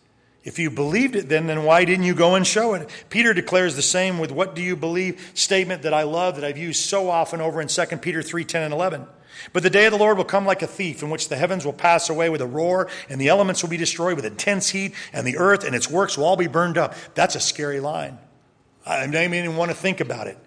If 0.43 0.59
you 0.59 0.69
believed 0.69 1.15
it 1.15 1.29
then, 1.29 1.47
then 1.47 1.63
why 1.63 1.85
didn't 1.85 2.03
you 2.03 2.13
go 2.13 2.35
and 2.35 2.45
show 2.45 2.73
it? 2.73 2.89
Peter 3.09 3.33
declares 3.33 3.75
the 3.75 3.81
same 3.81 4.19
with 4.19 4.31
what 4.31 4.55
do 4.55 4.61
you 4.61 4.75
believe 4.75 5.31
statement 5.33 5.83
that 5.83 5.93
I 5.93 6.03
love 6.03 6.35
that 6.35 6.43
I've 6.43 6.57
used 6.57 6.81
so 6.81 7.09
often 7.09 7.39
over 7.39 7.61
in 7.61 7.69
2 7.69 7.85
Peter 7.97 8.21
3 8.21 8.43
10 8.43 8.63
and 8.63 8.73
11. 8.73 9.07
But 9.51 9.63
the 9.63 9.69
day 9.69 9.85
of 9.85 9.91
the 9.91 9.97
Lord 9.97 10.17
will 10.17 10.25
come 10.25 10.45
like 10.45 10.61
a 10.61 10.67
thief, 10.67 11.01
in 11.01 11.09
which 11.09 11.29
the 11.29 11.37
heavens 11.37 11.65
will 11.65 11.73
pass 11.73 12.09
away 12.09 12.29
with 12.29 12.41
a 12.41 12.45
roar, 12.45 12.89
and 13.09 13.19
the 13.19 13.29
elements 13.29 13.63
will 13.63 13.69
be 13.69 13.77
destroyed 13.77 14.15
with 14.15 14.25
intense 14.25 14.69
heat, 14.69 14.93
and 15.11 15.25
the 15.25 15.37
earth 15.37 15.63
and 15.63 15.75
its 15.75 15.89
works 15.89 16.17
will 16.17 16.25
all 16.25 16.37
be 16.37 16.47
burned 16.47 16.77
up. 16.77 16.93
That's 17.15 17.35
a 17.35 17.39
scary 17.39 17.79
line. 17.79 18.19
I 18.85 19.07
don't 19.07 19.33
even 19.33 19.55
want 19.55 19.71
to 19.71 19.75
think 19.75 19.99
about 19.99 20.27
it. 20.27 20.37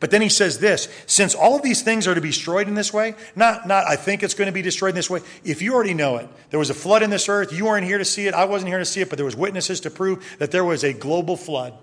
But 0.00 0.10
then 0.10 0.22
he 0.22 0.30
says 0.30 0.58
this 0.58 0.88
since 1.06 1.34
all 1.34 1.58
these 1.58 1.82
things 1.82 2.08
are 2.08 2.14
to 2.14 2.20
be 2.20 2.28
destroyed 2.28 2.66
in 2.66 2.74
this 2.74 2.92
way, 2.92 3.14
not, 3.36 3.68
not 3.68 3.86
I 3.86 3.96
think 3.96 4.22
it's 4.22 4.34
going 4.34 4.46
to 4.46 4.52
be 4.52 4.62
destroyed 4.62 4.90
in 4.90 4.94
this 4.96 5.10
way, 5.10 5.20
if 5.44 5.60
you 5.60 5.74
already 5.74 5.94
know 5.94 6.16
it, 6.16 6.28
there 6.48 6.58
was 6.58 6.70
a 6.70 6.74
flood 6.74 7.02
in 7.02 7.10
this 7.10 7.28
earth, 7.28 7.52
you 7.52 7.66
weren't 7.66 7.86
here 7.86 7.98
to 7.98 8.04
see 8.04 8.26
it, 8.26 8.34
I 8.34 8.46
wasn't 8.46 8.70
here 8.70 8.78
to 8.78 8.84
see 8.84 9.02
it, 9.02 9.10
but 9.10 9.18
there 9.18 9.26
was 9.26 9.36
witnesses 9.36 9.80
to 9.80 9.90
prove 9.90 10.36
that 10.38 10.50
there 10.50 10.64
was 10.64 10.82
a 10.82 10.94
global 10.94 11.36
flood. 11.36 11.74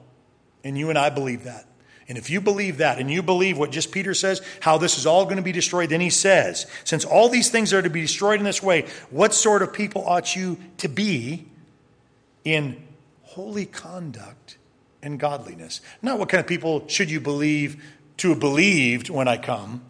And 0.63 0.77
you 0.77 0.89
and 0.89 0.97
I 0.97 1.11
believe 1.11 1.43
that. 1.43 1.67
And 2.09 2.17
if 2.17 2.29
you 2.29 2.41
believe 2.41 2.77
that, 2.77 2.99
and 2.99 3.11
you 3.11 3.21
believe 3.21 3.57
what 3.57 3.69
just 3.69 3.91
Peter 3.91 4.13
says, 4.13 4.41
how 4.61 4.77
this 4.77 4.97
is 4.97 5.05
all 5.05 5.25
going 5.25 5.37
to 5.37 5.43
be 5.43 5.51
destroyed, 5.51 5.89
then 5.89 6.01
he 6.01 6.09
says, 6.09 6.65
since 6.85 7.05
all 7.05 7.29
these 7.29 7.49
things 7.49 7.73
are 7.73 7.81
to 7.81 7.89
be 7.89 8.01
destroyed 8.01 8.39
in 8.39 8.45
this 8.45 8.63
way, 8.63 8.85
what 9.09 9.33
sort 9.33 9.61
of 9.61 9.73
people 9.73 10.03
ought 10.07 10.35
you 10.35 10.57
to 10.77 10.87
be 10.87 11.45
in 12.43 12.81
holy 13.23 13.65
conduct 13.65 14.56
and 15.01 15.19
godliness? 15.19 15.81
Not 16.01 16.19
what 16.19 16.29
kind 16.29 16.39
of 16.39 16.47
people 16.47 16.87
should 16.87 17.09
you 17.09 17.19
believe 17.19 17.83
to 18.17 18.29
have 18.29 18.39
believed 18.39 19.09
when 19.09 19.27
I 19.27 19.37
come, 19.37 19.83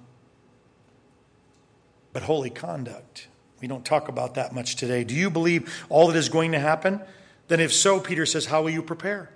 but 2.13 2.24
holy 2.24 2.50
conduct. 2.50 3.28
We 3.62 3.67
don't 3.67 3.86
talk 3.86 4.08
about 4.08 4.36
that 4.36 4.54
much 4.54 4.76
today. 4.76 5.04
Do 5.04 5.15
you 5.15 5.30
believe 5.30 5.86
all 5.89 6.08
that 6.08 6.15
is 6.15 6.30
going 6.30 6.52
to 6.52 6.60
happen? 6.60 7.02
Then, 7.48 7.60
if 7.60 7.74
so, 7.74 8.00
Peter 8.00 8.26
says, 8.26 8.46
How 8.46 8.62
will 8.62 8.70
you 8.70 8.82
prepare? 8.82 9.30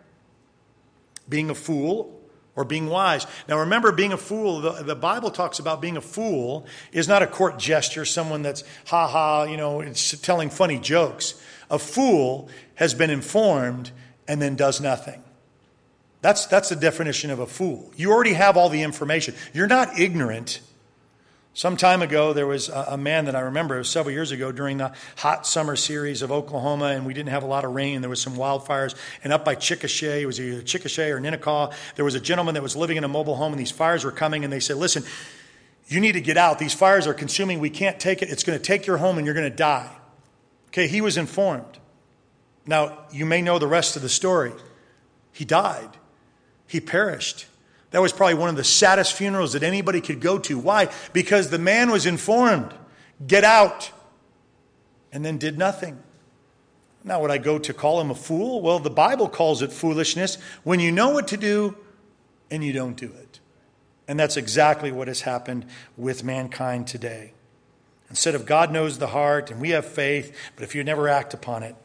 Being 1.28 1.50
a 1.50 1.56
fool 1.56 2.22
or 2.56 2.66
being 2.66 2.88
wise. 2.88 3.26
Now, 3.48 3.60
remember, 3.60 3.92
being 3.92 4.14
a 4.14 4.18
fool, 4.18 4.62
the, 4.62 4.84
the, 4.84 4.96
Bible 4.96 5.32
talks 5.32 5.60
about 5.60 5.82
being 5.82 5.96
a 5.96 6.02
fool 6.02 6.66
is 6.92 7.08
not 7.08 7.24
a 7.24 7.28
court 7.28 7.58
gesture, 7.58 8.04
someone 8.04 8.42
that's 8.42 8.64
ha 8.88 9.08
ha, 9.08 9.44
you 9.44 9.58
know, 9.58 9.80
it's 9.80 10.20
telling 10.20 10.50
funny 10.50 10.78
jokes. 10.78 11.42
A 11.70 11.80
fool 11.80 12.50
has 12.76 12.94
been 12.94 13.10
informed 13.10 13.92
and 14.28 14.42
then 14.42 14.56
does 14.56 14.82
nothing. 14.82 15.24
That's, 16.22 16.46
that's 16.46 16.70
the 16.70 16.76
definition 16.76 17.32
of 17.32 17.40
a 17.40 17.48
fool. 17.48 17.92
You 17.96 18.12
already 18.12 18.34
have 18.34 18.56
all 18.56 18.70
the 18.70 18.84
information. 18.84 19.34
You're 19.54 19.68
not 19.68 20.00
ignorant. 20.00 20.62
Some 21.54 21.76
time 21.76 22.02
ago, 22.02 22.32
there 22.32 22.48
was 22.48 22.70
a, 22.70 22.86
a 22.90 22.98
man 22.98 23.26
that 23.26 23.36
I 23.36 23.42
remember 23.42 23.84
several 23.84 24.14
years 24.14 24.32
ago 24.32 24.54
during 24.54 24.78
the 24.78 24.94
hot 25.18 25.46
summer 25.46 25.76
series 25.76 26.22
of 26.22 26.32
Oklahoma, 26.32 26.86
and 26.86 27.06
we 27.06 27.14
didn't 27.14 27.30
have 27.30 27.44
a 27.44 27.48
lot 27.48 27.66
of 27.66 27.72
rain. 27.72 28.00
There 28.00 28.10
was 28.10 28.22
some 28.22 28.36
wildfires, 28.36 28.96
and 29.24 29.34
up 29.34 29.44
by 29.44 29.56
Chickasha, 29.56 30.22
it 30.22 30.26
was 30.26 30.40
either 30.40 30.62
Chickasha 30.62 31.10
or 31.10 31.20
Ninnekah, 31.20 31.74
there 31.96 32.06
was 32.06 32.16
a 32.16 32.22
gentleman 32.22 32.54
that 32.54 32.64
was 32.64 32.78
living 32.78 32.96
in 32.96 33.04
a 33.04 33.10
mobile 33.10 33.36
home, 33.36 33.52
and 33.52 33.60
these 33.60 33.72
fires 33.72 34.06
were 34.06 34.14
coming, 34.14 34.46
and 34.46 34.54
they 34.54 34.62
said, 34.62 34.78
"Listen, 34.78 35.04
you 35.88 36.00
need 36.00 36.14
to 36.14 36.22
get 36.22 36.38
out. 36.38 36.58
These 36.58 36.74
fires 36.74 37.06
are 37.06 37.14
consuming. 37.14 37.60
We 37.60 37.70
can't 37.70 38.00
take 38.00 38.22
it. 38.22 38.30
It's 38.30 38.46
going 38.46 38.58
to 38.58 38.64
take 38.64 38.86
your 38.86 38.98
home, 38.98 39.18
and 39.18 39.26
you're 39.26 39.36
going 39.36 39.50
to 39.50 39.56
die." 39.56 39.92
Okay, 40.68 40.88
he 40.88 41.02
was 41.02 41.18
informed. 41.18 41.80
Now, 42.66 43.00
you 43.12 43.26
may 43.26 43.42
know 43.42 43.60
the 43.60 43.68
rest 43.68 43.98
of 43.98 44.04
the 44.04 44.10
story. 44.10 44.54
He 45.34 45.44
died 45.44 45.98
he 46.72 46.80
perished. 46.80 47.48
That 47.90 48.02
was 48.02 48.14
probably 48.14 48.36
one 48.36 48.48
of 48.48 48.56
the 48.56 48.64
saddest 48.64 49.12
funerals 49.12 49.52
that 49.52 49.62
anybody 49.62 50.00
could 50.00 50.22
go 50.22 50.40
to. 50.40 50.58
Why? 50.58 50.88
Because 51.12 51.50
the 51.50 51.60
man 51.60 51.92
was 51.92 52.06
informed, 52.06 52.74
get 53.28 53.44
out, 53.44 53.92
and 55.12 55.26
then 55.26 55.38
did 55.38 55.58
nothing. 55.58 56.02
Now, 57.04 57.20
would 57.22 57.32
I 57.32 57.40
go 57.40 57.60
to 57.60 57.74
call 57.74 58.00
him 58.00 58.10
a 58.10 58.16
fool? 58.16 58.62
Well, 58.62 58.80
the 58.80 58.90
Bible 58.90 59.28
calls 59.28 59.62
it 59.62 59.74
foolishness 59.74 60.38
when 60.64 60.80
you 60.80 60.94
know 60.94 61.10
what 61.10 61.28
to 61.28 61.38
do 61.38 61.76
and 62.50 62.64
you 62.64 62.72
don't 62.72 62.96
do 62.96 63.08
it. 63.08 63.42
And 64.08 64.18
that's 64.18 64.38
exactly 64.38 64.94
what 64.94 65.10
has 65.10 65.22
happened 65.22 65.66
with 65.98 66.24
mankind 66.24 66.88
today. 66.88 67.34
Instead 68.10 68.36
of 68.36 68.46
God 68.46 68.72
knows 68.72 68.98
the 68.98 69.08
heart 69.08 69.52
and 69.52 69.60
we 69.60 69.72
have 69.72 69.86
faith, 69.86 70.34
but 70.56 70.64
if 70.64 70.74
you 70.74 70.86
never 70.86 71.10
act 71.10 71.34
upon 71.34 71.64
it, 71.64 71.76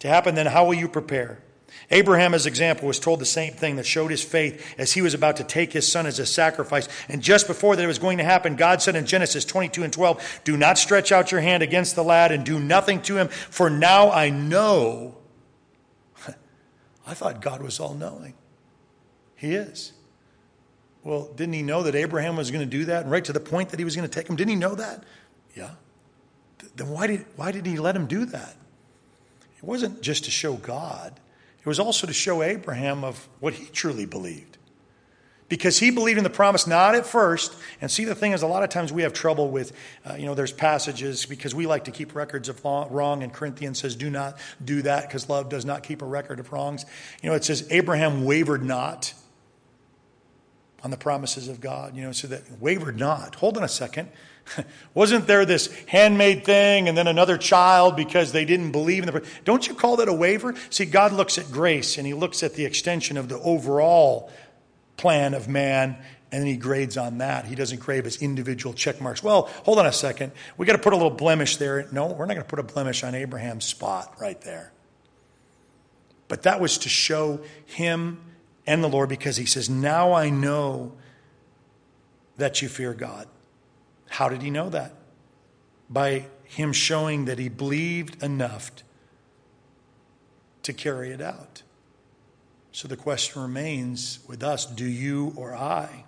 to 0.00 0.08
happen, 0.08 0.34
then 0.34 0.46
how 0.46 0.66
will 0.66 0.74
you 0.74 0.88
prepare? 0.88 1.38
Abraham, 1.90 2.34
as 2.34 2.44
example, 2.44 2.86
was 2.86 3.00
told 3.00 3.18
the 3.18 3.24
same 3.24 3.54
thing 3.54 3.76
that 3.76 3.86
showed 3.86 4.10
his 4.10 4.22
faith 4.22 4.74
as 4.76 4.92
he 4.92 5.00
was 5.00 5.14
about 5.14 5.36
to 5.36 5.44
take 5.44 5.72
his 5.72 5.90
son 5.90 6.04
as 6.04 6.18
a 6.18 6.26
sacrifice. 6.26 6.86
And 7.08 7.22
just 7.22 7.46
before 7.46 7.76
that 7.76 7.82
it 7.82 7.86
was 7.86 7.98
going 7.98 8.18
to 8.18 8.24
happen, 8.24 8.56
God 8.56 8.82
said 8.82 8.94
in 8.94 9.06
Genesis 9.06 9.44
22 9.46 9.84
and 9.84 9.92
12, 9.92 10.40
Do 10.44 10.56
not 10.56 10.76
stretch 10.76 11.12
out 11.12 11.32
your 11.32 11.40
hand 11.40 11.62
against 11.62 11.96
the 11.96 12.04
lad 12.04 12.30
and 12.30 12.44
do 12.44 12.58
nothing 12.60 13.00
to 13.02 13.16
him, 13.16 13.28
for 13.28 13.70
now 13.70 14.10
I 14.10 14.28
know. 14.28 15.16
I 17.06 17.14
thought 17.14 17.40
God 17.40 17.62
was 17.62 17.80
all 17.80 17.94
knowing. 17.94 18.34
He 19.34 19.54
is. 19.54 19.92
Well, 21.04 21.30
didn't 21.34 21.54
he 21.54 21.62
know 21.62 21.84
that 21.84 21.94
Abraham 21.94 22.36
was 22.36 22.50
going 22.50 22.68
to 22.68 22.78
do 22.78 22.84
that? 22.86 23.04
And 23.04 23.10
right 23.10 23.24
to 23.24 23.32
the 23.32 23.40
point 23.40 23.70
that 23.70 23.78
he 23.78 23.84
was 23.84 23.96
going 23.96 24.06
to 24.06 24.14
take 24.14 24.28
him? 24.28 24.36
Didn't 24.36 24.50
he 24.50 24.56
know 24.56 24.74
that? 24.74 25.04
Yeah. 25.56 25.70
Then 26.76 26.90
why 26.90 27.06
did, 27.06 27.24
why 27.36 27.50
did 27.50 27.64
he 27.64 27.78
let 27.78 27.96
him 27.96 28.06
do 28.06 28.26
that? 28.26 28.56
It 29.56 29.64
wasn't 29.64 30.02
just 30.02 30.24
to 30.24 30.30
show 30.30 30.54
God, 30.54 31.18
was 31.68 31.78
also 31.78 32.06
to 32.06 32.12
show 32.12 32.42
Abraham 32.42 33.04
of 33.04 33.28
what 33.40 33.54
he 33.54 33.66
truly 33.66 34.06
believed. 34.06 34.58
Because 35.48 35.78
he 35.78 35.90
believed 35.90 36.18
in 36.18 36.24
the 36.24 36.30
promise 36.30 36.66
not 36.66 36.94
at 36.94 37.06
first. 37.06 37.54
And 37.80 37.90
see, 37.90 38.04
the 38.04 38.14
thing 38.14 38.32
is, 38.32 38.42
a 38.42 38.46
lot 38.46 38.62
of 38.62 38.68
times 38.68 38.92
we 38.92 39.02
have 39.02 39.14
trouble 39.14 39.48
with, 39.48 39.72
uh, 40.04 40.14
you 40.14 40.26
know, 40.26 40.34
there's 40.34 40.52
passages 40.52 41.24
because 41.24 41.54
we 41.54 41.66
like 41.66 41.84
to 41.84 41.90
keep 41.90 42.14
records 42.14 42.50
of 42.50 42.62
wrong, 42.64 43.22
and 43.22 43.32
Corinthians 43.32 43.78
says, 43.78 43.96
do 43.96 44.10
not 44.10 44.36
do 44.62 44.82
that 44.82 45.08
because 45.08 45.30
love 45.30 45.48
does 45.48 45.64
not 45.64 45.82
keep 45.82 46.02
a 46.02 46.04
record 46.04 46.38
of 46.38 46.52
wrongs. 46.52 46.84
You 47.22 47.30
know, 47.30 47.34
it 47.34 47.44
says, 47.44 47.66
Abraham 47.70 48.24
wavered 48.24 48.62
not 48.62 49.14
on 50.84 50.90
the 50.90 50.98
promises 50.98 51.48
of 51.48 51.60
God, 51.60 51.96
you 51.96 52.02
know, 52.02 52.12
so 52.12 52.28
that 52.28 52.60
wavered 52.60 52.98
not. 52.98 53.36
Hold 53.36 53.56
on 53.56 53.64
a 53.64 53.68
second. 53.68 54.10
Wasn't 54.94 55.26
there 55.26 55.44
this 55.44 55.72
handmaid 55.86 56.44
thing 56.44 56.88
and 56.88 56.96
then 56.96 57.06
another 57.06 57.36
child 57.36 57.96
because 57.96 58.32
they 58.32 58.44
didn't 58.44 58.72
believe 58.72 59.02
in 59.02 59.12
the. 59.12 59.24
Don't 59.44 59.66
you 59.66 59.74
call 59.74 59.96
that 59.96 60.08
a 60.08 60.12
waver? 60.12 60.54
See, 60.70 60.84
God 60.84 61.12
looks 61.12 61.38
at 61.38 61.50
grace 61.50 61.98
and 61.98 62.06
He 62.06 62.14
looks 62.14 62.42
at 62.42 62.54
the 62.54 62.64
extension 62.64 63.16
of 63.16 63.28
the 63.28 63.38
overall 63.38 64.30
plan 64.96 65.34
of 65.34 65.48
man 65.48 65.96
and 66.30 66.42
then 66.42 66.46
He 66.46 66.56
grades 66.56 66.96
on 66.96 67.18
that. 67.18 67.46
He 67.46 67.54
doesn't 67.54 67.80
grade 67.80 68.06
as 68.06 68.22
individual 68.22 68.74
check 68.74 69.00
marks. 69.00 69.22
Well, 69.22 69.42
hold 69.64 69.78
on 69.78 69.86
a 69.86 69.92
second. 69.92 70.32
We 70.56 70.66
got 70.66 70.74
to 70.74 70.82
put 70.82 70.92
a 70.92 70.96
little 70.96 71.10
blemish 71.10 71.56
there. 71.56 71.86
No, 71.92 72.06
we're 72.06 72.26
not 72.26 72.34
going 72.34 72.44
to 72.44 72.50
put 72.50 72.58
a 72.58 72.62
blemish 72.62 73.04
on 73.04 73.14
Abraham's 73.14 73.64
spot 73.64 74.14
right 74.20 74.40
there. 74.42 74.72
But 76.28 76.42
that 76.42 76.60
was 76.60 76.78
to 76.78 76.88
show 76.88 77.40
him 77.64 78.20
and 78.66 78.84
the 78.84 78.88
Lord 78.88 79.08
because 79.08 79.38
he 79.38 79.46
says, 79.46 79.70
Now 79.70 80.12
I 80.12 80.28
know 80.28 80.92
that 82.36 82.60
you 82.60 82.68
fear 82.68 82.92
God. 82.92 83.26
How 84.08 84.28
did 84.28 84.42
he 84.42 84.50
know 84.50 84.68
that? 84.70 84.94
By 85.88 86.26
him 86.44 86.72
showing 86.72 87.26
that 87.26 87.38
he 87.38 87.48
believed 87.48 88.22
enough 88.22 88.70
to 90.62 90.72
carry 90.72 91.10
it 91.10 91.20
out. 91.20 91.62
So 92.72 92.88
the 92.88 92.96
question 92.96 93.42
remains 93.42 94.20
with 94.28 94.42
us 94.42 94.66
do 94.66 94.86
you 94.86 95.32
or 95.36 95.54
I? 95.54 96.04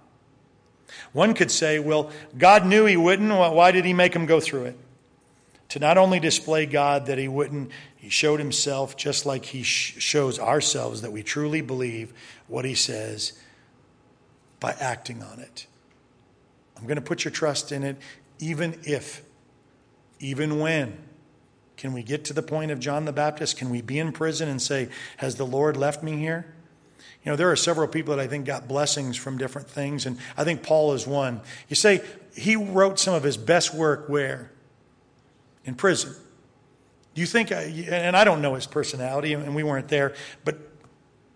One 1.12 1.34
could 1.34 1.50
say, 1.50 1.78
well, 1.78 2.10
God 2.36 2.66
knew 2.66 2.84
he 2.84 2.96
wouldn't. 2.96 3.30
Why 3.30 3.70
did 3.70 3.84
he 3.84 3.92
make 3.92 4.14
him 4.14 4.26
go 4.26 4.40
through 4.40 4.64
it? 4.64 4.78
To 5.70 5.78
not 5.78 5.98
only 5.98 6.18
display 6.18 6.66
God 6.66 7.06
that 7.06 7.16
he 7.16 7.28
wouldn't, 7.28 7.70
he 7.96 8.08
showed 8.08 8.40
himself 8.40 8.96
just 8.96 9.24
like 9.24 9.44
he 9.44 9.62
shows 9.62 10.38
ourselves 10.38 11.02
that 11.02 11.12
we 11.12 11.22
truly 11.22 11.60
believe 11.60 12.12
what 12.48 12.64
he 12.64 12.74
says 12.74 13.34
by 14.58 14.72
acting 14.80 15.22
on 15.22 15.38
it. 15.38 15.66
I'm 16.80 16.86
going 16.86 16.96
to 16.96 17.02
put 17.02 17.24
your 17.24 17.30
trust 17.30 17.72
in 17.72 17.82
it, 17.82 17.96
even 18.38 18.80
if, 18.84 19.22
even 20.18 20.58
when. 20.58 20.96
Can 21.76 21.92
we 21.92 22.02
get 22.02 22.24
to 22.26 22.32
the 22.32 22.42
point 22.42 22.70
of 22.70 22.80
John 22.80 23.04
the 23.04 23.12
Baptist? 23.12 23.56
Can 23.56 23.70
we 23.70 23.82
be 23.82 23.98
in 23.98 24.12
prison 24.12 24.48
and 24.48 24.60
say, 24.60 24.88
Has 25.18 25.36
the 25.36 25.46
Lord 25.46 25.76
left 25.76 26.02
me 26.02 26.18
here? 26.18 26.54
You 27.24 27.32
know, 27.32 27.36
there 27.36 27.50
are 27.50 27.56
several 27.56 27.86
people 27.86 28.16
that 28.16 28.22
I 28.22 28.26
think 28.26 28.46
got 28.46 28.66
blessings 28.66 29.16
from 29.16 29.36
different 29.36 29.68
things, 29.68 30.06
and 30.06 30.18
I 30.36 30.44
think 30.44 30.62
Paul 30.62 30.94
is 30.94 31.06
one. 31.06 31.40
You 31.68 31.76
say 31.76 32.02
he 32.34 32.56
wrote 32.56 32.98
some 32.98 33.14
of 33.14 33.22
his 33.22 33.36
best 33.36 33.74
work 33.74 34.08
where? 34.08 34.50
In 35.64 35.74
prison. 35.74 36.14
Do 37.14 37.20
you 37.20 37.26
think, 37.26 37.52
uh, 37.52 37.56
and 37.56 38.16
I 38.16 38.24
don't 38.24 38.40
know 38.40 38.54
his 38.54 38.66
personality, 38.66 39.34
and 39.34 39.54
we 39.54 39.62
weren't 39.62 39.88
there, 39.88 40.14
but 40.44 40.58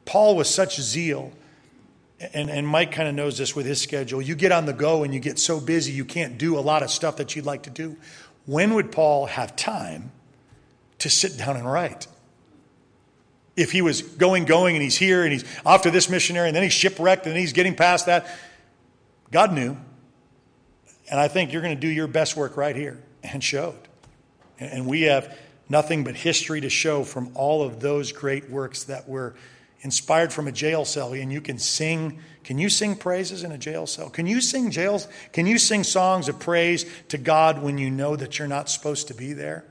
Paul 0.07 0.37
was 0.37 0.49
such 0.49 0.81
zeal 0.81 1.33
and, 2.33 2.51
and 2.51 2.67
Mike 2.67 2.93
kind 2.93 3.09
of 3.09 3.15
knows 3.15 3.39
this 3.39 3.55
with 3.55 3.67
his 3.67 3.81
schedule. 3.81 4.23
You 4.23 4.35
get 4.35 4.53
on 4.53 4.67
the 4.67 4.73
go 4.73 5.03
and 5.03 5.13
you 5.13 5.21
get 5.21 5.39
so 5.39 5.61
busy 5.61 5.93
you 5.93 6.05
can't 6.05 6.39
do 6.39 6.59
a 6.59 6.61
lot 6.61 6.83
of 6.83 6.91
stuff 6.91 7.17
that 7.17 7.35
you'd 7.35 7.45
like 7.45 7.65
to 7.65 7.71
do. 7.71 7.97
When 8.47 8.75
would 8.75 8.93
Paul 8.93 9.27
have 9.27 9.57
time 9.57 10.13
to 10.99 11.11
sit 11.11 11.37
down 11.37 11.57
and 11.57 11.71
write? 11.71 12.07
If 13.57 13.73
he 13.73 13.83
was 13.83 14.03
going, 14.03 14.45
going, 14.45 14.75
and 14.75 14.83
he's 14.83 14.97
here 14.97 15.23
and 15.23 15.33
he's 15.33 15.45
off 15.65 15.83
to 15.83 15.91
this 15.91 16.09
missionary 16.09 16.49
and 16.49 16.57
then 16.57 16.63
he's 16.63 16.73
shipwrecked 16.73 17.27
and 17.27 17.37
he's 17.37 17.53
getting 17.53 17.75
past 17.75 18.07
that, 18.07 18.27
God 19.31 19.53
knew. 19.53 19.77
And 21.11 21.21
I 21.21 21.29
think 21.29 21.53
you're 21.53 21.63
going 21.63 21.77
to 21.77 21.81
do 21.81 21.89
your 21.89 22.07
best 22.07 22.37
work 22.37 22.57
right 22.57 22.75
here 22.75 23.03
and 23.23 23.43
showed. 23.43 23.79
And 24.59 24.87
we 24.87 25.03
have 25.03 25.37
nothing 25.69 26.05
but 26.05 26.17
history 26.17 26.61
to 26.63 26.71
show 26.71 27.05
from 27.05 27.31
all 27.35 27.63
of 27.63 27.81
those 27.81 28.13
great 28.13 28.51
works 28.51 28.85
that 28.85 29.09
were 29.09 29.35
inspired 29.85 30.33
from 30.33 30.49
a 30.49 30.53
jail 30.53 30.85
cell 30.85 31.13
and 31.13 31.31
you 31.33 31.41
can 31.41 31.59
sing. 31.59 32.19
Can 32.43 32.59
you 32.59 32.69
sing 32.69 32.97
praises 32.97 33.45
in 33.45 33.53
a 33.53 33.59
jail 33.59 33.87
cell? 33.87 34.11
Can 34.11 34.27
you 34.27 34.41
sing 34.41 34.71
jails? 34.71 35.07
Can 35.33 35.47
you 35.47 35.59
sing 35.59 35.85
songs 35.85 36.29
of 36.29 36.41
praise 36.41 36.87
to 37.09 37.19
god 37.19 37.63
when 37.63 37.79
you 37.79 37.91
know 37.91 38.17
that 38.17 38.39
you're 38.39 38.49
not 38.49 38.69
supposed 38.69 39.09
to 39.09 39.15
be 39.15 39.35
there? 39.35 39.65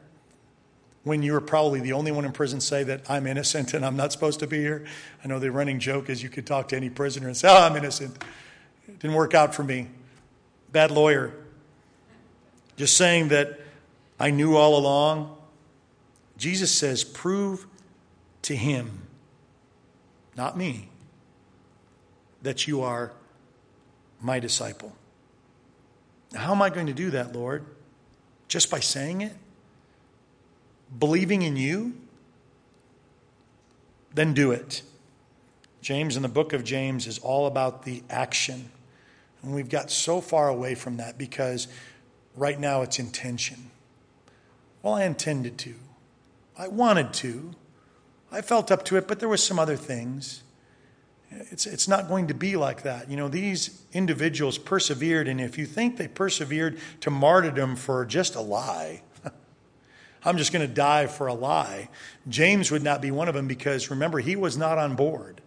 When 1.03 1.23
you're 1.23 1.41
probably 1.41 1.81
the 1.81 1.93
only 1.93 2.11
one 2.11 2.23
in 2.23 2.31
prison 2.31 2.61
say 2.61 2.83
that 2.83 3.09
i'm 3.09 3.27
innocent 3.27 3.73
and 3.73 3.85
i'm 3.85 3.97
not 3.97 4.13
supposed 4.13 4.39
to 4.39 4.47
be 4.47 4.59
here. 4.59 4.85
I 5.23 5.27
know 5.27 5.39
the 5.39 5.51
running 5.51 5.79
joke 5.79 6.09
is 6.09 6.23
you 6.23 6.29
could 6.29 6.47
talk 6.47 6.69
to 6.69 6.77
any 6.77 6.89
prisoner 6.89 7.27
and 7.27 7.35
say 7.35 7.49
oh 7.49 7.63
i'm 7.63 7.75
innocent. 7.75 8.15
It 8.87 8.99
didn't 8.99 9.15
work 9.15 9.33
out 9.33 9.53
for 9.53 9.63
me. 9.63 9.87
Bad 10.71 10.91
lawyer. 10.91 11.33
Just 12.77 12.95
saying 12.95 13.29
that 13.29 13.59
i 14.19 14.29
knew 14.29 14.55
all 14.55 14.77
along. 14.77 15.35
Jesus 16.37 16.71
says 16.71 17.03
prove 17.03 17.65
to 18.43 18.55
him 18.55 19.07
not 20.35 20.57
me, 20.57 20.89
that 22.41 22.67
you 22.67 22.81
are 22.81 23.13
my 24.21 24.39
disciple. 24.39 24.93
How 26.33 26.51
am 26.51 26.61
I 26.61 26.69
going 26.69 26.87
to 26.87 26.93
do 26.93 27.11
that, 27.11 27.33
Lord? 27.33 27.65
Just 28.47 28.71
by 28.71 28.79
saying 28.79 29.21
it? 29.21 29.33
Believing 30.97 31.41
in 31.41 31.55
you? 31.55 31.93
Then 34.13 34.33
do 34.33 34.51
it. 34.51 34.81
James 35.81 36.15
in 36.15 36.21
the 36.21 36.29
book 36.29 36.53
of 36.53 36.63
James 36.63 37.07
is 37.07 37.19
all 37.19 37.45
about 37.45 37.83
the 37.83 38.03
action. 38.09 38.69
And 39.41 39.53
we've 39.53 39.69
got 39.69 39.91
so 39.91 40.21
far 40.21 40.47
away 40.47 40.75
from 40.75 40.97
that 40.97 41.17
because 41.17 41.67
right 42.35 42.59
now 42.59 42.81
it's 42.81 42.99
intention. 42.99 43.71
Well, 44.81 44.93
I 44.93 45.03
intended 45.03 45.57
to. 45.59 45.75
I 46.57 46.67
wanted 46.67 47.13
to. 47.15 47.53
I 48.33 48.41
felt 48.41 48.71
up 48.71 48.83
to 48.85 48.97
it, 48.97 49.07
but 49.07 49.19
there 49.19 49.29
were 49.29 49.37
some 49.37 49.59
other 49.59 49.75
things. 49.75 50.43
It's, 51.29 51.65
it's 51.65 51.87
not 51.87 52.07
going 52.07 52.27
to 52.27 52.33
be 52.33 52.55
like 52.55 52.83
that. 52.83 53.09
You 53.09 53.15
know, 53.15 53.27
these 53.27 53.81
individuals 53.93 54.57
persevered, 54.57 55.27
and 55.27 55.39
if 55.39 55.57
you 55.57 55.65
think 55.65 55.97
they 55.97 56.07
persevered 56.07 56.79
to 57.01 57.11
martyrdom 57.11 57.75
for 57.75 58.05
just 58.05 58.35
a 58.35 58.41
lie, 58.41 59.03
I'm 60.25 60.37
just 60.37 60.51
going 60.51 60.67
to 60.67 60.73
die 60.73 61.07
for 61.07 61.27
a 61.27 61.33
lie, 61.33 61.89
James 62.27 62.71
would 62.71 62.83
not 62.83 63.01
be 63.01 63.11
one 63.11 63.27
of 63.27 63.35
them 63.35 63.47
because 63.47 63.89
remember, 63.89 64.19
he 64.19 64.35
was 64.35 64.57
not 64.57 64.77
on 64.77 64.95
board. 64.95 65.41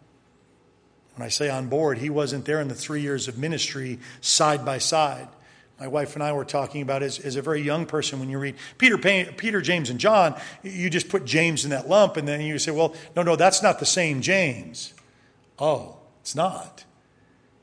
When 1.16 1.24
I 1.24 1.28
say 1.28 1.48
on 1.48 1.68
board, 1.68 1.98
he 1.98 2.10
wasn't 2.10 2.44
there 2.44 2.60
in 2.60 2.68
the 2.68 2.74
three 2.74 3.00
years 3.00 3.26
of 3.26 3.38
ministry 3.38 3.98
side 4.20 4.64
by 4.64 4.78
side 4.78 5.28
my 5.78 5.88
wife 5.88 6.14
and 6.14 6.22
I 6.22 6.32
were 6.32 6.44
talking 6.44 6.80
about 6.80 7.02
as, 7.02 7.18
as 7.18 7.36
a 7.36 7.42
very 7.42 7.60
young 7.60 7.84
person 7.84 8.18
when 8.18 8.30
you 8.30 8.38
read 8.38 8.56
Peter, 8.78 8.96
Peter, 8.96 9.60
James, 9.60 9.90
and 9.90 10.00
John, 10.00 10.34
you 10.62 10.88
just 10.88 11.08
put 11.08 11.26
James 11.26 11.64
in 11.64 11.70
that 11.70 11.88
lump, 11.88 12.16
and 12.16 12.26
then 12.26 12.40
you 12.40 12.58
say, 12.58 12.70
well, 12.70 12.94
no, 13.14 13.22
no, 13.22 13.36
that's 13.36 13.62
not 13.62 13.78
the 13.78 13.86
same 13.86 14.22
James. 14.22 14.94
Oh, 15.58 15.98
it's 16.20 16.34
not. 16.34 16.84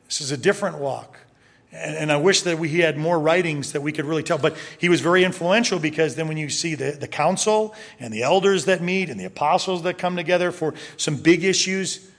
This 0.05 0.21
is 0.21 0.31
a 0.31 0.37
different 0.37 0.77
walk. 0.77 1.17
And, 1.71 1.95
and 1.95 2.11
I 2.11 2.17
wish 2.17 2.43
that 2.43 2.59
we 2.59 2.69
had 2.81 2.97
more 2.97 3.19
writings 3.19 3.71
that 3.71 3.81
we 3.81 3.91
could 3.91 4.05
really 4.05 4.21
tell. 4.21 4.37
But 4.37 4.55
he 4.77 4.89
was 4.89 5.01
very 5.01 5.23
influential 5.23 5.79
because 5.79 6.15
then 6.15 6.27
when 6.27 6.37
you 6.37 6.49
see 6.49 6.75
the, 6.75 6.91
the 6.91 7.07
council 7.07 7.73
and 7.99 8.13
the 8.13 8.21
elders 8.21 8.65
that 8.65 8.81
meet 8.81 9.09
and 9.09 9.19
the 9.19 9.25
apostles 9.25 9.81
that 9.83 9.97
come 9.97 10.15
together 10.15 10.51
for 10.51 10.75
some 10.97 11.15
big 11.15 11.43
issues, 11.43 12.11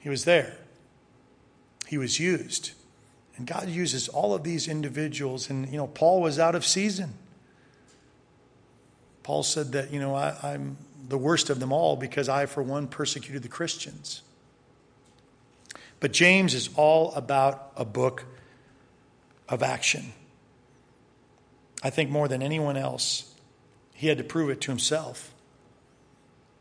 he 0.00 0.08
was 0.08 0.24
there. 0.24 0.56
He 1.86 1.96
was 1.96 2.18
used. 2.18 2.72
And 3.42 3.48
God 3.48 3.68
uses 3.68 4.08
all 4.08 4.34
of 4.34 4.44
these 4.44 4.68
individuals. 4.68 5.50
And, 5.50 5.68
you 5.68 5.76
know, 5.76 5.88
Paul 5.88 6.20
was 6.22 6.38
out 6.38 6.54
of 6.54 6.64
season. 6.64 7.14
Paul 9.24 9.42
said 9.42 9.72
that, 9.72 9.92
you 9.92 9.98
know, 9.98 10.14
I, 10.14 10.54
am 10.54 10.76
the 11.08 11.18
worst 11.18 11.50
of 11.50 11.58
them 11.58 11.72
all 11.72 11.96
because 11.96 12.28
I, 12.28 12.46
for 12.46 12.62
one, 12.62 12.86
persecuted 12.86 13.42
the 13.42 13.48
Christians. 13.48 14.22
But 15.98 16.12
James 16.12 16.54
is 16.54 16.70
all 16.76 17.12
about 17.14 17.72
a 17.76 17.84
book 17.84 18.26
of 19.48 19.64
action. 19.64 20.12
I 21.82 21.90
think 21.90 22.10
more 22.10 22.28
than 22.28 22.44
anyone 22.44 22.76
else, 22.76 23.34
he 23.92 24.06
had 24.06 24.18
to 24.18 24.24
prove 24.24 24.50
it 24.50 24.60
to 24.60 24.70
himself. 24.70 25.34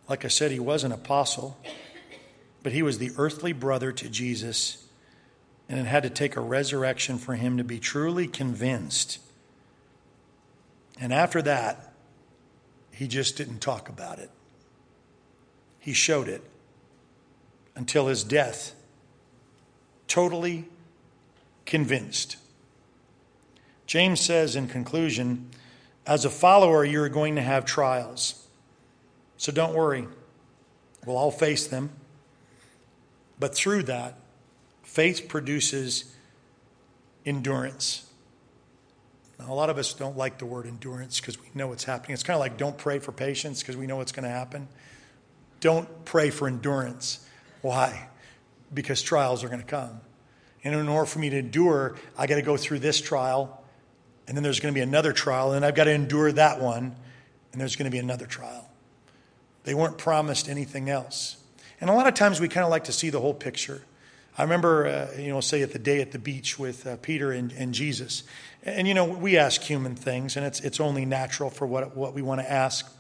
Like 0.09 0.25
I 0.25 0.29
said, 0.29 0.49
he 0.49 0.59
was 0.59 0.83
an 0.83 0.91
apostle, 0.91 1.59
but 2.63 2.71
he 2.71 2.81
was 2.81 2.97
the 2.97 3.11
earthly 3.17 3.53
brother 3.53 3.91
to 3.91 4.09
Jesus, 4.09 4.87
and 5.71 5.79
it 5.79 5.85
had 5.85 6.03
to 6.03 6.09
take 6.09 6.35
a 6.35 6.41
resurrection 6.41 7.17
for 7.17 7.35
him 7.35 7.55
to 7.55 7.63
be 7.63 7.79
truly 7.79 8.27
convinced. 8.27 9.19
And 10.99 11.13
after 11.13 11.41
that, 11.43 11.93
he 12.91 13.07
just 13.07 13.37
didn't 13.37 13.59
talk 13.59 13.87
about 13.87 14.19
it. 14.19 14.29
He 15.79 15.93
showed 15.93 16.27
it 16.27 16.43
until 17.73 18.07
his 18.07 18.25
death, 18.25 18.75
totally 20.09 20.65
convinced. 21.65 22.35
James 23.87 24.19
says 24.19 24.57
in 24.57 24.67
conclusion, 24.67 25.51
as 26.05 26.25
a 26.25 26.29
follower, 26.29 26.83
you're 26.83 27.07
going 27.07 27.37
to 27.37 27.41
have 27.41 27.63
trials. 27.63 28.45
So 29.37 29.53
don't 29.53 29.73
worry. 29.73 30.05
We'll 31.05 31.15
all 31.17 31.31
face 31.31 31.65
them. 31.65 31.91
But 33.39 33.55
through 33.55 33.83
that, 33.83 34.17
faith 34.91 35.29
produces 35.29 36.03
endurance. 37.25 38.05
Now, 39.39 39.53
a 39.53 39.55
lot 39.55 39.69
of 39.69 39.77
us 39.77 39.93
don't 39.93 40.17
like 40.17 40.37
the 40.37 40.45
word 40.45 40.67
endurance 40.67 41.21
because 41.21 41.39
we 41.39 41.47
know 41.55 41.67
what's 41.67 41.85
happening. 41.85 42.13
It's 42.13 42.23
kind 42.23 42.35
of 42.35 42.41
like 42.41 42.57
don't 42.57 42.77
pray 42.77 42.99
for 42.99 43.13
patience 43.13 43.61
because 43.61 43.77
we 43.77 43.87
know 43.87 43.95
what's 43.95 44.11
going 44.11 44.25
to 44.25 44.29
happen. 44.29 44.67
Don't 45.61 46.03
pray 46.03 46.29
for 46.29 46.45
endurance. 46.45 47.25
Why? 47.61 48.09
Because 48.73 49.01
trials 49.01 49.45
are 49.45 49.47
going 49.47 49.61
to 49.61 49.65
come. 49.65 50.01
And 50.65 50.75
in 50.75 50.89
order 50.89 51.05
for 51.05 51.19
me 51.19 51.29
to 51.29 51.37
endure, 51.37 51.95
I 52.17 52.27
got 52.27 52.35
to 52.35 52.41
go 52.41 52.57
through 52.57 52.79
this 52.79 52.99
trial, 52.99 53.63
and 54.27 54.35
then 54.35 54.43
there's 54.43 54.59
going 54.59 54.73
to 54.73 54.77
be 54.77 54.83
another 54.83 55.13
trial, 55.13 55.53
and 55.53 55.63
I've 55.63 55.75
got 55.75 55.85
to 55.85 55.91
endure 55.91 56.33
that 56.33 56.59
one, 56.59 56.97
and 57.53 57.61
there's 57.61 57.77
going 57.77 57.89
to 57.89 57.91
be 57.91 57.99
another 57.99 58.25
trial. 58.25 58.69
They 59.63 59.73
weren't 59.73 59.97
promised 59.97 60.49
anything 60.49 60.89
else. 60.89 61.37
And 61.79 61.89
a 61.89 61.93
lot 61.93 62.07
of 62.07 62.13
times 62.13 62.41
we 62.41 62.49
kind 62.49 62.65
of 62.65 62.69
like 62.69 62.83
to 62.83 62.93
see 62.93 63.09
the 63.09 63.21
whole 63.21 63.33
picture. 63.33 63.83
I 64.37 64.43
remember, 64.43 64.87
uh, 64.87 65.19
you 65.19 65.29
know, 65.29 65.41
say 65.41 65.61
at 65.61 65.73
the 65.73 65.79
day 65.79 66.01
at 66.01 66.11
the 66.11 66.19
beach 66.19 66.57
with 66.57 66.87
uh, 66.87 66.95
Peter 66.97 67.31
and, 67.31 67.51
and 67.51 67.73
Jesus. 67.73 68.23
And, 68.63 68.87
you 68.87 68.93
know, 68.93 69.05
we 69.05 69.37
ask 69.37 69.61
human 69.61 69.95
things, 69.95 70.37
and 70.37 70.45
it's, 70.45 70.59
it's 70.61 70.79
only 70.79 71.05
natural 71.05 71.49
for 71.49 71.65
what, 71.65 71.95
what 71.97 72.13
we 72.13 72.21
want 72.21 72.41
to 72.41 72.49
ask. 72.49 72.91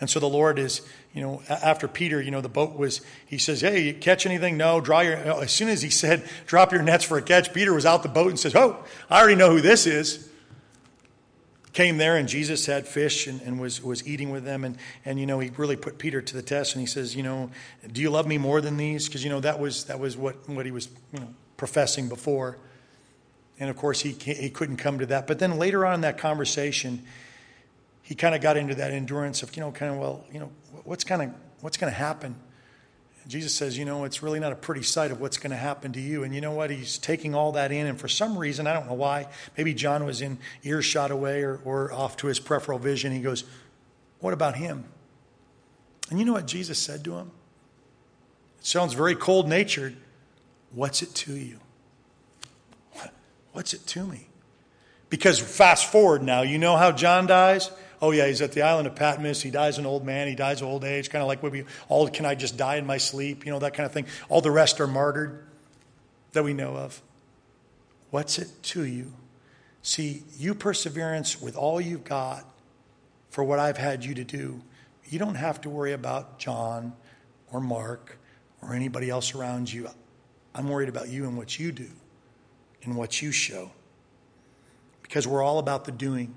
And 0.00 0.08
so 0.08 0.20
the 0.20 0.28
Lord 0.28 0.58
is, 0.58 0.82
you 1.12 1.20
know, 1.20 1.42
after 1.48 1.88
Peter, 1.88 2.22
you 2.22 2.30
know, 2.30 2.40
the 2.40 2.48
boat 2.48 2.76
was, 2.76 3.00
he 3.26 3.36
says, 3.36 3.60
Hey, 3.60 3.82
you 3.82 3.94
catch 3.94 4.26
anything? 4.26 4.56
No, 4.56 4.80
draw 4.80 5.00
your, 5.00 5.16
as 5.16 5.50
soon 5.50 5.68
as 5.68 5.82
he 5.82 5.90
said, 5.90 6.28
drop 6.46 6.72
your 6.72 6.82
nets 6.82 7.04
for 7.04 7.18
a 7.18 7.22
catch, 7.22 7.52
Peter 7.52 7.74
was 7.74 7.84
out 7.84 8.02
the 8.02 8.08
boat 8.08 8.28
and 8.28 8.38
says, 8.38 8.54
Oh, 8.54 8.84
I 9.10 9.18
already 9.18 9.34
know 9.34 9.50
who 9.50 9.60
this 9.60 9.86
is. 9.86 10.27
Came 11.72 11.98
there 11.98 12.16
and 12.16 12.28
Jesus 12.28 12.66
had 12.66 12.88
fish 12.88 13.26
and, 13.26 13.40
and 13.42 13.60
was, 13.60 13.82
was 13.82 14.06
eating 14.06 14.30
with 14.30 14.44
them. 14.44 14.64
And, 14.64 14.76
and, 15.04 15.20
you 15.20 15.26
know, 15.26 15.38
he 15.38 15.50
really 15.56 15.76
put 15.76 15.98
Peter 15.98 16.22
to 16.22 16.34
the 16.34 16.42
test 16.42 16.74
and 16.74 16.80
he 16.80 16.86
says, 16.86 17.14
You 17.14 17.22
know, 17.22 17.50
do 17.92 18.00
you 18.00 18.10
love 18.10 18.26
me 18.26 18.38
more 18.38 18.60
than 18.60 18.76
these? 18.76 19.06
Because, 19.06 19.22
you 19.22 19.30
know, 19.30 19.40
that 19.40 19.60
was, 19.60 19.84
that 19.84 20.00
was 20.00 20.16
what, 20.16 20.48
what 20.48 20.64
he 20.64 20.72
was, 20.72 20.88
you 21.12 21.20
know, 21.20 21.28
professing 21.56 22.08
before. 22.08 22.58
And 23.60 23.68
of 23.68 23.76
course, 23.76 24.00
he, 24.00 24.12
he 24.12 24.50
couldn't 24.50 24.76
come 24.76 25.00
to 25.00 25.06
that. 25.06 25.26
But 25.26 25.38
then 25.38 25.58
later 25.58 25.84
on 25.84 25.96
in 25.96 26.00
that 26.02 26.18
conversation, 26.18 27.02
he 28.02 28.14
kind 28.14 28.34
of 28.34 28.40
got 28.40 28.56
into 28.56 28.74
that 28.76 28.92
endurance 28.92 29.42
of, 29.42 29.54
you 29.54 29.60
know, 29.60 29.70
kind 29.70 29.92
of, 29.92 29.98
well, 29.98 30.24
you 30.32 30.40
know, 30.40 30.50
what's 30.84 31.04
kind 31.04 31.22
of, 31.22 31.30
what's 31.60 31.76
going 31.76 31.92
to 31.92 31.98
happen? 31.98 32.36
Jesus 33.28 33.54
says, 33.54 33.76
you 33.76 33.84
know, 33.84 34.04
it's 34.04 34.22
really 34.22 34.40
not 34.40 34.52
a 34.52 34.56
pretty 34.56 34.82
sight 34.82 35.10
of 35.10 35.20
what's 35.20 35.36
going 35.36 35.50
to 35.50 35.56
happen 35.56 35.92
to 35.92 36.00
you. 36.00 36.24
And 36.24 36.34
you 36.34 36.40
know 36.40 36.52
what? 36.52 36.70
He's 36.70 36.96
taking 36.96 37.34
all 37.34 37.52
that 37.52 37.70
in. 37.70 37.86
And 37.86 38.00
for 38.00 38.08
some 38.08 38.38
reason, 38.38 38.66
I 38.66 38.72
don't 38.72 38.86
know 38.86 38.94
why, 38.94 39.26
maybe 39.56 39.74
John 39.74 40.06
was 40.06 40.22
in 40.22 40.38
earshot 40.62 41.10
away 41.10 41.42
or, 41.42 41.60
or 41.62 41.92
off 41.92 42.16
to 42.18 42.26
his 42.28 42.40
peripheral 42.40 42.78
vision. 42.78 43.12
He 43.12 43.20
goes, 43.20 43.44
what 44.20 44.32
about 44.32 44.56
him? 44.56 44.84
And 46.08 46.18
you 46.18 46.24
know 46.24 46.32
what 46.32 46.46
Jesus 46.46 46.78
said 46.78 47.04
to 47.04 47.16
him? 47.16 47.30
It 48.60 48.66
sounds 48.66 48.94
very 48.94 49.14
cold 49.14 49.46
natured. 49.46 49.94
What's 50.72 51.02
it 51.02 51.14
to 51.16 51.36
you? 51.36 51.58
What's 53.52 53.74
it 53.74 53.86
to 53.88 54.06
me? 54.06 54.28
Because 55.10 55.38
fast 55.38 55.92
forward 55.92 56.22
now, 56.22 56.42
you 56.42 56.58
know 56.58 56.76
how 56.76 56.92
John 56.92 57.26
dies? 57.26 57.70
Oh 58.00 58.10
yeah, 58.10 58.26
he's 58.26 58.40
at 58.42 58.52
the 58.52 58.62
island 58.62 58.86
of 58.86 58.94
Patmos. 58.94 59.42
He 59.42 59.50
dies 59.50 59.78
an 59.78 59.86
old 59.86 60.04
man. 60.04 60.28
He 60.28 60.34
dies 60.34 60.60
of 60.60 60.68
old 60.68 60.84
age, 60.84 61.10
kind 61.10 61.22
of 61.22 61.28
like 61.28 61.42
we 61.42 61.64
all 61.88 62.08
can 62.08 62.26
I 62.26 62.34
just 62.34 62.56
die 62.56 62.76
in 62.76 62.86
my 62.86 62.98
sleep? 62.98 63.44
You 63.44 63.52
know 63.52 63.58
that 63.60 63.74
kind 63.74 63.86
of 63.86 63.92
thing. 63.92 64.06
All 64.28 64.40
the 64.40 64.50
rest 64.50 64.80
are 64.80 64.86
martyred 64.86 65.44
that 66.32 66.44
we 66.44 66.52
know 66.54 66.76
of. 66.76 67.00
What's 68.10 68.38
it 68.38 68.48
to 68.64 68.84
you? 68.84 69.12
See, 69.82 70.22
you 70.36 70.54
perseverance 70.54 71.40
with 71.40 71.56
all 71.56 71.80
you've 71.80 72.04
got 72.04 72.44
for 73.30 73.44
what 73.44 73.58
I've 73.58 73.78
had 73.78 74.04
you 74.04 74.14
to 74.14 74.24
do. 74.24 74.60
You 75.08 75.18
don't 75.18 75.36
have 75.36 75.60
to 75.62 75.70
worry 75.70 75.92
about 75.92 76.38
John 76.38 76.92
or 77.52 77.60
Mark 77.60 78.18
or 78.62 78.74
anybody 78.74 79.10
else 79.10 79.34
around 79.34 79.72
you. 79.72 79.88
I'm 80.54 80.68
worried 80.68 80.88
about 80.88 81.08
you 81.08 81.24
and 81.24 81.36
what 81.36 81.58
you 81.58 81.72
do 81.72 81.88
and 82.82 82.96
what 82.96 83.22
you 83.22 83.32
show. 83.32 83.70
Because 85.02 85.26
we're 85.26 85.42
all 85.42 85.58
about 85.58 85.84
the 85.84 85.92
doing. 85.92 86.34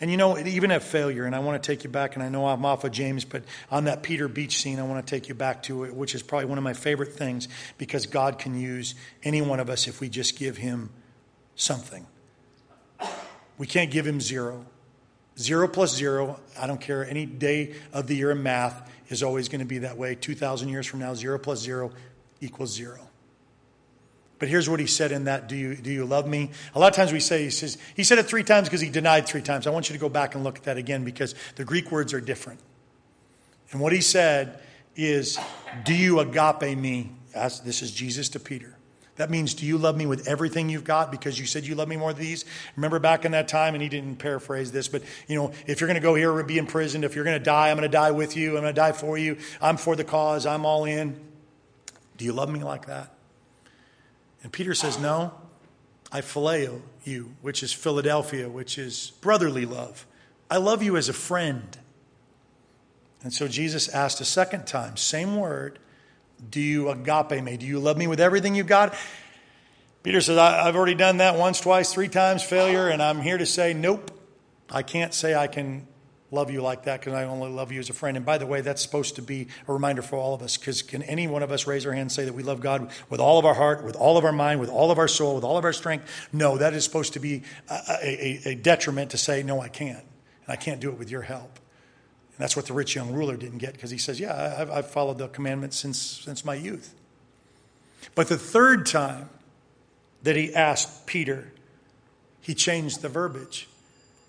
And 0.00 0.10
you 0.10 0.16
know, 0.16 0.38
even 0.38 0.70
at 0.70 0.82
failure, 0.82 1.24
and 1.24 1.34
I 1.34 1.38
want 1.38 1.62
to 1.62 1.66
take 1.66 1.84
you 1.84 1.90
back, 1.90 2.14
and 2.14 2.22
I 2.22 2.28
know 2.28 2.46
I'm 2.46 2.64
off 2.64 2.84
of 2.84 2.92
James, 2.92 3.24
but 3.24 3.42
on 3.70 3.84
that 3.84 4.02
Peter 4.02 4.28
Beach 4.28 4.58
scene, 4.58 4.78
I 4.78 4.82
want 4.82 5.04
to 5.06 5.10
take 5.10 5.28
you 5.28 5.34
back 5.34 5.62
to 5.64 5.84
it, 5.84 5.94
which 5.94 6.14
is 6.14 6.22
probably 6.22 6.46
one 6.46 6.58
of 6.58 6.64
my 6.64 6.72
favorite 6.72 7.12
things 7.12 7.48
because 7.78 8.06
God 8.06 8.38
can 8.38 8.58
use 8.58 8.94
any 9.22 9.40
one 9.40 9.60
of 9.60 9.70
us 9.70 9.86
if 9.86 10.00
we 10.00 10.08
just 10.08 10.38
give 10.38 10.56
Him 10.56 10.90
something. 11.54 12.06
We 13.56 13.66
can't 13.66 13.90
give 13.90 14.06
Him 14.06 14.20
zero. 14.20 14.66
Zero 15.38 15.68
plus 15.68 15.94
zero, 15.94 16.40
I 16.58 16.66
don't 16.66 16.80
care, 16.80 17.08
any 17.08 17.26
day 17.26 17.74
of 17.92 18.06
the 18.06 18.14
year 18.14 18.30
in 18.30 18.42
math 18.42 18.90
is 19.08 19.22
always 19.22 19.48
going 19.48 19.60
to 19.60 19.66
be 19.66 19.78
that 19.78 19.96
way. 19.96 20.14
2,000 20.14 20.68
years 20.68 20.86
from 20.86 21.00
now, 21.00 21.14
zero 21.14 21.38
plus 21.38 21.60
zero 21.60 21.90
equals 22.40 22.72
zero. 22.72 23.00
But 24.38 24.48
here's 24.48 24.68
what 24.68 24.80
he 24.80 24.86
said 24.86 25.12
in 25.12 25.24
that 25.24 25.48
do 25.48 25.56
you, 25.56 25.76
do 25.76 25.92
you 25.92 26.04
love 26.04 26.26
me? 26.26 26.50
A 26.74 26.78
lot 26.78 26.88
of 26.88 26.96
times 26.96 27.12
we 27.12 27.20
say, 27.20 27.44
he 27.44 27.50
says, 27.50 27.78
he 27.94 28.04
said 28.04 28.18
it 28.18 28.26
three 28.26 28.42
times 28.42 28.68
because 28.68 28.80
he 28.80 28.90
denied 28.90 29.26
three 29.26 29.42
times. 29.42 29.66
I 29.66 29.70
want 29.70 29.88
you 29.88 29.94
to 29.94 30.00
go 30.00 30.08
back 30.08 30.34
and 30.34 30.42
look 30.42 30.58
at 30.58 30.64
that 30.64 30.76
again 30.76 31.04
because 31.04 31.34
the 31.56 31.64
Greek 31.64 31.90
words 31.90 32.12
are 32.12 32.20
different. 32.20 32.60
And 33.70 33.80
what 33.80 33.92
he 33.92 34.00
said 34.00 34.60
is, 34.96 35.38
do 35.84 35.94
you 35.94 36.20
agape 36.20 36.76
me? 36.76 37.10
this 37.64 37.82
is 37.82 37.90
Jesus 37.90 38.28
to 38.30 38.40
Peter. 38.40 38.76
That 39.16 39.30
means, 39.30 39.54
do 39.54 39.64
you 39.64 39.78
love 39.78 39.96
me 39.96 40.06
with 40.06 40.26
everything 40.26 40.68
you've 40.68 40.84
got? 40.84 41.12
Because 41.12 41.38
you 41.38 41.46
said 41.46 41.64
you 41.64 41.76
love 41.76 41.86
me 41.86 41.96
more 41.96 42.12
than 42.12 42.22
these. 42.22 42.44
Remember 42.74 42.98
back 42.98 43.24
in 43.24 43.32
that 43.32 43.46
time, 43.46 43.74
and 43.74 43.82
he 43.82 43.88
didn't 43.88 44.16
paraphrase 44.16 44.72
this, 44.72 44.88
but 44.88 45.02
you 45.28 45.36
know, 45.36 45.52
if 45.66 45.80
you're 45.80 45.86
going 45.86 46.00
to 46.00 46.02
go 46.02 46.16
here 46.16 46.32
or 46.32 46.42
be 46.42 46.58
imprisoned, 46.58 47.04
if 47.04 47.14
you're 47.14 47.24
going 47.24 47.38
to 47.38 47.44
die, 47.44 47.70
I'm 47.70 47.76
going 47.76 47.88
to 47.88 47.96
die 47.96 48.10
with 48.10 48.36
you. 48.36 48.56
I'm 48.56 48.62
going 48.62 48.74
to 48.74 48.80
die 48.80 48.92
for 48.92 49.16
you. 49.16 49.38
I'm 49.60 49.76
for 49.76 49.94
the 49.94 50.02
cause. 50.02 50.46
I'm 50.46 50.66
all 50.66 50.84
in. 50.84 51.20
Do 52.16 52.24
you 52.24 52.32
love 52.32 52.50
me 52.50 52.64
like 52.64 52.86
that? 52.86 53.13
And 54.44 54.52
Peter 54.52 54.74
says, 54.74 55.00
No, 55.00 55.32
I 56.12 56.20
phileo 56.20 56.82
you, 57.02 57.34
which 57.42 57.64
is 57.64 57.72
Philadelphia, 57.72 58.48
which 58.48 58.78
is 58.78 59.12
brotherly 59.20 59.66
love. 59.66 60.06
I 60.48 60.58
love 60.58 60.84
you 60.84 60.96
as 60.96 61.08
a 61.08 61.12
friend. 61.12 61.76
And 63.24 63.32
so 63.32 63.48
Jesus 63.48 63.88
asked 63.88 64.20
a 64.20 64.24
second 64.24 64.66
time, 64.66 64.96
same 64.96 65.36
word, 65.36 65.78
do 66.50 66.60
you 66.60 66.90
agape 66.90 67.42
me? 67.42 67.56
Do 67.56 67.66
you 67.66 67.80
love 67.80 67.96
me 67.96 68.06
with 68.06 68.20
everything 68.20 68.54
you've 68.54 68.66
got? 68.66 68.94
Peter 70.02 70.20
says, 70.20 70.36
I've 70.36 70.76
already 70.76 70.94
done 70.94 71.16
that 71.16 71.38
once, 71.38 71.58
twice, 71.58 71.92
three 71.92 72.08
times, 72.08 72.42
failure, 72.42 72.88
and 72.88 73.02
I'm 73.02 73.22
here 73.22 73.38
to 73.38 73.46
say, 73.46 73.72
nope, 73.72 74.10
I 74.70 74.82
can't 74.82 75.14
say 75.14 75.34
I 75.34 75.46
can 75.46 75.86
love 76.34 76.50
you 76.50 76.60
like 76.60 76.84
that 76.84 77.00
because 77.00 77.14
I 77.14 77.24
only 77.24 77.50
love 77.50 77.72
you 77.72 77.80
as 77.80 77.88
a 77.88 77.94
friend. 77.94 78.16
And 78.16 78.26
by 78.26 78.38
the 78.38 78.46
way, 78.46 78.60
that's 78.60 78.82
supposed 78.82 79.16
to 79.16 79.22
be 79.22 79.48
a 79.66 79.72
reminder 79.72 80.02
for 80.02 80.16
all 80.16 80.34
of 80.34 80.42
us 80.42 80.56
because 80.56 80.82
can 80.82 81.02
any 81.04 81.26
one 81.26 81.42
of 81.42 81.52
us 81.52 81.66
raise 81.66 81.86
our 81.86 81.92
hand 81.92 82.02
and 82.02 82.12
say 82.12 82.24
that 82.24 82.34
we 82.34 82.42
love 82.42 82.60
God 82.60 82.90
with 83.08 83.20
all 83.20 83.38
of 83.38 83.44
our 83.44 83.54
heart, 83.54 83.84
with 83.84 83.96
all 83.96 84.18
of 84.18 84.24
our 84.24 84.32
mind, 84.32 84.60
with 84.60 84.68
all 84.68 84.90
of 84.90 84.98
our 84.98 85.08
soul, 85.08 85.36
with 85.36 85.44
all 85.44 85.56
of 85.56 85.64
our 85.64 85.72
strength? 85.72 86.28
No, 86.32 86.58
that 86.58 86.74
is 86.74 86.84
supposed 86.84 87.14
to 87.14 87.20
be 87.20 87.42
a, 87.70 87.80
a, 88.02 88.40
a 88.46 88.54
detriment 88.54 89.12
to 89.12 89.18
say, 89.18 89.42
no, 89.42 89.60
I 89.60 89.68
can't. 89.68 90.04
And 90.46 90.52
I 90.52 90.56
can't 90.56 90.80
do 90.80 90.90
it 90.90 90.98
with 90.98 91.10
your 91.10 91.22
help. 91.22 91.58
And 92.36 92.42
that's 92.42 92.56
what 92.56 92.66
the 92.66 92.72
rich 92.72 92.96
young 92.96 93.12
ruler 93.12 93.36
didn't 93.36 93.58
get 93.58 93.74
because 93.74 93.90
he 93.90 93.98
says, 93.98 94.18
yeah, 94.18 94.56
I've, 94.58 94.70
I've 94.70 94.90
followed 94.90 95.18
the 95.18 95.28
commandments 95.28 95.78
since, 95.78 95.98
since 95.98 96.44
my 96.44 96.54
youth. 96.54 96.94
But 98.14 98.28
the 98.28 98.36
third 98.36 98.86
time 98.86 99.30
that 100.24 100.36
he 100.36 100.54
asked 100.54 101.06
Peter, 101.06 101.52
he 102.40 102.54
changed 102.54 103.02
the 103.02 103.08
verbiage. 103.08 103.68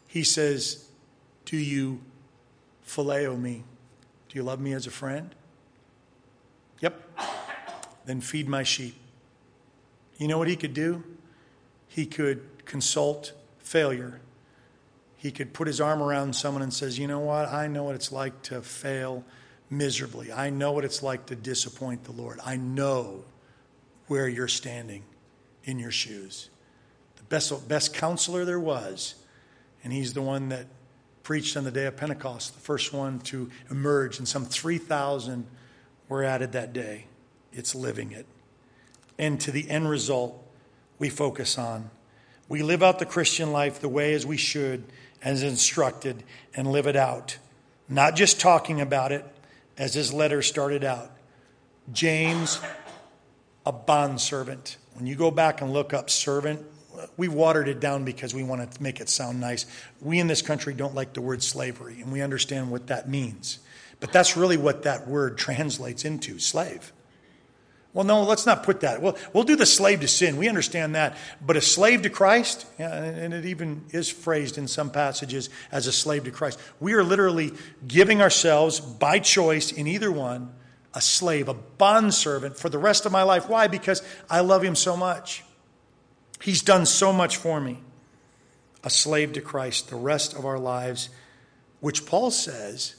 He 0.07 0.23
says, 0.23 0.84
do 1.45 1.57
you 1.57 2.01
phileo 2.85 3.39
me? 3.39 3.63
Do 4.29 4.37
you 4.37 4.43
love 4.43 4.59
me 4.59 4.73
as 4.73 4.87
a 4.87 4.91
friend? 4.91 5.33
Yep. 6.81 7.19
Then 8.05 8.21
feed 8.21 8.47
my 8.47 8.63
sheep. 8.63 8.95
You 10.17 10.27
know 10.27 10.37
what 10.37 10.47
he 10.47 10.55
could 10.55 10.73
do? 10.73 11.03
He 11.87 12.05
could 12.05 12.65
consult 12.65 13.33
failure. 13.59 14.19
He 15.17 15.31
could 15.31 15.53
put 15.53 15.67
his 15.67 15.81
arm 15.81 16.01
around 16.01 16.35
someone 16.35 16.61
and 16.61 16.73
says, 16.73 16.99
"You 16.99 17.07
know 17.07 17.19
what? 17.19 17.47
I 17.49 17.67
know 17.67 17.83
what 17.83 17.95
it's 17.95 18.11
like 18.11 18.41
to 18.43 18.61
fail 18.61 19.23
miserably. 19.69 20.31
I 20.31 20.49
know 20.49 20.71
what 20.71 20.85
it's 20.85 21.01
like 21.01 21.25
to 21.27 21.35
disappoint 21.35 22.03
the 22.03 22.11
Lord. 22.11 22.39
I 22.45 22.57
know 22.57 23.23
where 24.07 24.27
you're 24.27 24.47
standing 24.47 25.03
in 25.63 25.79
your 25.79 25.91
shoes." 25.91 26.49
The 27.17 27.23
best 27.23 27.67
best 27.67 27.93
counselor 27.93 28.45
there 28.45 28.59
was, 28.59 29.15
and 29.83 29.91
he's 29.91 30.13
the 30.13 30.21
one 30.21 30.49
that 30.49 30.67
preached 31.26 31.57
on 31.57 31.63
the 31.63 31.71
day 31.71 31.88
of 31.88 31.97
Pentecost, 31.97 32.53
the 32.53 32.61
first 32.61 32.93
one 32.93 33.19
to 33.19 33.49
emerge, 33.71 34.19
and 34.19 34.28
some 34.28 34.45
3,000 34.45 35.47
were 36.07 36.23
added 36.23 36.51
that 36.51 36.71
day. 36.71 37.07
It's 37.51 37.73
living 37.73 38.11
it. 38.11 38.28
And 39.17 39.41
to 39.41 39.51
the 39.51 39.67
end 39.67 39.89
result, 39.89 40.39
we 40.99 41.09
focus 41.09 41.57
on. 41.57 41.89
We 42.47 42.61
live 42.61 42.84
out 42.84 42.99
the 42.99 43.07
Christian 43.07 43.51
life 43.51 43.80
the 43.80 43.89
way 43.89 44.13
as 44.13 44.23
we 44.23 44.38
should, 44.38 44.84
as 45.23 45.41
instructed, 45.41 46.23
and 46.53 46.71
live 46.71 46.86
it 46.86 46.95
out. 46.95 47.39
Not 47.89 48.15
just 48.15 48.39
talking 48.39 48.80
about 48.80 49.11
it, 49.11 49.26
as 49.80 49.95
his 49.95 50.13
letter 50.13 50.43
started 50.43 50.84
out. 50.84 51.09
James, 51.91 52.61
a 53.65 53.71
bondservant. 53.71 54.78
When 54.93 55.07
you 55.07 55.15
go 55.15 55.32
back 55.32 55.59
and 55.59 55.73
look 55.73 55.91
up 55.91 56.11
servant, 56.11 56.63
we 57.17 57.27
watered 57.27 57.67
it 57.67 57.79
down 57.79 58.05
because 58.05 58.33
we 58.33 58.43
want 58.43 58.71
to 58.71 58.83
make 58.83 58.99
it 58.99 59.09
sound 59.09 59.39
nice. 59.39 59.65
We 60.01 60.19
in 60.19 60.27
this 60.27 60.41
country 60.41 60.73
don't 60.73 60.95
like 60.95 61.13
the 61.13 61.21
word 61.21 61.43
slavery, 61.43 62.01
and 62.01 62.11
we 62.11 62.21
understand 62.21 62.71
what 62.71 62.87
that 62.87 63.09
means. 63.09 63.59
But 63.99 64.11
that's 64.11 64.35
really 64.35 64.57
what 64.57 64.83
that 64.83 65.07
word 65.07 65.37
translates 65.37 66.05
into 66.05 66.39
slave. 66.39 66.91
Well, 67.95 68.03
no, 68.03 68.23
let's 68.23 68.45
not 68.45 68.63
put 68.63 68.81
that. 68.81 69.01
Well, 69.01 69.17
we'll 69.31 69.45
do 69.45 69.55
the 69.55 69.65
slave 69.65 70.01
to 70.01 70.07
sin. 70.09 70.35
We 70.35 70.49
understand 70.49 70.95
that. 70.95 71.15
But 71.39 71.55
a 71.55 71.61
slave 71.61 72.01
to 72.01 72.09
Christ, 72.09 72.65
and 72.77 73.33
it 73.33 73.45
even 73.45 73.85
is 73.91 74.09
phrased 74.09 74.57
in 74.57 74.67
some 74.67 74.89
passages 74.89 75.49
as 75.71 75.87
a 75.87 75.93
slave 75.93 76.25
to 76.25 76.31
Christ. 76.31 76.59
We 76.81 76.91
are 76.91 77.05
literally 77.05 77.53
giving 77.87 78.21
ourselves 78.21 78.81
by 78.81 79.19
choice 79.19 79.71
in 79.71 79.87
either 79.87 80.11
one 80.11 80.51
a 80.93 80.99
slave, 80.99 81.47
a 81.47 81.53
bondservant 81.53 82.57
for 82.57 82.67
the 82.67 82.77
rest 82.77 83.05
of 83.05 83.13
my 83.13 83.23
life. 83.23 83.47
Why? 83.47 83.67
Because 83.67 84.03
I 84.29 84.41
love 84.41 84.61
him 84.61 84.75
so 84.75 84.97
much. 84.97 85.44
He's 86.41 86.61
done 86.61 86.86
so 86.86 87.13
much 87.13 87.38
for 87.38 87.59
me. 87.59 87.79
A 88.83 88.89
slave 88.89 89.33
to 89.33 89.41
Christ 89.41 89.89
the 89.89 89.95
rest 89.95 90.33
of 90.33 90.45
our 90.45 90.59
lives, 90.59 91.09
which 91.79 92.05
Paul 92.05 92.31
says 92.31 92.95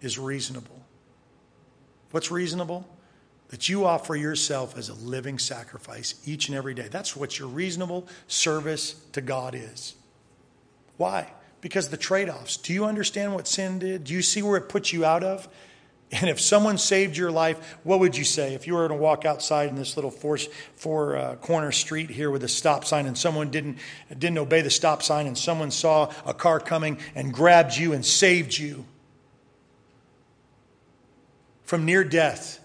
is 0.00 0.18
reasonable. 0.18 0.84
What's 2.12 2.30
reasonable? 2.30 2.86
That 3.48 3.68
you 3.68 3.84
offer 3.84 4.14
yourself 4.14 4.78
as 4.78 4.88
a 4.88 4.94
living 4.94 5.38
sacrifice 5.38 6.14
each 6.24 6.48
and 6.48 6.56
every 6.56 6.74
day. 6.74 6.88
That's 6.88 7.16
what 7.16 7.38
your 7.38 7.48
reasonable 7.48 8.06
service 8.28 8.94
to 9.12 9.20
God 9.20 9.54
is. 9.54 9.94
Why? 10.96 11.32
Because 11.60 11.88
the 11.88 11.96
trade 11.96 12.28
offs. 12.28 12.56
Do 12.56 12.72
you 12.72 12.84
understand 12.84 13.34
what 13.34 13.48
sin 13.48 13.78
did? 13.78 14.04
Do 14.04 14.12
you 14.12 14.22
see 14.22 14.42
where 14.42 14.56
it 14.56 14.68
puts 14.68 14.92
you 14.92 15.04
out 15.04 15.24
of? 15.24 15.48
And 16.12 16.30
if 16.30 16.40
someone 16.40 16.78
saved 16.78 17.16
your 17.16 17.32
life, 17.32 17.76
what 17.82 17.98
would 17.98 18.16
you 18.16 18.24
say? 18.24 18.54
If 18.54 18.66
you 18.66 18.74
were 18.74 18.86
to 18.86 18.94
walk 18.94 19.24
outside 19.24 19.68
in 19.68 19.74
this 19.74 19.96
little 19.96 20.12
four, 20.12 20.38
four 20.76 21.16
uh, 21.16 21.36
corner 21.36 21.72
street 21.72 22.10
here 22.10 22.30
with 22.30 22.44
a 22.44 22.48
stop 22.48 22.84
sign 22.84 23.06
and 23.06 23.18
someone 23.18 23.50
didn't, 23.50 23.78
didn't 24.10 24.38
obey 24.38 24.60
the 24.60 24.70
stop 24.70 25.02
sign 25.02 25.26
and 25.26 25.36
someone 25.36 25.70
saw 25.70 26.12
a 26.24 26.34
car 26.34 26.60
coming 26.60 26.98
and 27.14 27.32
grabbed 27.32 27.76
you 27.76 27.92
and 27.92 28.06
saved 28.06 28.56
you 28.56 28.84
from 31.64 31.84
near 31.84 32.04
death, 32.04 32.60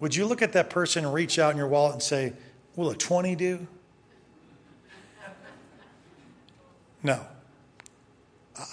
would 0.00 0.14
you 0.14 0.26
look 0.26 0.42
at 0.42 0.52
that 0.52 0.70
person 0.70 1.04
and 1.04 1.12
reach 1.12 1.38
out 1.38 1.50
in 1.50 1.56
your 1.56 1.66
wallet 1.66 1.94
and 1.94 2.02
say, 2.02 2.34
Will 2.76 2.90
a 2.90 2.94
20 2.94 3.34
do? 3.36 3.66
No. 7.02 7.26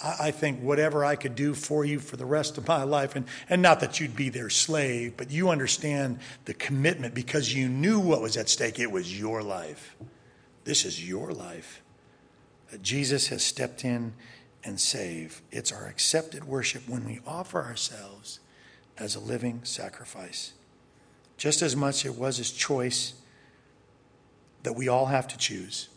I 0.02 0.30
think 0.30 0.60
whatever 0.60 1.04
I 1.04 1.16
could 1.16 1.34
do 1.34 1.52
for 1.52 1.84
you 1.84 1.98
for 1.98 2.16
the 2.16 2.24
rest 2.24 2.56
of 2.56 2.66
my 2.66 2.84
life, 2.84 3.16
and, 3.16 3.26
and 3.50 3.60
not 3.60 3.80
that 3.80 4.00
you'd 4.00 4.16
be 4.16 4.30
their 4.30 4.48
slave, 4.48 5.14
but 5.16 5.30
you 5.30 5.50
understand 5.50 6.20
the 6.46 6.54
commitment 6.54 7.14
because 7.14 7.54
you 7.54 7.68
knew 7.68 8.00
what 8.00 8.22
was 8.22 8.36
at 8.36 8.48
stake. 8.48 8.78
It 8.78 8.90
was 8.90 9.18
your 9.18 9.42
life. 9.42 9.94
This 10.64 10.86
is 10.86 11.06
your 11.06 11.32
life. 11.32 11.82
Jesus 12.80 13.28
has 13.28 13.42
stepped 13.42 13.84
in 13.84 14.14
and 14.64 14.80
saved. 14.80 15.42
It's 15.52 15.70
our 15.70 15.86
accepted 15.86 16.44
worship 16.44 16.88
when 16.88 17.04
we 17.04 17.20
offer 17.26 17.62
ourselves 17.62 18.40
as 18.96 19.14
a 19.14 19.20
living 19.20 19.60
sacrifice. 19.64 20.52
Just 21.36 21.62
as 21.62 21.76
much 21.76 22.06
it 22.06 22.16
was 22.16 22.38
his 22.38 22.50
choice 22.50 23.14
that 24.62 24.74
we 24.74 24.88
all 24.88 25.06
have 25.06 25.28
to 25.28 25.36
choose. 25.36 25.88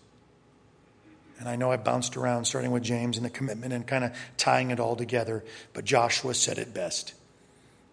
And 1.40 1.48
I 1.48 1.56
know 1.56 1.72
I 1.72 1.78
bounced 1.78 2.18
around, 2.18 2.46
starting 2.46 2.72
with 2.72 2.84
James 2.84 3.18
and 3.18 3.26
the 3.26 3.30
commitment 3.30 3.74
and 3.74 3.86
kind 3.86 4.04
of 4.04 4.12
tying 4.38 4.72
it 4.72 4.80
all 4.80 4.96
together, 4.96 5.44
but 5.74 5.86
Joshua 5.86 6.34
said 6.34 6.58
it 6.58 6.74
best. 6.74 7.14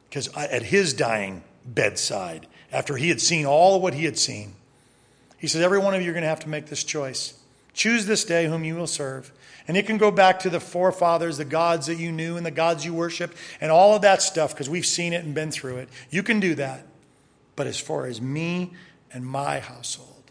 Because 0.09 0.29
at 0.35 0.63
his 0.63 0.95
dying 0.95 1.43
bedside, 1.65 2.47
after 2.73 2.97
he 2.97 3.09
had 3.09 3.21
seen 3.21 3.47
all 3.47 3.77
of 3.77 3.83
what 3.83 3.95
he 3.95 4.05
had 4.05 4.19
seen, 4.19 4.55
he 5.39 5.47
said, 5.47 5.63
Every 5.63 5.79
one 5.79 5.95
of 5.95 6.03
you 6.03 6.11
are 6.11 6.15
going 6.15 6.23
to 6.23 6.29
have 6.29 6.41
to 6.41 6.49
make 6.49 6.67
this 6.67 6.85
choice. 6.85 7.35
Choose 7.75 8.07
this 8.07 8.25
day 8.25 8.47
whom 8.47 8.65
you 8.65 8.77
will 8.77 8.87
serve. 8.87 9.33
And 9.67 9.77
it 9.77 9.87
can 9.87 9.99
go 9.99 10.11
back 10.11 10.41
to 10.41 10.51
the 10.51 10.61
forefathers, 10.61 11.39
the 11.39 11.45
gods 11.45 11.87
that 11.87 11.97
you 11.97 12.13
knew 12.13 12.37
and 12.37 12.45
the 12.45 12.51
gods 12.51 12.85
you 12.85 12.95
worshiped, 12.95 13.37
and 13.61 13.71
all 13.71 13.95
of 13.95 14.03
that 14.03 14.23
stuff, 14.23 14.53
because 14.53 14.71
we've 14.71 14.87
seen 14.87 15.13
it 15.13 15.25
and 15.25 15.35
been 15.35 15.51
through 15.51 15.79
it. 15.79 15.89
You 16.11 16.23
can 16.23 16.41
do 16.41 16.55
that. 16.55 16.87
But 17.57 17.67
as 17.67 17.79
far 17.79 18.07
as 18.07 18.21
me 18.21 18.73
and 19.13 19.25
my 19.27 19.61
household, 19.61 20.23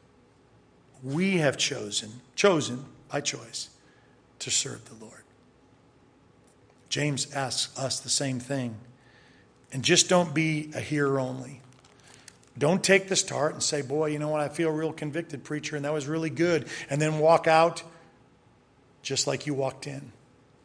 we 1.04 1.38
have 1.38 1.58
chosen, 1.58 2.22
chosen 2.36 2.86
by 3.14 3.22
choice 3.22 3.70
to 4.40 4.50
serve 4.50 4.84
the 4.86 5.06
Lord. 5.06 5.22
James 6.90 7.32
asks 7.32 7.78
us 7.78 8.00
the 8.00 8.10
same 8.10 8.40
thing. 8.40 8.76
And 9.72 9.84
just 9.84 10.10
don't 10.10 10.34
be 10.34 10.72
a 10.76 10.80
hearer 10.80 11.20
only. 11.20 11.62
Don't 12.58 12.84
take 12.84 13.08
this 13.08 13.24
to 13.24 13.36
heart 13.36 13.54
and 13.54 13.62
say, 13.62 13.82
Boy, 13.82 14.08
you 14.08 14.20
know 14.20 14.30
what? 14.30 14.42
I 14.42 14.50
feel 14.50 14.70
real 14.72 14.92
convicted, 14.92 15.44
preacher, 15.44 15.76
and 15.76 15.86
that 15.86 15.94
was 15.94 16.08
really 16.08 16.30
good. 16.32 16.68
And 16.90 17.00
then 17.02 17.20
walk 17.20 17.48
out 17.48 17.84
just 19.04 19.28
like 19.28 19.46
you 19.46 19.54
walked 19.54 19.88
in. 19.88 20.12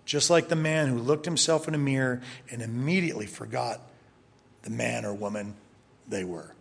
Just 0.06 0.30
like 0.30 0.48
the 0.48 0.56
man 0.56 0.88
who 0.88 0.98
looked 0.98 1.26
himself 1.26 1.68
in 1.68 1.74
a 1.74 1.78
mirror 1.78 2.22
and 2.50 2.62
immediately 2.62 3.26
forgot 3.26 3.80
the 4.62 4.70
man 4.70 5.04
or 5.04 5.12
woman 5.12 5.54
they 6.08 6.24
were. 6.24 6.54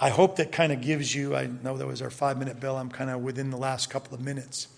I 0.00 0.10
hope 0.10 0.36
that 0.36 0.52
kind 0.52 0.72
of 0.72 0.80
gives 0.80 1.12
you, 1.12 1.34
I 1.34 1.46
know 1.46 1.76
that 1.76 1.86
was 1.86 2.02
our 2.02 2.10
five 2.10 2.38
minute 2.38 2.60
bill. 2.60 2.76
I'm 2.76 2.90
kind 2.90 3.10
of 3.10 3.20
within 3.20 3.50
the 3.50 3.56
last 3.56 3.90
couple 3.90 4.14
of 4.14 4.20
minutes. 4.20 4.68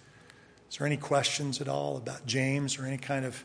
Is 0.70 0.78
there 0.78 0.86
any 0.86 0.96
questions 0.96 1.60
at 1.60 1.68
all 1.68 1.98
about 1.98 2.24
James 2.24 2.78
or 2.78 2.86
any 2.86 2.96
kind 2.96 3.26
of 3.26 3.44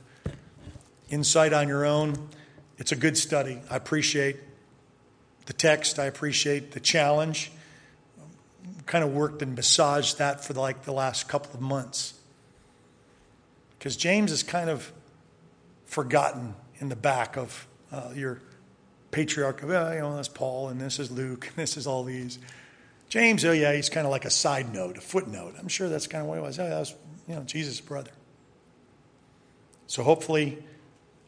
insight 1.10 1.52
on 1.52 1.68
your 1.68 1.86
own? 1.86 2.30
It's 2.78 2.94
a 2.94 2.96
good 2.96 3.18
study. 3.18 3.60
I 3.70 3.76
appreciate 3.76 4.38
the 5.48 5.54
text, 5.54 6.00
I 6.00 6.06
appreciate 6.06 6.72
the 6.72 6.80
challenge. 6.80 7.52
Kind 8.86 9.04
of 9.04 9.14
worked 9.14 9.42
and 9.42 9.56
massaged 9.56 10.20
that 10.20 10.46
for 10.46 10.54
like 10.54 10.84
the 10.84 10.94
last 10.94 11.28
couple 11.28 11.54
of 11.54 11.62
months. 11.62 12.14
Because 13.78 13.98
James 13.98 14.32
is 14.32 14.44
kind 14.44 14.70
of 14.70 14.94
forgotten 15.86 16.56
in 16.80 16.90
the 16.90 16.96
back 16.96 17.38
of 17.38 17.68
uh, 17.92 18.12
your 18.16 18.42
patriarch 19.16 19.64
of, 19.64 19.70
oh, 19.70 19.92
you 19.94 20.02
know, 20.02 20.14
that's 20.18 20.28
Paul, 20.28 20.68
and 20.68 20.82
this 20.82 21.00
is 21.00 21.10
Luke, 21.10 21.48
and 21.48 21.56
this 21.56 21.78
is 21.78 21.88
all 21.88 22.04
these. 22.04 22.38
James, 23.08 23.46
oh 23.46 23.54
yeah, 23.54 23.72
he's 23.72 23.88
kind 23.88 24.06
of 24.06 24.12
like 24.12 24.26
a 24.26 24.30
side 24.30 24.74
note, 24.74 24.98
a 24.98 25.02
footnote. 25.02 25.56
I'm 25.58 25.70
sure 25.70 25.88
that's 25.88 26.06
kind 26.06 26.22
of 26.22 26.28
what 26.28 26.38
it 26.38 26.42
was. 26.42 26.60
Oh, 26.60 26.68
that 26.68 26.80
was, 26.80 26.94
you 27.26 27.36
know, 27.36 27.44
Jesus' 27.44 27.80
brother. 27.80 28.12
So 29.88 30.04
hopefully, 30.04 30.62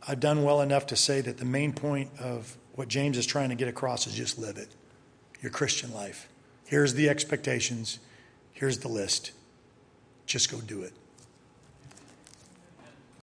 I've 0.06 0.20
done 0.20 0.44
well 0.44 0.60
enough 0.60 0.88
to 0.88 0.98
say 0.98 1.22
that 1.22 1.38
the 1.38 1.46
main 1.46 1.72
point 1.72 2.12
of 2.20 2.58
what 2.76 2.90
James 2.90 3.18
is 3.18 3.26
trying 3.26 3.50
to 3.50 3.56
get 3.56 3.70
across 3.70 4.06
is 4.06 4.14
just 4.14 4.38
live 4.38 4.58
it. 4.58 4.68
Your 5.42 5.52
Christian 5.52 5.94
life. 5.94 6.28
Here's 6.66 6.94
the 6.94 7.08
expectations. 7.08 8.00
Here's 8.52 8.80
the 8.80 8.90
list. 8.90 9.32
Just 10.26 10.52
go 10.52 10.60
do 10.60 10.82
it. 10.82 10.92